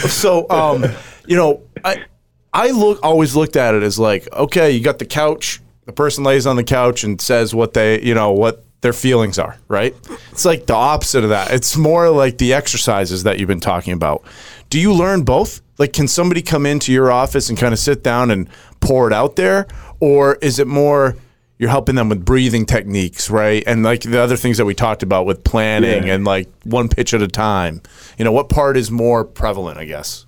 [0.07, 0.85] So um,
[1.27, 2.03] you know, I
[2.51, 5.61] I look always looked at it as like, okay, you got the couch.
[5.85, 9.37] The person lays on the couch and says what they, you know, what their feelings
[9.37, 9.93] are, right?
[10.31, 11.51] It's like the opposite of that.
[11.51, 14.23] It's more like the exercises that you've been talking about.
[14.69, 15.59] Do you learn both?
[15.77, 18.47] Like, can somebody come into your office and kind of sit down and
[18.79, 19.67] pour it out there?
[19.99, 21.17] Or is it more
[21.59, 23.61] you're helping them with breathing techniques, right?
[23.67, 26.13] And like the other things that we talked about with planning Yeah.
[26.13, 27.81] and like one pitch at a time.
[28.17, 30.25] You know, what part is more prevalent, I guess?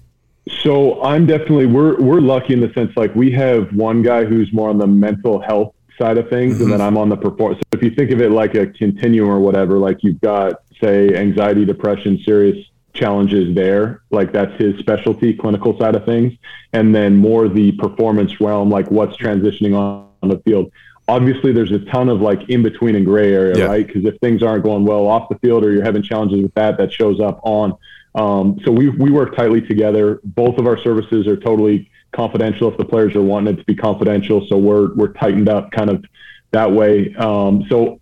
[0.64, 4.52] So I'm definitely we're we're lucky in the sense like we have one guy who's
[4.52, 7.60] more on the mental health side of things, and then I'm on the performance.
[7.72, 11.14] So if you think of it like a continuum or whatever, like you've got say
[11.14, 16.34] anxiety, depression, serious challenges there, like that's his specialty, clinical side of things,
[16.74, 20.72] and then more the performance realm, like what's transitioning on, on the field.
[21.08, 23.66] Obviously, there's a ton of like in between and gray area, Yeah.
[23.66, 23.86] right?
[23.86, 26.78] Because if things aren't going well off the field or you're having challenges with that,
[26.78, 27.76] that shows up on.
[28.16, 30.20] Um, so we we work tightly together.
[30.24, 33.76] Both of our services are totally confidential if the players are wanting it to be
[33.76, 34.46] confidential.
[34.48, 36.04] So we're we're tightened up kind of
[36.52, 37.14] that way.
[37.16, 38.00] Um, so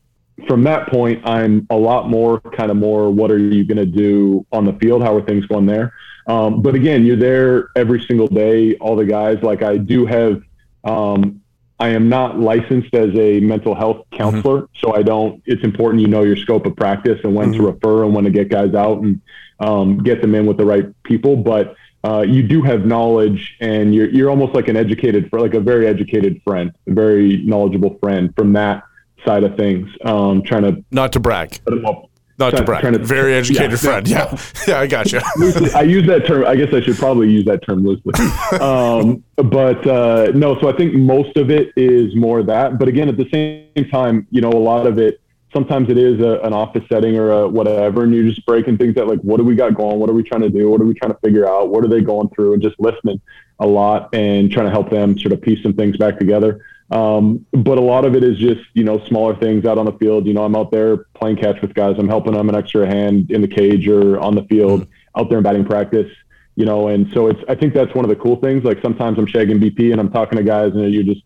[0.48, 3.10] from that point, I'm a lot more kind of more.
[3.10, 5.02] What are you going to do on the field?
[5.02, 5.94] How are things going there?
[6.28, 8.76] Um, but again, you're there every single day.
[8.76, 10.42] All the guys like I do have.
[10.84, 11.42] Um,
[11.80, 15.44] I am not licensed as a mental health counselor, so I don't.
[15.46, 18.32] It's important you know your scope of practice and when to refer and when to
[18.32, 19.22] get guys out and
[19.60, 21.36] um, get them in with the right people.
[21.38, 21.76] But
[22.08, 25.86] uh, you do have knowledge, and you're you're almost like an educated, like a very
[25.88, 28.84] educated friend, a very knowledgeable friend from that
[29.26, 29.90] side of things.
[30.06, 31.50] Um, trying to Not to brag.
[31.66, 32.10] put them up.
[32.40, 32.82] Not to brag.
[32.82, 33.78] trying to- Very educated Yeah.
[33.78, 34.08] friend.
[34.16, 34.38] Yeah.
[34.68, 35.20] Yeah, I got you.
[35.76, 36.46] I use that term.
[36.46, 38.14] I guess I should probably use that term loosely.
[38.62, 42.78] Um, but uh, no, so I think most of it is more that.
[42.80, 45.20] But again, at the same time, you know, a lot of it.
[45.54, 48.98] Sometimes it is a, an office setting or a whatever, and you're just breaking things
[48.98, 49.08] out.
[49.08, 50.00] Like, what do we got going?
[50.00, 50.70] What are we trying to do?
[50.70, 51.70] What are we trying to figure out?
[51.70, 52.54] What are they going through?
[52.54, 53.22] And just listening
[53.60, 56.62] a lot and trying to help them sort of piece some things back together.
[56.90, 59.92] Um, but a lot of it is just, you know, smaller things out on the
[59.94, 60.26] field.
[60.26, 61.96] You know, I'm out there playing catch with guys.
[61.98, 64.88] I'm helping them an extra hand in the cage or on the field,
[65.18, 66.10] out there in batting practice,
[66.56, 68.64] you know, and so it's, I think that's one of the cool things.
[68.64, 71.22] Like sometimes I'm shagging BP and I'm talking to guys and you're just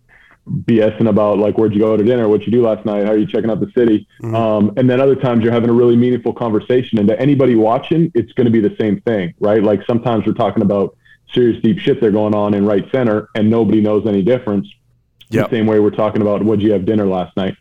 [0.50, 2.28] BSing about like, where'd you go to dinner?
[2.28, 3.06] What'd you do last night?
[3.06, 4.08] How are you checking out the city?
[4.36, 8.12] Um, and then other times you're having a really meaningful conversation and to anybody watching,
[8.16, 9.62] it's going to be the same thing, right?
[9.64, 10.98] Like sometimes we're talking about
[11.34, 14.68] serious deep shit they're going on in right center and nobody knows any difference
[15.32, 15.50] Yep.
[15.50, 17.56] the same way we're talking about what you have dinner last night.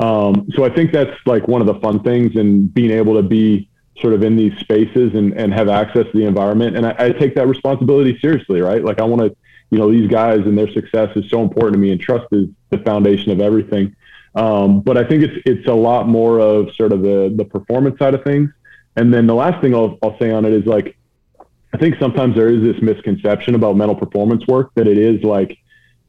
[0.00, 3.22] Um, so I think that's like one of the fun things and being able to
[3.22, 3.68] be
[3.98, 6.76] sort of in these spaces and, and have access to the environment.
[6.76, 8.82] And I, I take that responsibility seriously, right?
[8.84, 9.36] Like I want to,
[9.72, 12.46] you know, these guys and their success is so important to me and trust is
[12.68, 13.96] the foundation of everything.
[14.34, 17.98] Um, but I think it's, it's a lot more of sort of the, the performance
[17.98, 18.50] side of things.
[18.96, 20.94] And then the last thing I'll, I'll say on it is like,
[21.72, 25.56] I think sometimes there is this misconception about mental performance work that it is like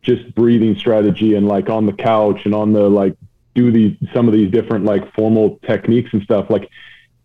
[0.01, 3.15] just breathing strategy and like on the couch and on the like
[3.55, 6.69] do these some of these different like formal techniques and stuff like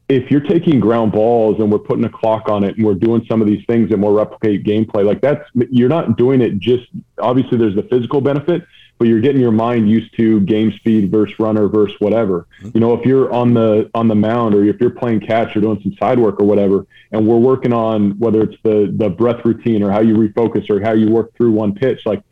[0.09, 3.25] if you're taking ground balls and we're putting a clock on it and we're doing
[3.29, 6.87] some of these things and we'll replicate gameplay, like that's you're not doing it just
[7.19, 8.65] obviously there's the physical benefit,
[8.99, 12.47] but you're getting your mind used to game speed versus runner versus whatever.
[12.61, 12.71] Mm-hmm.
[12.75, 15.61] You know, if you're on the on the mound or if you're playing catch or
[15.61, 19.45] doing some side work or whatever, and we're working on whether it's the the breath
[19.45, 22.23] routine or how you refocus or how you work through one pitch, like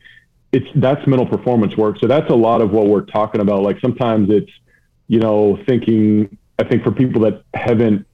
[0.53, 1.99] it's that's mental performance work.
[1.99, 3.63] So that's a lot of what we're talking about.
[3.63, 4.51] Like sometimes it's,
[5.09, 8.07] you know, thinking I think for people that haven't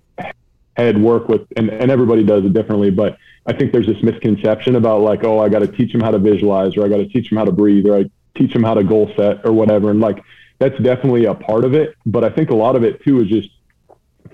[0.76, 4.76] had work with and, and everybody does it differently, but I think there's this misconception
[4.76, 7.08] about like, oh, I got to teach them how to visualize or I got to
[7.08, 9.90] teach them how to breathe or I teach them how to goal set or whatever.
[9.90, 10.22] And like,
[10.58, 11.96] that's definitely a part of it.
[12.06, 13.50] But I think a lot of it too is just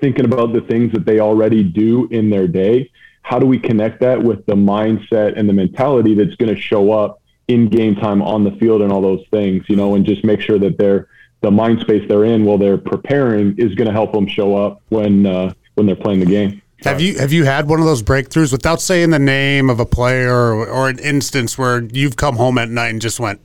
[0.00, 2.90] thinking about the things that they already do in their day.
[3.22, 6.92] How do we connect that with the mindset and the mentality that's going to show
[6.92, 10.22] up in game time on the field and all those things, you know, and just
[10.22, 11.08] make sure that they're
[11.40, 14.82] the mind space they're in while they're preparing is going to help them show up
[14.88, 16.62] when uh, when they're playing the game.
[16.82, 19.86] Have you have you had one of those breakthroughs without saying the name of a
[19.86, 23.40] player or, or an instance where you've come home at night and just went,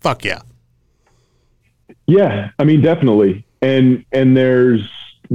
[0.00, 0.40] "Fuck yeah"?
[2.06, 4.88] Yeah, I mean, definitely, and and there's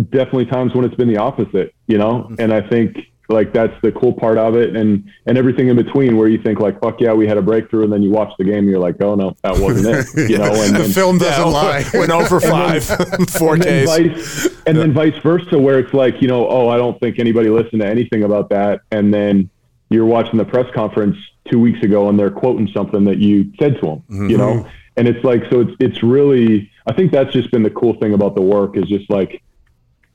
[0.09, 3.91] definitely times when it's been the opposite, you know, and I think like that's the
[3.91, 7.13] cool part of it and and everything in between where you think like fuck yeah
[7.13, 9.35] we had a breakthrough and then you watch the game and you're like oh no
[9.43, 11.85] that wasn't it you know and, the and, film doesn't Yeah, lie.
[11.93, 12.83] Went over five,
[13.29, 16.77] four and then vice and then vice versa where it's like you know oh I
[16.77, 19.49] don't think anybody listened to anything about that and then
[19.89, 21.17] you're watching the press conference
[21.49, 24.29] two weeks ago and they're quoting something that you said to them mm-hmm.
[24.29, 24.67] you know?
[24.97, 28.13] And it's like so it's it's really I think that's just been the cool thing
[28.13, 29.41] about the work is just like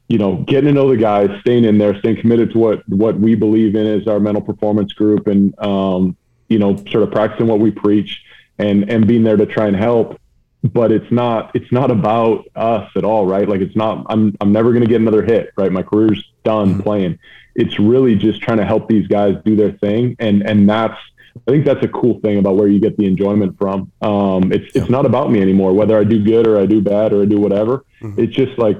[0.08, 3.18] you know, getting to know the guys, staying in there, staying committed to what what
[3.18, 6.16] we believe in as our mental performance group, and um,
[6.48, 8.22] you know, sort of practicing what we preach,
[8.58, 10.20] and and being there to try and help.
[10.62, 13.48] But it's not it's not about us at all, right?
[13.48, 14.06] Like it's not.
[14.08, 15.72] I'm I'm never going to get another hit, right?
[15.72, 17.18] My career's done playing.
[17.54, 20.98] It's really just trying to help these guys do their thing, and and that's
[21.46, 23.92] I think that's a cool thing about where you get the enjoyment from.
[24.00, 27.12] Um, it's it's not about me anymore, whether I do good or I do bad
[27.12, 27.84] or I do whatever.
[28.18, 28.78] It's just like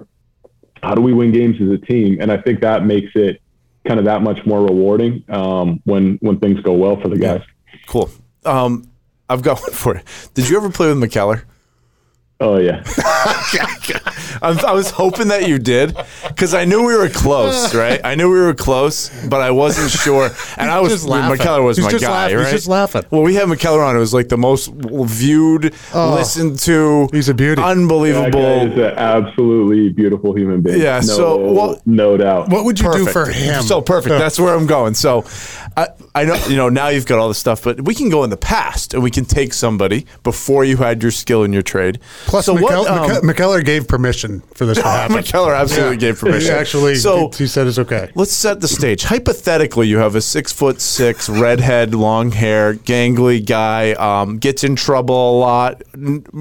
[0.87, 2.19] how do we win games as a team?
[2.21, 3.43] And I think that makes it
[3.87, 7.43] kind of that much more rewarding um, when when things go well for the guys.
[7.87, 8.09] Cool.
[8.45, 8.89] Um,
[9.29, 10.03] I've got one for you.
[10.35, 11.43] Did you ever play with McKellar?
[12.39, 12.83] Oh yeah,
[14.43, 15.97] I, I was hoping that you did
[16.29, 17.99] because I knew we were close, right?
[18.05, 20.29] I knew we were close, but I wasn't sure.
[20.59, 21.39] And I was just laughing.
[21.39, 22.37] McKellar was He's my just guy, laughing.
[22.37, 22.43] right?
[22.45, 23.05] He's just laughing.
[23.11, 23.97] Well, we had McKellar on.
[23.97, 26.15] It was like the most viewed, oh.
[26.15, 27.09] listened to.
[27.11, 27.55] He's a beauty.
[27.55, 28.45] that guy is Unbelievable.
[28.45, 30.79] an absolutely beautiful human being.
[30.79, 32.51] Yeah, no, so, well- no doubt.
[32.51, 33.13] What would you do Perfect.
[33.13, 33.63] for him?
[33.63, 34.11] So perfect.
[34.11, 34.93] That's where I'm going.
[34.93, 35.25] So
[35.75, 38.25] I, I know you know now you've got all this stuff, but we can go
[38.25, 41.63] in the past and we can take somebody before you had your skill in your
[41.63, 42.01] trade.
[42.25, 45.17] Plus, so McKell- what, um, McKell- McKellar gave permission for this to happen.
[45.17, 46.53] McKellar absolutely gave permission.
[46.55, 48.11] He actually, So- he said it's okay.
[48.15, 49.05] Let's set the stage.
[49.05, 54.75] Hypothetically, you have a six foot six, redhead, long hair, gangly guy, um, gets in
[54.75, 55.83] trouble a lot,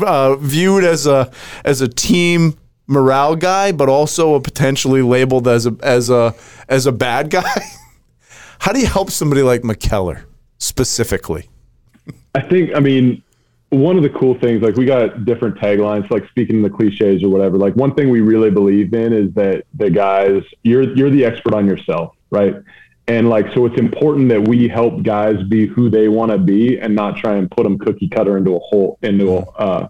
[0.01, 1.29] uh, viewed as a
[1.65, 2.57] as a team
[2.87, 6.33] morale guy, but also a potentially labeled as a as a
[6.69, 7.43] as a bad guy.
[8.59, 10.23] How do you help somebody like McKellar
[10.57, 11.49] specifically?
[12.33, 13.21] I think, I mean,
[13.69, 17.23] one of the cool things, like we got different taglines, like speaking in the cliches
[17.23, 17.57] or whatever.
[17.57, 21.53] Like one thing we really believe in is that the guys, you're you're the expert
[21.53, 22.55] on yourself, right?
[23.07, 26.79] And like, so it's important that we help guys be who they want to be
[26.79, 29.87] and not try and put them cookie cutter into a hole, into a, uh,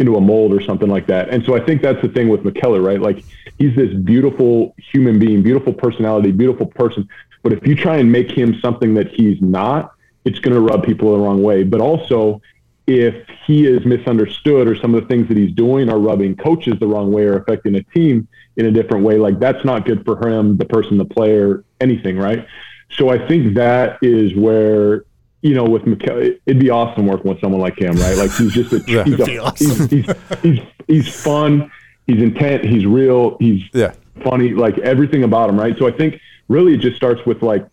[0.00, 1.28] into a mold or something like that.
[1.28, 3.00] And so I think that's the thing with McKellar, right?
[3.00, 3.24] Like
[3.58, 7.08] he's this beautiful human being, beautiful personality, beautiful person.
[7.48, 9.92] But if you try and make him something that he's not,
[10.26, 11.62] it's going to rub people the wrong way.
[11.62, 12.42] But also,
[12.86, 13.14] if
[13.46, 16.86] he is misunderstood or some of the things that he's doing are rubbing coaches the
[16.86, 20.28] wrong way or affecting a team in a different way, like that's not good for
[20.28, 22.46] him, the person, the player, anything, right?
[22.90, 25.04] So I think that is where
[25.40, 28.16] you know with McKellar, it'd be awesome working with someone like him, right?
[28.18, 29.88] Like he's just a, he's, a awesome.
[29.88, 31.70] he's, he's, he's he's fun,
[32.06, 33.94] he's intent, he's real, he's Yeah.
[34.22, 35.74] funny, like everything about him, right?
[35.78, 37.66] So I think really it just starts with like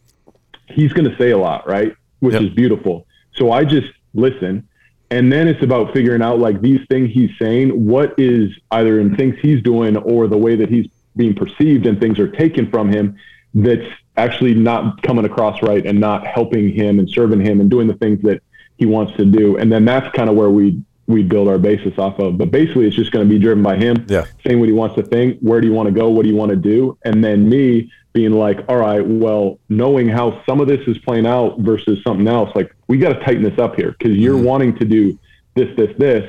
[0.68, 1.96] he's going to say a lot, right?
[2.20, 2.42] Which Yep.
[2.44, 3.06] is beautiful.
[3.36, 4.68] So I just listen.
[5.12, 9.16] And then it's about figuring out like these things he's saying, what is either in
[9.16, 12.90] things he's doing or the way that he's being perceived and things are taken from
[12.92, 13.16] him
[13.54, 17.88] that's actually not coming across right and not helping him and serving him and doing
[17.88, 18.42] the things that
[18.78, 19.58] he wants to do.
[19.58, 22.36] And then that's kind of where we we build our basis off of.
[22.40, 24.26] But basically it's just going to be driven by him Yeah.
[24.46, 26.36] saying what he wants to think, where do you want to go, what do you
[26.36, 30.68] want to do, and then me being like, all right, well, knowing how some of
[30.70, 33.94] this is playing out versus something else, like we got to tighten this up here
[34.00, 34.46] because you're mm-hmm.
[34.46, 35.20] wanting to do
[35.56, 36.24] this, this, this.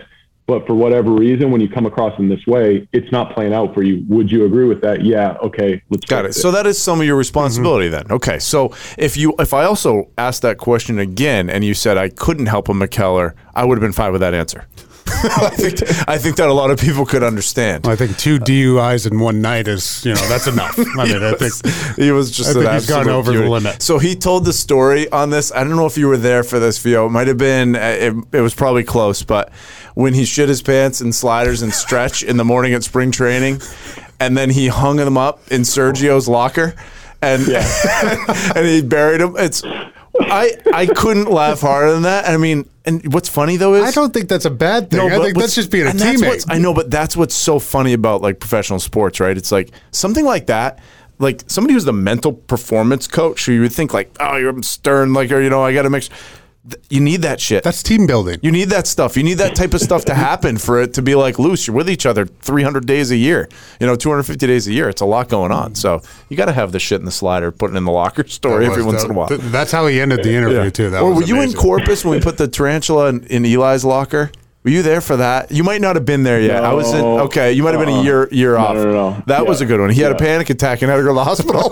[0.49, 3.73] but for whatever reason, when you come across in this way, it's not playing out
[3.73, 4.05] for you.
[4.09, 5.05] Would you agree with that?
[5.05, 5.37] Yeah.
[5.45, 5.81] Okay.
[5.89, 6.35] Let's Got it.
[6.35, 8.09] So that is some of your responsibility mm-hmm.
[8.09, 8.17] then.
[8.17, 8.41] Okay.
[8.41, 12.47] So if you if I also asked that question again and you said I couldn't
[12.47, 14.67] help a McKellar, I would have been fine with that answer.
[15.09, 17.87] I think I think that a lot of people could understand.
[17.87, 20.79] I think two DUIs in one night is, you know, that's enough.
[20.79, 23.83] I mean, I think he was just I think he's gone over the limit.
[23.83, 25.53] So he told the story on this.
[25.53, 27.07] I don't know if you were there for this, Vio.
[27.07, 27.77] It might have been.
[27.77, 29.53] uh, It, it was probably close, but
[29.95, 33.61] when he shit his pants and sliders and stretch in the morning at spring training,
[34.21, 36.75] and then he hung them up in Sergio's locker,
[37.23, 39.35] and and he buried them.
[39.39, 39.63] It's.
[40.19, 42.27] I I couldn't laugh harder than that.
[42.27, 45.01] I mean, and what's funny though is I don't think that's a bad thing.
[45.01, 46.47] I think that's just being a teammate.
[46.49, 49.37] I know, but that's what's so funny about like professional sports, right?
[49.37, 50.79] It's like something like that.
[51.19, 55.15] Like somebody who's the mental performance coach, who you would think like, oh, you're stern,
[55.15, 56.05] like, or you know, I got to make.
[56.05, 56.15] Sure.
[56.69, 57.63] Th- You need that shit.
[57.65, 58.39] That's team building.
[58.43, 59.17] you need that stuff.
[59.17, 61.67] You need that type of stuff to happen for it to be like loose.
[61.67, 63.49] You're with each other 300 days a year.
[63.81, 64.89] You know, 250 days a year.
[64.89, 65.75] It's a lot going on.
[65.77, 68.65] So you got to have the shit in the slider, putting in the locker story
[68.65, 69.29] That every once the- in a while.
[69.29, 70.91] th- That's how he ended the interview too.
[70.91, 71.53] That or was were you in.
[71.53, 74.31] Corpus when we put the tarantula in, in Eli's locker?
[74.65, 75.53] Were you there for that?
[75.53, 76.65] You might not have been there yet.
[76.65, 77.01] I was in.
[77.05, 78.75] Okay, you might have been a year year No, off.
[78.75, 79.23] no, no, no.
[79.27, 79.91] That was a good one.
[79.91, 81.71] He had a panic attack and had to go to the hospital.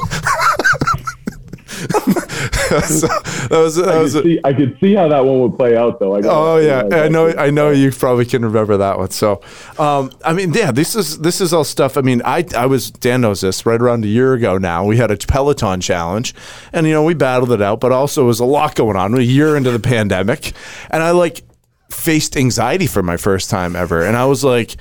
[2.94, 4.14] So, that was that I was.
[4.14, 6.16] could, see, I could see how that one would play out, though.
[6.16, 7.28] I Oh yeah, I know.
[7.28, 9.10] I know you probably can remember that one.
[9.10, 9.40] So,
[9.78, 11.96] um, I mean, yeah, this is this is all stuff.
[11.96, 14.84] I mean, I I was Dan knows this right around a year ago now.
[14.84, 16.34] We had a Peloton challenge,
[16.72, 19.14] and you know we battled it out, but also was a lot going on.
[19.14, 20.52] A year into the pandemic,
[20.90, 21.42] and I like
[21.90, 24.76] faced anxiety for my first time ever, and I was like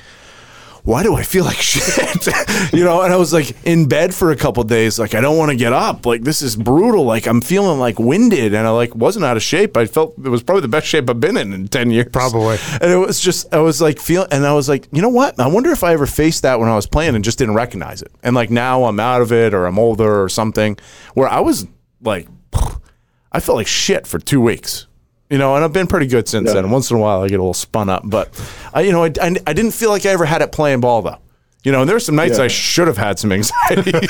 [0.84, 2.27] why do I feel like shit?
[2.73, 5.38] you know, and I was like in bed for a couple days, like I don't
[5.38, 6.05] want to get up.
[6.05, 7.05] Like this is brutal.
[7.05, 9.77] Like I'm feeling like winded, and I like wasn't out of shape.
[9.77, 12.57] I felt it was probably the best shape I've been in in ten years, Probably.
[12.81, 15.39] And it was just I was like feel, and I was like, you know what?
[15.39, 18.01] I wonder if I ever faced that when I was playing and just didn't recognize
[18.01, 18.11] it.
[18.21, 20.77] And like now I'm out of it, or I'm older, or something.
[21.13, 21.65] Where I was
[22.01, 22.27] like,
[23.31, 24.88] I felt like shit for two weeks.
[25.34, 26.69] You know, and I've been pretty good since then.
[26.69, 28.29] Once in a while, I get a little spun up, but
[28.71, 31.01] I, you know, I, I, I didn't feel like I ever had it playing ball
[31.01, 31.17] though.
[31.63, 32.43] You know, and there were some nights Yeah.
[32.43, 33.93] I should have had some anxiety.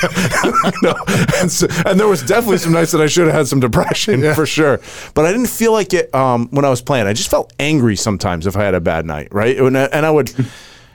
[0.82, 0.94] Know,
[1.40, 4.34] and, so, and there was definitely some nights that I should have had some depression
[4.34, 4.80] for sure.
[5.14, 7.06] But I didn't feel like it um, when I was playing.
[7.06, 9.56] I just felt angry sometimes if I had a bad night, right?
[9.56, 10.30] And I, and I would,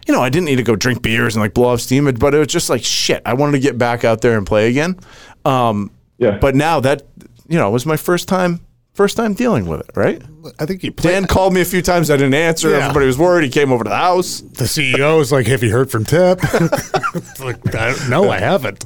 [0.06, 2.36] you know, I didn't need to go drink beers and like blow off steam, but
[2.36, 3.24] it was just like shit.
[3.26, 5.00] I wanted to get back out there and play again.
[5.46, 6.38] Um, Yeah.
[6.38, 7.02] But now that
[7.48, 8.60] you know, it was my first time.
[9.00, 10.22] First time dealing with it, right?
[10.60, 11.12] I think he played.
[11.12, 12.12] Dan called me a few times.
[12.12, 12.72] I didn't answer.
[12.72, 12.80] Yeah.
[12.80, 13.46] Everybody was worried.
[13.46, 14.42] He came over to the house.
[14.42, 16.44] the CEO was like, "Have you heard from Tip?"
[17.40, 18.86] like, I, no, I haven't.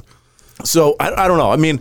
[0.62, 1.50] So I, I don't know.
[1.50, 1.80] I mean,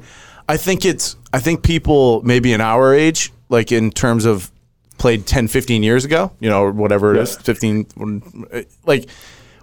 [0.50, 4.50] I think it's I think people maybe in our age, like in terms of
[4.98, 9.12] played 10, 15 years ago, you know, or whatever it is, 15 like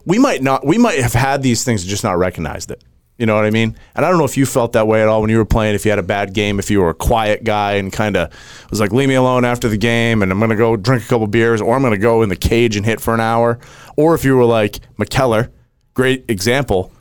[0.05, 2.85] we might not we might have had these things just not recognized it.
[3.21, 3.77] You know what I mean?
[3.95, 5.75] And I don't know if you felt that way at all when you were playing,
[5.75, 8.33] if you had a bad game, if you were a quiet guy and kind of
[8.71, 11.07] was like, leave me alone after the game and I'm going to go drink a
[11.07, 13.59] couple beers or I'm going to go in the cage and hit for an hour.
[13.99, 15.51] Or if you were like McKellar,
[15.93, 16.93] great example,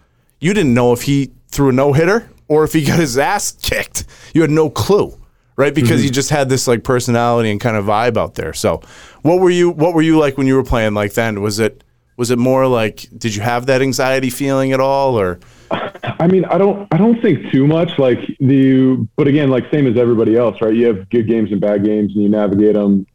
[0.42, 3.54] you didn't know if he threw a no hitter or if he got his ass
[3.54, 4.04] kicked.
[4.34, 5.18] You had no clue,
[5.56, 5.74] right?
[5.74, 6.08] Because mm-hmm.
[6.08, 8.52] he just had this like personality and kind of vibe out there.
[8.52, 8.82] So,
[9.22, 9.70] what were you?
[9.70, 11.42] What were you like when you were playing like then?
[11.42, 11.82] Was it
[12.18, 15.40] was it more like did you have that anxiety feeling at all, or
[15.72, 17.98] I mean, I don't, I don't think too much.
[17.98, 20.74] Like the, but again, like same as everybody else, right?
[20.74, 23.06] You have good games and bad games, and you navigate them,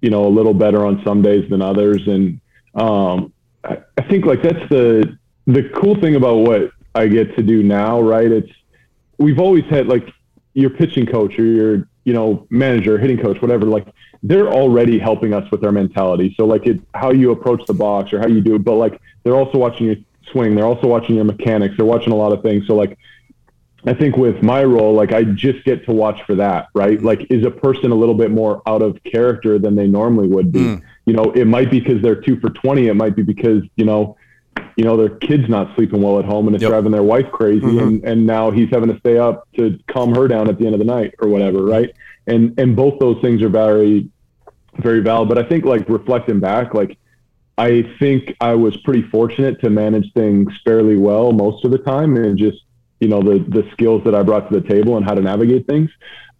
[0.00, 2.06] you know, a little better on some days than others.
[2.06, 2.40] And
[2.74, 3.32] um,
[3.64, 7.62] I, I think like that's the the cool thing about what I get to do
[7.62, 8.30] now, right?
[8.30, 8.52] It's
[9.18, 10.08] we've always had like
[10.54, 13.66] your pitching coach or your you know manager, hitting coach, whatever.
[13.66, 13.86] Like
[14.22, 16.34] they're already helping us with our mentality.
[16.36, 19.00] So like it, how you approach the box or how you do it, but like
[19.22, 19.96] they're also watching your
[20.32, 20.54] swing.
[20.54, 21.74] They're also watching your mechanics.
[21.76, 22.66] They're watching a lot of things.
[22.66, 22.98] So like
[23.86, 26.98] I think with my role, like I just get to watch for that, right?
[26.98, 27.02] Mm.
[27.02, 30.52] Like, is a person a little bit more out of character than they normally would
[30.52, 30.60] be?
[30.60, 30.82] Mm.
[31.06, 32.88] You know, it might be because they're two for 20.
[32.88, 34.16] It might be because, you know,
[34.76, 36.70] you know, their kid's not sleeping well at home and it's Yep.
[36.70, 37.60] driving their wife crazy.
[37.60, 37.78] Mm-hmm.
[37.78, 40.74] And, and now he's having to stay up to calm her down at the end
[40.74, 41.64] of the night or whatever.
[41.64, 41.90] Right.
[42.26, 44.08] And, and both those things are very,
[44.78, 45.28] very valid.
[45.28, 46.98] But I think like reflecting back, like,
[47.60, 52.16] I think I was pretty fortunate to manage things fairly well most of the time
[52.16, 52.60] and just,
[53.00, 55.66] you know, the, the skills that I brought to the table and how to navigate
[55.66, 55.90] things.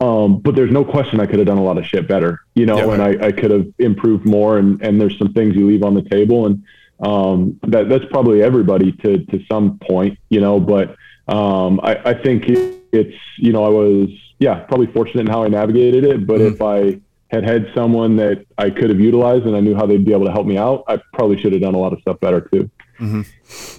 [0.00, 2.64] Um, but there's no question I could have done a lot of shit better, you
[2.64, 2.92] know, Yeah.
[2.94, 5.92] and I, I could have improved more and, and there's some things you leave on
[5.92, 6.64] the table and,
[7.00, 10.96] um, that that's probably everybody to, to some point, you know, but,
[11.28, 14.08] um, I, I think it, it's, you know, I was,
[14.38, 16.98] yeah, probably fortunate in how I navigated it, but if I,
[17.30, 20.26] had had someone that I could have utilized and I knew how they'd be able
[20.26, 22.68] to help me out, I probably should have done a lot of stuff better too.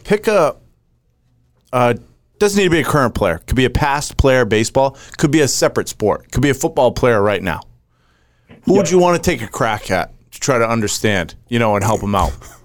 [0.04, 0.56] Pick a.
[1.74, 1.96] Uh,
[2.40, 3.38] doesn't need to be a current player.
[3.40, 4.98] Could be a past player, baseball.
[5.18, 6.32] Could be a separate sport.
[6.32, 7.62] Could be a football player right now.
[8.64, 11.76] Who would you want to take a crack at to try to understand, you know,
[11.76, 12.34] and help him out?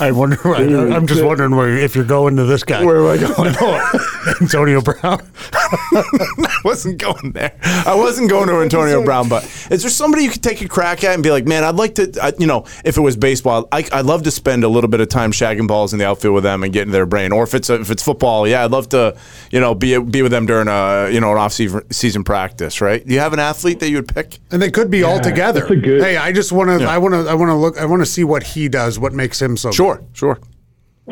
[0.00, 0.36] I wonder.
[0.54, 2.84] I'm just wondering where if you're going to this guy.
[2.84, 3.54] Where am I going?
[4.40, 5.22] Antonio Brown.
[5.52, 7.56] I wasn't going there.
[7.62, 11.04] I wasn't going to Antonio Brown, but is there somebody you could take a crack
[11.04, 13.68] at and be like, man, I'd like to, I, you know, if it was baseball,
[13.70, 16.34] I, I'd love to spend a little bit of time shagging balls in the outfield
[16.34, 17.30] with them and get into their brain.
[17.30, 19.16] Or if it's if it's football, yeah, I'd love to,
[19.52, 22.80] you know, be be with them during a you know an off season season practice.
[22.80, 23.06] Right?
[23.06, 24.40] Do you have an athlete that you would pick?
[24.50, 25.64] And they could be all together.
[25.66, 26.86] good- hey, I just want to.
[26.86, 27.30] I want to.
[27.30, 27.78] I want to look.
[27.78, 28.98] I want to see what he does.
[28.98, 29.70] What makes him so.
[29.70, 30.38] Sure, sure.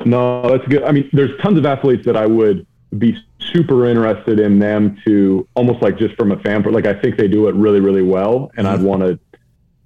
[0.04, 0.82] No, that's good.
[0.84, 2.66] I mean, there's tons of athletes that I would
[2.98, 3.16] be
[3.52, 7.16] super interested in them to almost like just from a fan, for like I think
[7.16, 9.18] they do it really, really well, and I'd want to,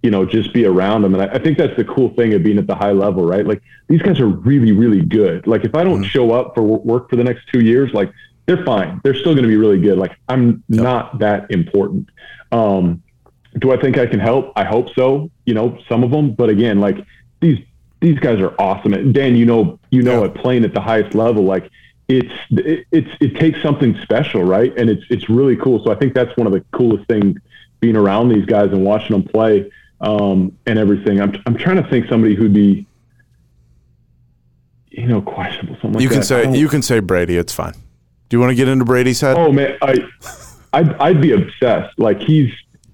[0.02, 1.14] you know, just be around them.
[1.14, 3.46] And I, I think that's the cool thing of being at the high level, right?
[3.46, 5.46] Like these guys are really, really good.
[5.46, 8.12] Like if I don't show up for work for the next two years, like
[8.46, 9.00] they're fine.
[9.04, 9.98] They're still going to be really good.
[9.98, 12.08] Like I'm not that important.
[12.50, 13.02] Um,
[13.58, 14.52] do I think I can help?
[14.56, 15.30] I hope so.
[15.44, 17.04] You know, some of them, but again, like
[17.40, 17.58] these
[18.00, 18.94] these guys are awesome.
[18.94, 21.70] And Dan, you know, you know, at playing at the highest level, like
[22.08, 24.76] it's it, it's it takes something special, right?
[24.76, 25.82] And it's it's really cool.
[25.84, 27.38] So I think that's one of the coolest things
[27.80, 29.70] being around these guys and watching them play
[30.00, 31.20] um, and everything.
[31.20, 32.86] I'm I'm trying to think somebody who'd be,
[34.90, 35.74] you know, questionable.
[35.74, 36.24] Something like You can that.
[36.24, 37.36] Say you can say Brady.
[37.36, 37.74] It's fine.
[38.30, 39.36] Do you want to get into Brady's head?
[39.36, 39.96] Oh man, I,
[40.72, 41.98] I'd, I'd be obsessed.
[41.98, 42.52] Like he's,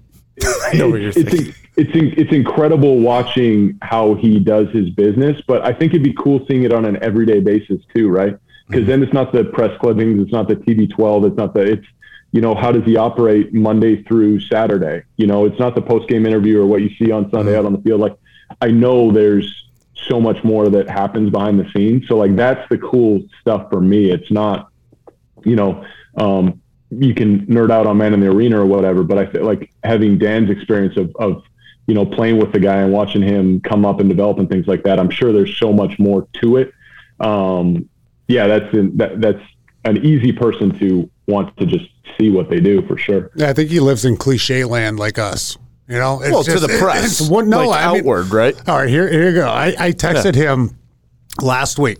[0.73, 5.63] know what you're it's, it's, it's, it's incredible watching how he does his business, but
[5.63, 8.37] I think it'd be cool seeing it on an everyday basis too, right?
[8.67, 11.85] Because then it's not the press clippings, it's not the TB12, it's not the, it's,
[12.31, 15.03] you know, how does he operate Monday through Saturday?
[15.15, 17.65] You know, it's not the post game interview or what you see on Sunday out
[17.65, 18.01] on the field.
[18.01, 18.17] Like,
[18.59, 19.67] I know there's
[20.07, 22.07] so much more that happens behind the scenes.
[22.07, 24.11] So like that's the cool stuff for me.
[24.11, 24.69] It's not,
[25.43, 25.85] you know,
[26.17, 29.43] um, you can nerd out on man in the arena or whatever, but I feel
[29.43, 31.43] like having Dan's experience of, of,
[31.87, 34.67] you know, playing with the guy and watching him come up and develop and things
[34.67, 36.73] like that, I'm sure there's so much more to it.
[37.19, 37.89] Um,
[38.27, 39.41] yeah, that's an, that, that's
[39.85, 41.85] an easy person to want to just
[42.19, 43.31] see what they do for sure.
[43.35, 45.57] Yeah, I think he lives in cliche land like us.
[45.87, 47.21] You know, it's well, to the it- press.
[47.21, 48.69] it's one, no, like I mean- outward, right?
[48.69, 49.47] All right, here, here you go.
[49.47, 50.77] I, I texted him
[51.41, 51.99] last week,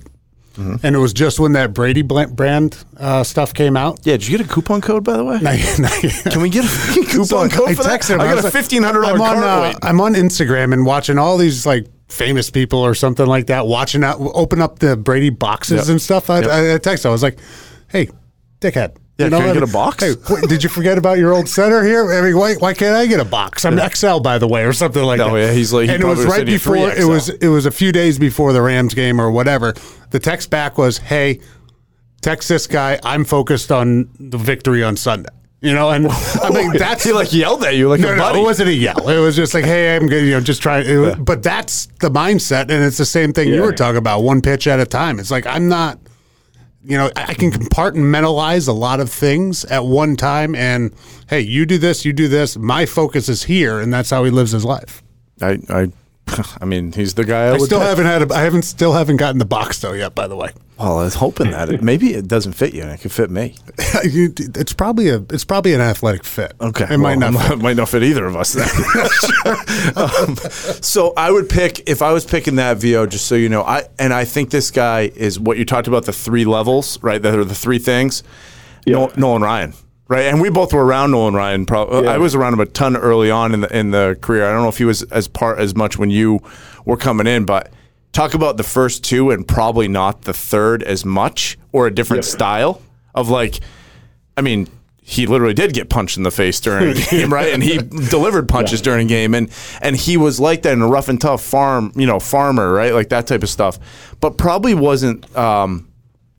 [0.57, 0.75] Mm-hmm.
[0.85, 3.99] and it was just when that Brady brand uh, stuff came out.
[4.03, 5.37] Yeah, did you get a coupon code by the way?
[5.39, 6.67] Can Can we get a
[7.11, 8.03] coupon code I for that?
[8.09, 8.19] him.
[8.19, 9.73] I got a fifteen hundred dollar I'm on, uh.
[9.83, 13.67] I'm on Instagram and watching all these like famous people or something like that.
[13.67, 15.89] Watching out, open up the Brady boxes Yep.
[15.89, 16.29] and stuff.
[16.29, 16.49] I, Yep.
[16.49, 17.05] I, I texted.
[17.05, 17.37] I was like,
[17.89, 18.09] "Hey,
[18.59, 20.03] dickhead." Yeah, can I get a box?
[20.03, 22.13] Hey, wait, did you forget about your old center here?
[22.13, 23.65] I mean, why, why can't I get a box?
[23.65, 25.39] I'm XL, by the way, or something like Oh, that.
[25.47, 26.77] yeah, he's like- he and it was right before.
[26.91, 29.73] It was it was a few days before the Rams game or whatever.
[30.11, 31.39] The text back was, "Hey,
[32.21, 32.99] text this guy.
[33.03, 35.29] I'm focused on the victory on Sunday."
[35.61, 36.07] You know, and
[36.43, 38.73] I mean that's he like yelled at you like no, a no, it wasn't a
[38.73, 39.09] yell.
[39.09, 40.85] It was just like, hey, I'm good, you know, just trying.
[41.01, 44.41] Was, But that's the mindset, and it's the same thing you were talking about, one
[44.43, 45.17] pitch at a time.
[45.19, 45.97] It's like I'm not,
[46.87, 50.93] you know, I can compartmentalize a lot of things at one time, and
[51.29, 52.57] hey, you do this, you do this.
[52.57, 55.03] My focus is here, and that's how he lives his life.
[55.41, 55.91] I, I,
[56.61, 57.45] I mean, he's the guy.
[57.45, 57.87] I, I would still pick.
[57.87, 60.13] haven't had, a, I haven't, still haven't gotten the box though yet.
[60.15, 62.91] By the way, Well, I was hoping that it, maybe it doesn't fit you and
[62.91, 63.55] it could fit me.
[64.03, 66.53] You- it's probably a, it's probably an athletic fit.
[66.61, 67.33] Okay, it might not.
[67.41, 67.51] fit.
[67.53, 68.53] It might not fit either of us.
[68.53, 68.67] Then.
[69.95, 70.35] um,
[70.81, 73.05] so I would pick if I was picking that VO.
[73.07, 76.05] Just so you know, I and I think this guy is what you talked about
[76.05, 77.21] the three levels, right?
[77.21, 78.23] That are the three things.
[78.85, 79.73] Nolan, Nolan Ryan,
[80.07, 80.25] right?
[80.25, 81.65] And we both were around Nolan Ryan.
[81.65, 82.11] Pro- Yeah.
[82.11, 84.45] I was around him a ton early on in the in the career.
[84.47, 86.39] I don't know if he was as part as much when you
[86.85, 87.71] were coming in, but
[88.13, 92.25] talk about the first two and probably not the third as much or a different
[92.25, 92.81] style
[93.15, 93.59] of like.
[94.35, 94.67] I mean,
[95.01, 97.51] he literally did get punched in the face during a game, right?
[97.53, 99.49] And he delivered punches during a game, and
[99.81, 102.93] and he was like that in a rough and tough farm, you know, farmer, right?
[102.93, 103.79] Like that type of stuff.
[104.19, 105.86] But probably wasn't um,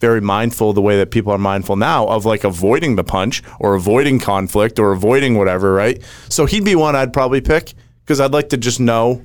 [0.00, 3.74] very mindful the way that people are mindful now of like avoiding the punch or
[3.74, 6.02] avoiding conflict or avoiding whatever, right?
[6.28, 7.72] So he'd be one I'd probably pick
[8.04, 9.22] because I'd like to just know,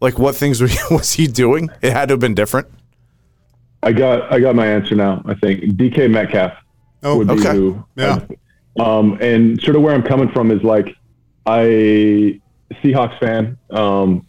[0.00, 0.60] like, what things
[0.90, 1.70] was he doing?
[1.80, 2.68] It had to have been different.
[3.84, 5.22] I got I got my answer now.
[5.24, 6.52] I think DK Metcalf
[7.02, 7.52] Oh, would be okay.
[7.52, 7.84] who.
[7.96, 8.20] Yeah.
[8.78, 10.96] Um, and sort of where I'm coming from is like
[11.46, 12.40] I
[12.82, 14.24] Seahawks fan um,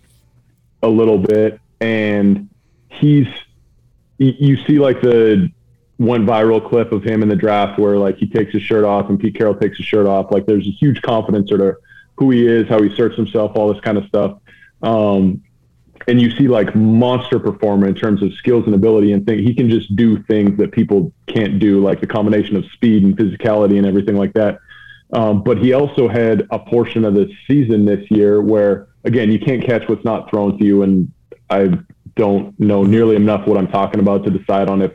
[0.82, 2.50] a little bit, and
[2.90, 3.28] he's
[4.18, 5.52] you see like the
[6.04, 9.10] one viral clip of him in the draft where like he takes his shirt off
[9.10, 10.32] and Pete Carroll takes his shirt off.
[10.32, 11.78] Like there's a huge confidence sort of
[12.18, 14.38] who he is, how he asserts himself, all this kind of stuff.
[14.82, 15.42] Um,
[16.08, 19.54] and you see like monster performer in terms of skills and ability and think he
[19.54, 23.78] can just do things that people can't do, like the combination of speed and physicality
[23.78, 24.60] and everything like that.
[25.14, 29.40] Um, but he also had a portion of the season this year where, again, you
[29.40, 30.84] can't catch what's not thrown to you.
[30.84, 31.12] And
[31.50, 31.70] I
[32.16, 34.92] don't know nearly enough what I'm talking about to decide on if,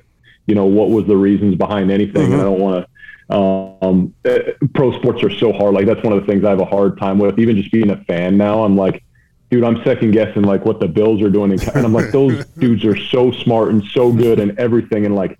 [0.48, 2.32] you know, what was the reasons behind anything.
[2.32, 2.88] And I don't want to.
[3.30, 4.38] Um, uh,
[4.72, 5.74] pro sports are so hard.
[5.74, 7.38] Like that's one of the things I have a hard time with.
[7.38, 9.04] Even just being a fan now, I'm like,
[9.50, 12.86] dude, I'm second guessing like what the Bills are doing, and I'm like, those dudes
[12.86, 15.38] are so smart and so good and everything, and like,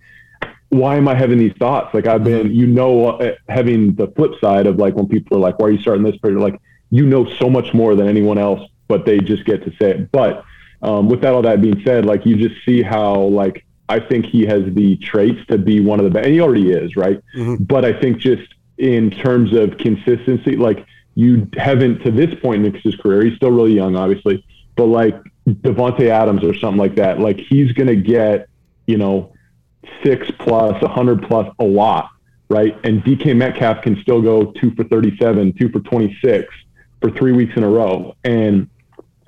[0.69, 1.95] why am I having these thoughts?
[1.95, 5.41] Like I've been, you know, uh, having the flip side of like when people are
[5.41, 6.41] like, why are you starting this period?
[6.41, 6.61] Like,
[6.91, 10.13] you know, so much more than anyone else, but they just get to say it.
[10.13, 10.45] But
[10.83, 14.27] um, with that, all that being said, like you just see how like I think
[14.27, 17.21] he has the traits to be one of the best, and he already is, right?
[17.35, 17.65] Mm-hmm.
[17.65, 22.75] But I think just in terms of consistency, like you haven't to this point in
[22.75, 24.45] his career, he's still really young, obviously,
[24.77, 28.49] but like Davante Adams or something like that, like he's gonna get,
[28.87, 29.33] you know,
[30.03, 32.11] six plus, a hundred plus, a lot,
[32.51, 32.79] right?
[32.85, 36.55] And DK Metcalf can still go two for thirty-seven, two for twenty-six
[37.01, 38.69] for three weeks in a row, and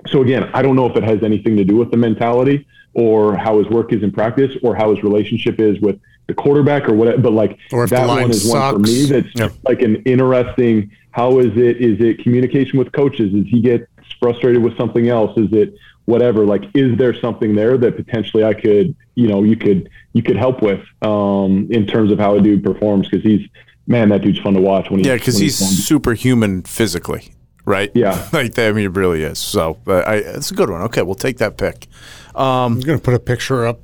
[0.07, 3.35] so again, I don't know if it has anything to do with the mentality or
[3.35, 6.93] how his work is in practice or how his relationship is with the quarterback or
[6.93, 7.19] whatever.
[7.21, 9.53] But like Or that one is one for me that's Yep.
[9.63, 10.91] like an interesting.
[11.11, 11.77] How is it?
[11.77, 13.33] Is it communication with coaches?
[13.33, 13.87] Is he get
[14.19, 15.37] frustrated with something else?
[15.37, 16.45] Is it whatever?
[16.45, 20.37] Like, is there something there that potentially I could, you know, you could you could
[20.37, 23.09] help with um, in terms of how a dude performs?
[23.09, 23.47] Because he's
[23.87, 27.33] man, that dude's fun to watch when he's Yeah, because when he's superhuman physically,
[27.65, 27.91] right?
[27.93, 28.27] Yeah.
[28.33, 28.69] like that.
[28.69, 29.39] I mean, it really is.
[29.39, 30.81] So, but I, it's a good one.
[30.83, 31.87] Okay, we'll take that pick.
[32.35, 33.79] Um, I'm gonna put a picture up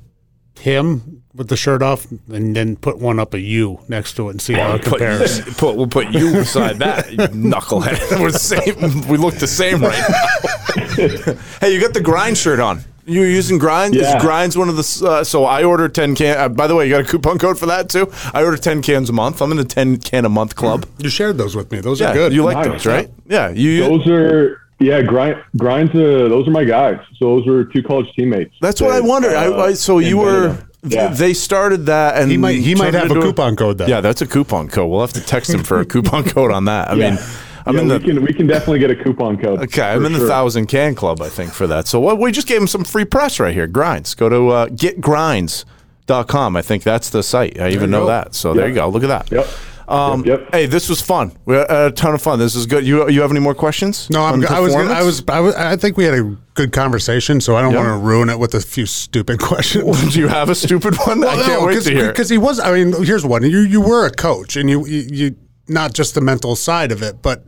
[0.58, 4.32] him with the shirt off, and then put one up of you next to it
[4.32, 5.40] and see how it put, compares.
[5.56, 8.00] put, we'll put you beside that knucklehead.
[8.20, 9.06] We're the same.
[9.08, 11.34] We look the same right now.
[11.60, 12.80] hey, you got the grind shirt on.
[13.06, 13.94] You're using grind?
[13.94, 14.20] Yeah.
[14.20, 15.06] Grinds one of the?
[15.08, 16.36] Uh, so I order ten can.
[16.36, 18.10] Uh, by the way, you got a coupon code for that too.
[18.34, 19.40] I order ten cans a month.
[19.40, 20.84] I'm in the ten can a month club.
[20.98, 21.80] You shared those with me.
[21.80, 22.32] Those Yeah, are good.
[22.34, 22.66] you like Nice.
[22.66, 23.10] those, right?
[23.26, 23.70] Yeah, you.
[23.70, 25.92] you Those are yeah, grind grinds.
[25.94, 26.98] Uh, those are my guys.
[27.18, 28.54] So those were two college teammates.
[28.60, 29.34] that's what I wondered.
[29.34, 30.58] Uh, I, so you were.
[30.84, 31.08] Yeah.
[31.08, 33.88] They started that, and He might- he might have a into coupon code then.
[33.88, 34.88] Yeah, that's a coupon code.
[34.88, 36.90] We'll have to text him for a coupon code on that.
[36.90, 37.10] I Yeah.
[37.10, 37.18] mean,
[37.66, 39.60] I'm Yeah, in the we can we can definitely get a coupon code.
[39.64, 40.28] Okay, I'm in the sure.
[40.28, 41.88] thousand can club, I think, for that.
[41.88, 43.66] So what we just gave him some free press right here.
[43.66, 44.14] Grinds.
[44.14, 46.56] Go to uh, getgrinds.com.
[46.56, 47.60] I think that's the site.
[47.60, 48.06] I even know go.
[48.06, 48.34] that.
[48.34, 48.88] So there you go.
[48.88, 49.30] Look at that.
[49.30, 49.46] Yep.
[49.88, 50.48] Um, Yep, yep.
[50.52, 51.32] Hey, this was fun.
[51.46, 52.38] We had a ton of fun.
[52.38, 52.86] This is good.
[52.86, 54.08] You you have any more questions?
[54.10, 56.14] No, I'm, on g- I was, gonna, I was, I was, I think we had
[56.14, 57.78] a good conversation, so I don't Yeah.
[57.90, 60.12] want to ruin it with a few stupid questions.
[60.12, 61.24] Do you have a stupid one?
[61.24, 62.08] I can't wait to hear.
[62.08, 62.60] because he was.
[62.60, 63.42] I mean, here's one.
[63.44, 65.36] You you were a coach, and you, you you
[65.68, 67.44] not just the mental side of it, but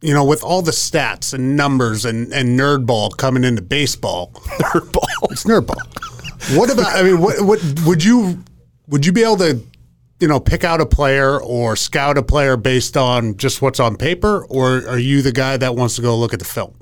[0.00, 4.30] you know, with all the stats and numbers and and nerd ball coming into baseball,
[4.60, 5.82] nerd ball, it's nerd ball.
[6.56, 6.94] What about?
[6.94, 8.44] I mean, what what would you
[8.86, 9.60] would you be able to?
[10.20, 13.96] You know, pick out a player or scout a player based on just what's on
[13.96, 16.74] paper, or are you the guy that wants to go look at the film?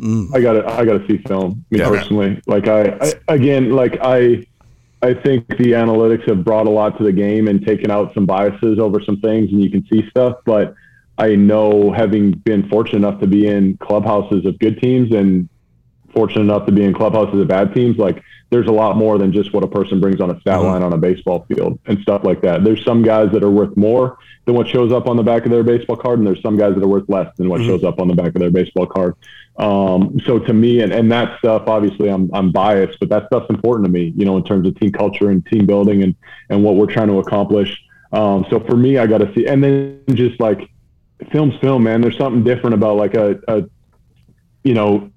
[0.00, 0.34] Mm.
[0.34, 1.64] I got to I got to see film.
[1.70, 1.88] Me Yeah.
[1.88, 4.46] personally, like I, I again, like I,
[5.02, 8.26] I think the analytics have brought a lot to the game and taken out some
[8.26, 10.36] biases over some things, and you can see stuff.
[10.44, 10.74] But
[11.18, 15.48] I know, having been fortunate enough to be in clubhouses of good teams and
[16.14, 19.32] fortunate enough to be in clubhouses of bad teams, like there's a lot more than
[19.32, 22.22] just what a person brings on a stat line on a baseball field and stuff
[22.22, 22.62] like that.
[22.62, 25.50] There's some guys that are worth more than what shows up on the back of
[25.50, 28.00] their baseball card, and there's some guys that are worth less than what shows up
[28.00, 29.16] on the back of their baseball card.
[29.58, 33.50] Um, so to me, and, and that stuff, obviously I'm, I'm biased, but that stuff's
[33.50, 36.14] important to me, you know, in terms of team culture and team building and,
[36.48, 37.82] and what we're trying to accomplish.
[38.12, 40.70] Um, so for me, I got to see, and then just like
[41.32, 43.64] film's film, man, there's something different about like a, a
[44.62, 45.10] you know,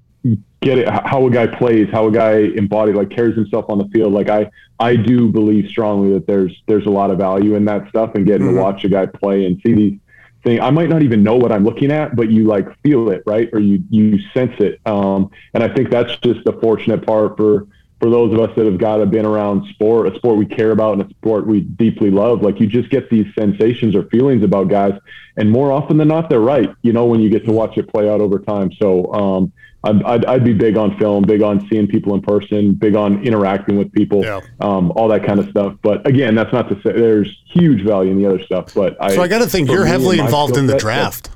[0.61, 3.87] get it how a guy plays, how a guy embodies like carries himself on the
[3.89, 4.13] field.
[4.13, 4.49] Like I
[4.79, 8.25] I do believe strongly that there's there's a lot of value in that stuff and
[8.25, 9.99] getting to watch a guy play and see these
[10.43, 10.59] things.
[10.61, 13.49] I might not even know what I'm looking at, but you like feel it, right?
[13.53, 14.79] Or you you sense it.
[14.85, 17.67] Um, and I think that's just the fortunate part for
[17.99, 20.71] for those of us that have got to been around sport, a sport we care
[20.71, 24.43] about and a sport we deeply love, like you just get these sensations or feelings
[24.43, 24.93] about guys.
[25.35, 27.89] And more often than not, they're right, you know, when you get to watch it
[27.89, 28.71] play out over time.
[28.81, 29.51] So um,
[29.83, 33.23] I'd, I'd, I'd be big on film, big on seeing people in person, big on
[33.25, 34.41] interacting with people, Yeah.
[34.61, 35.75] um, all that kind of stuff.
[35.81, 38.73] But again, that's not to say there's huge value in the other stuff.
[38.73, 41.31] But So I got to think you're heavily involved in the draft.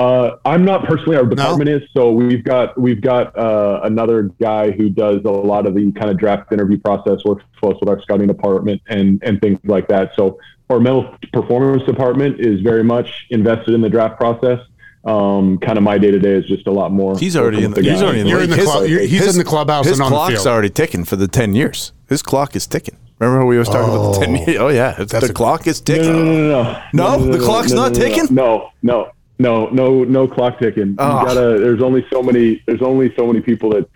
[0.00, 1.16] Uh, I'm not personally.
[1.16, 5.66] Our department is so we've got we've got uh, another guy who does a lot
[5.66, 9.40] of the kind of draft interview process, works close with our scouting department and and
[9.40, 10.12] things like that.
[10.16, 10.38] So
[10.70, 14.58] our mental performance department is very much invested in the draft process.
[15.04, 17.18] Um, kind of my day to day is just a lot more.
[17.18, 17.70] He's already in.
[17.72, 18.02] The, working with he's guys.
[18.02, 20.02] already in the in the His- club- you're- he's his- in the clubhouse His and
[20.04, 20.46] on the clock's field.
[20.46, 21.92] already ticking for the ten years.
[22.08, 22.96] His clock is ticking.
[23.18, 24.56] Remember how we was talking about the ten years?
[24.60, 26.12] Oh yeah, it's, the a- clock is No, ticking.
[26.12, 26.62] no, no, no,
[26.94, 27.18] no.
[27.18, 27.32] No?
[27.32, 28.26] The clock's not ticking?
[28.34, 29.08] No, no,
[29.40, 30.94] no, no, no clock ticking.
[30.98, 31.20] Oh.
[31.20, 31.58] You gotta.
[31.58, 32.62] There's only so many.
[32.66, 33.88] There's only so many people that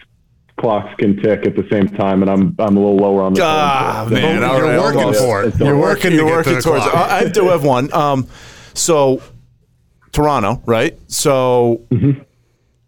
[0.57, 3.43] clocks can tick at the same time, and I'm I'm a little lower on the.
[3.45, 5.21] Ah, phone, so- man, all You're right, working almost.
[5.21, 5.59] for it.
[5.59, 6.95] You're working to You're working to towards it.
[6.95, 7.93] I I do have one.
[7.93, 8.27] Um,
[8.75, 9.21] so
[10.13, 10.99] Toronto, right?
[11.11, 12.23] So Mm-hmm.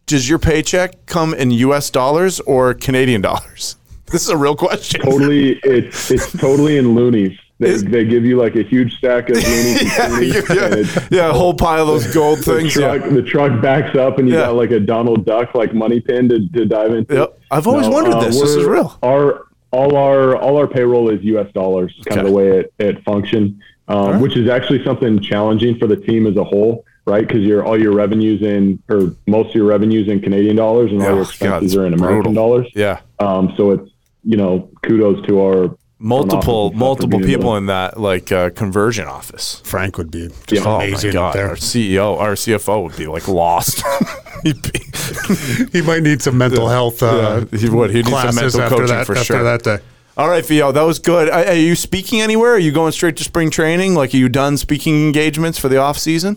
[0.06, 1.90] does your paycheck come in U.S.
[1.90, 3.76] dollars or Canadian dollars?
[4.12, 5.00] This is a real question.
[5.00, 7.36] totally it's it's totally in loonies.
[7.58, 11.54] They, Is- they give you like a huge stack of yeah, yeah, yeah, a whole
[11.54, 12.72] pile of those gold The things.
[12.74, 13.08] truck, Yeah.
[13.08, 14.46] the truck backs up and you Yeah.
[14.46, 17.14] got like a Donald Duck like money pin to, to dive into.
[17.14, 17.38] Yep.
[17.50, 18.38] I've always wondered this.
[18.40, 18.98] This is real.
[19.02, 21.50] Our all our all our payroll is U.S.
[21.52, 22.20] dollars, kind Okay.
[22.20, 26.26] of the way it, it functions, um, which is actually something challenging for the team
[26.26, 27.26] as a whole, right?
[27.26, 31.00] Because your all your revenues in or most of your revenues in Canadian dollars and
[31.00, 32.34] all your Oh, God, expenses it's are in American brutal.
[32.34, 32.68] dollars.
[32.74, 33.00] Yeah.
[33.18, 33.90] Um, so it's
[34.24, 39.62] you know kudos to our Multiple, multiple people in that like uh, conversion office.
[39.64, 41.48] Frank would be just Oh amazing my up god, there.
[41.48, 43.82] our CEO, our CFO would be like lost.
[44.42, 44.78] He'd be,
[45.72, 47.02] He might need some mental health.
[47.02, 47.90] Uh, Yeah, he would.
[47.90, 49.42] He'd need some classes mental after coaching that, for after sure.
[49.42, 49.78] that day.
[50.18, 51.30] All right, Theo, that was good.
[51.30, 52.52] Are, are you speaking anywhere?
[52.52, 53.94] Are you going straight to spring training?
[53.94, 56.36] Like, are you done speaking engagements for the off season?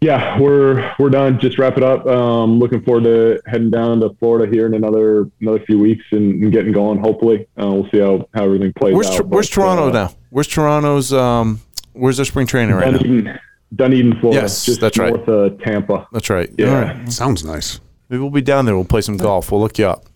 [0.00, 1.38] Yeah, we're we're done.
[1.38, 2.06] Just wrap it up.
[2.06, 6.42] Um, looking forward to heading down to Florida here in another another few weeks and,
[6.42, 6.98] and getting going.
[6.98, 9.16] Hopefully, uh, we'll see how, how everything plays Where's out.
[9.18, 10.14] Tor- Where's but, Toronto uh, now?
[10.30, 11.12] Where's Toronto's?
[11.12, 11.60] Um,
[11.92, 12.98] where's their spring training right now?
[12.98, 13.38] Dunedin,
[13.76, 14.40] Dunedin, Florida.
[14.42, 15.12] Yes, just that's right.
[15.12, 16.08] North of Tampa.
[16.12, 16.50] That's right.
[16.56, 16.68] Yeah.
[16.68, 17.12] All right.
[17.12, 17.78] Sounds nice.
[18.08, 18.76] Maybe we'll be down there.
[18.76, 19.52] We'll play some golf.
[19.52, 20.06] We'll look you up.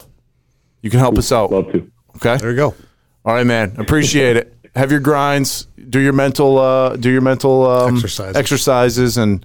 [0.81, 1.53] You can help us out.
[1.53, 1.91] Love to.
[2.17, 2.39] Okay.
[2.39, 2.75] There you go.
[3.27, 3.75] All right, man.
[3.77, 4.55] Appreciate it.
[4.75, 5.69] Have your grinds.
[5.91, 6.59] Do your mental.
[6.59, 8.37] Uh, do your mental um, Exercises.
[8.37, 9.45] exercises, and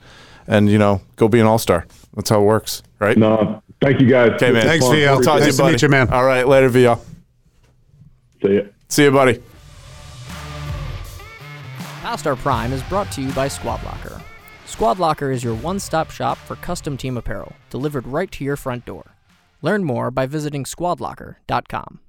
[0.49, 1.85] and you know, go be an all star.
[2.15, 3.17] That's how it works, right?
[3.17, 4.31] No, thank you guys.
[4.31, 4.63] Okay, man.
[4.63, 4.95] Thanks, Fun.
[4.95, 5.13] Theo.
[5.13, 5.67] We'll talk Nice to you, buddy.
[5.69, 6.09] to meet you, man.
[6.09, 6.99] All right, later, Theo.
[8.43, 8.61] See ya.
[8.89, 9.41] See you, buddy.
[12.01, 14.19] Past Our Prime is brought to you by Squad Locker.
[14.65, 18.55] Squad Locker is your one stop shop for custom team apparel, delivered right to your
[18.55, 19.15] front door.
[19.61, 21.99] Learn more by visiting squadlocker.com.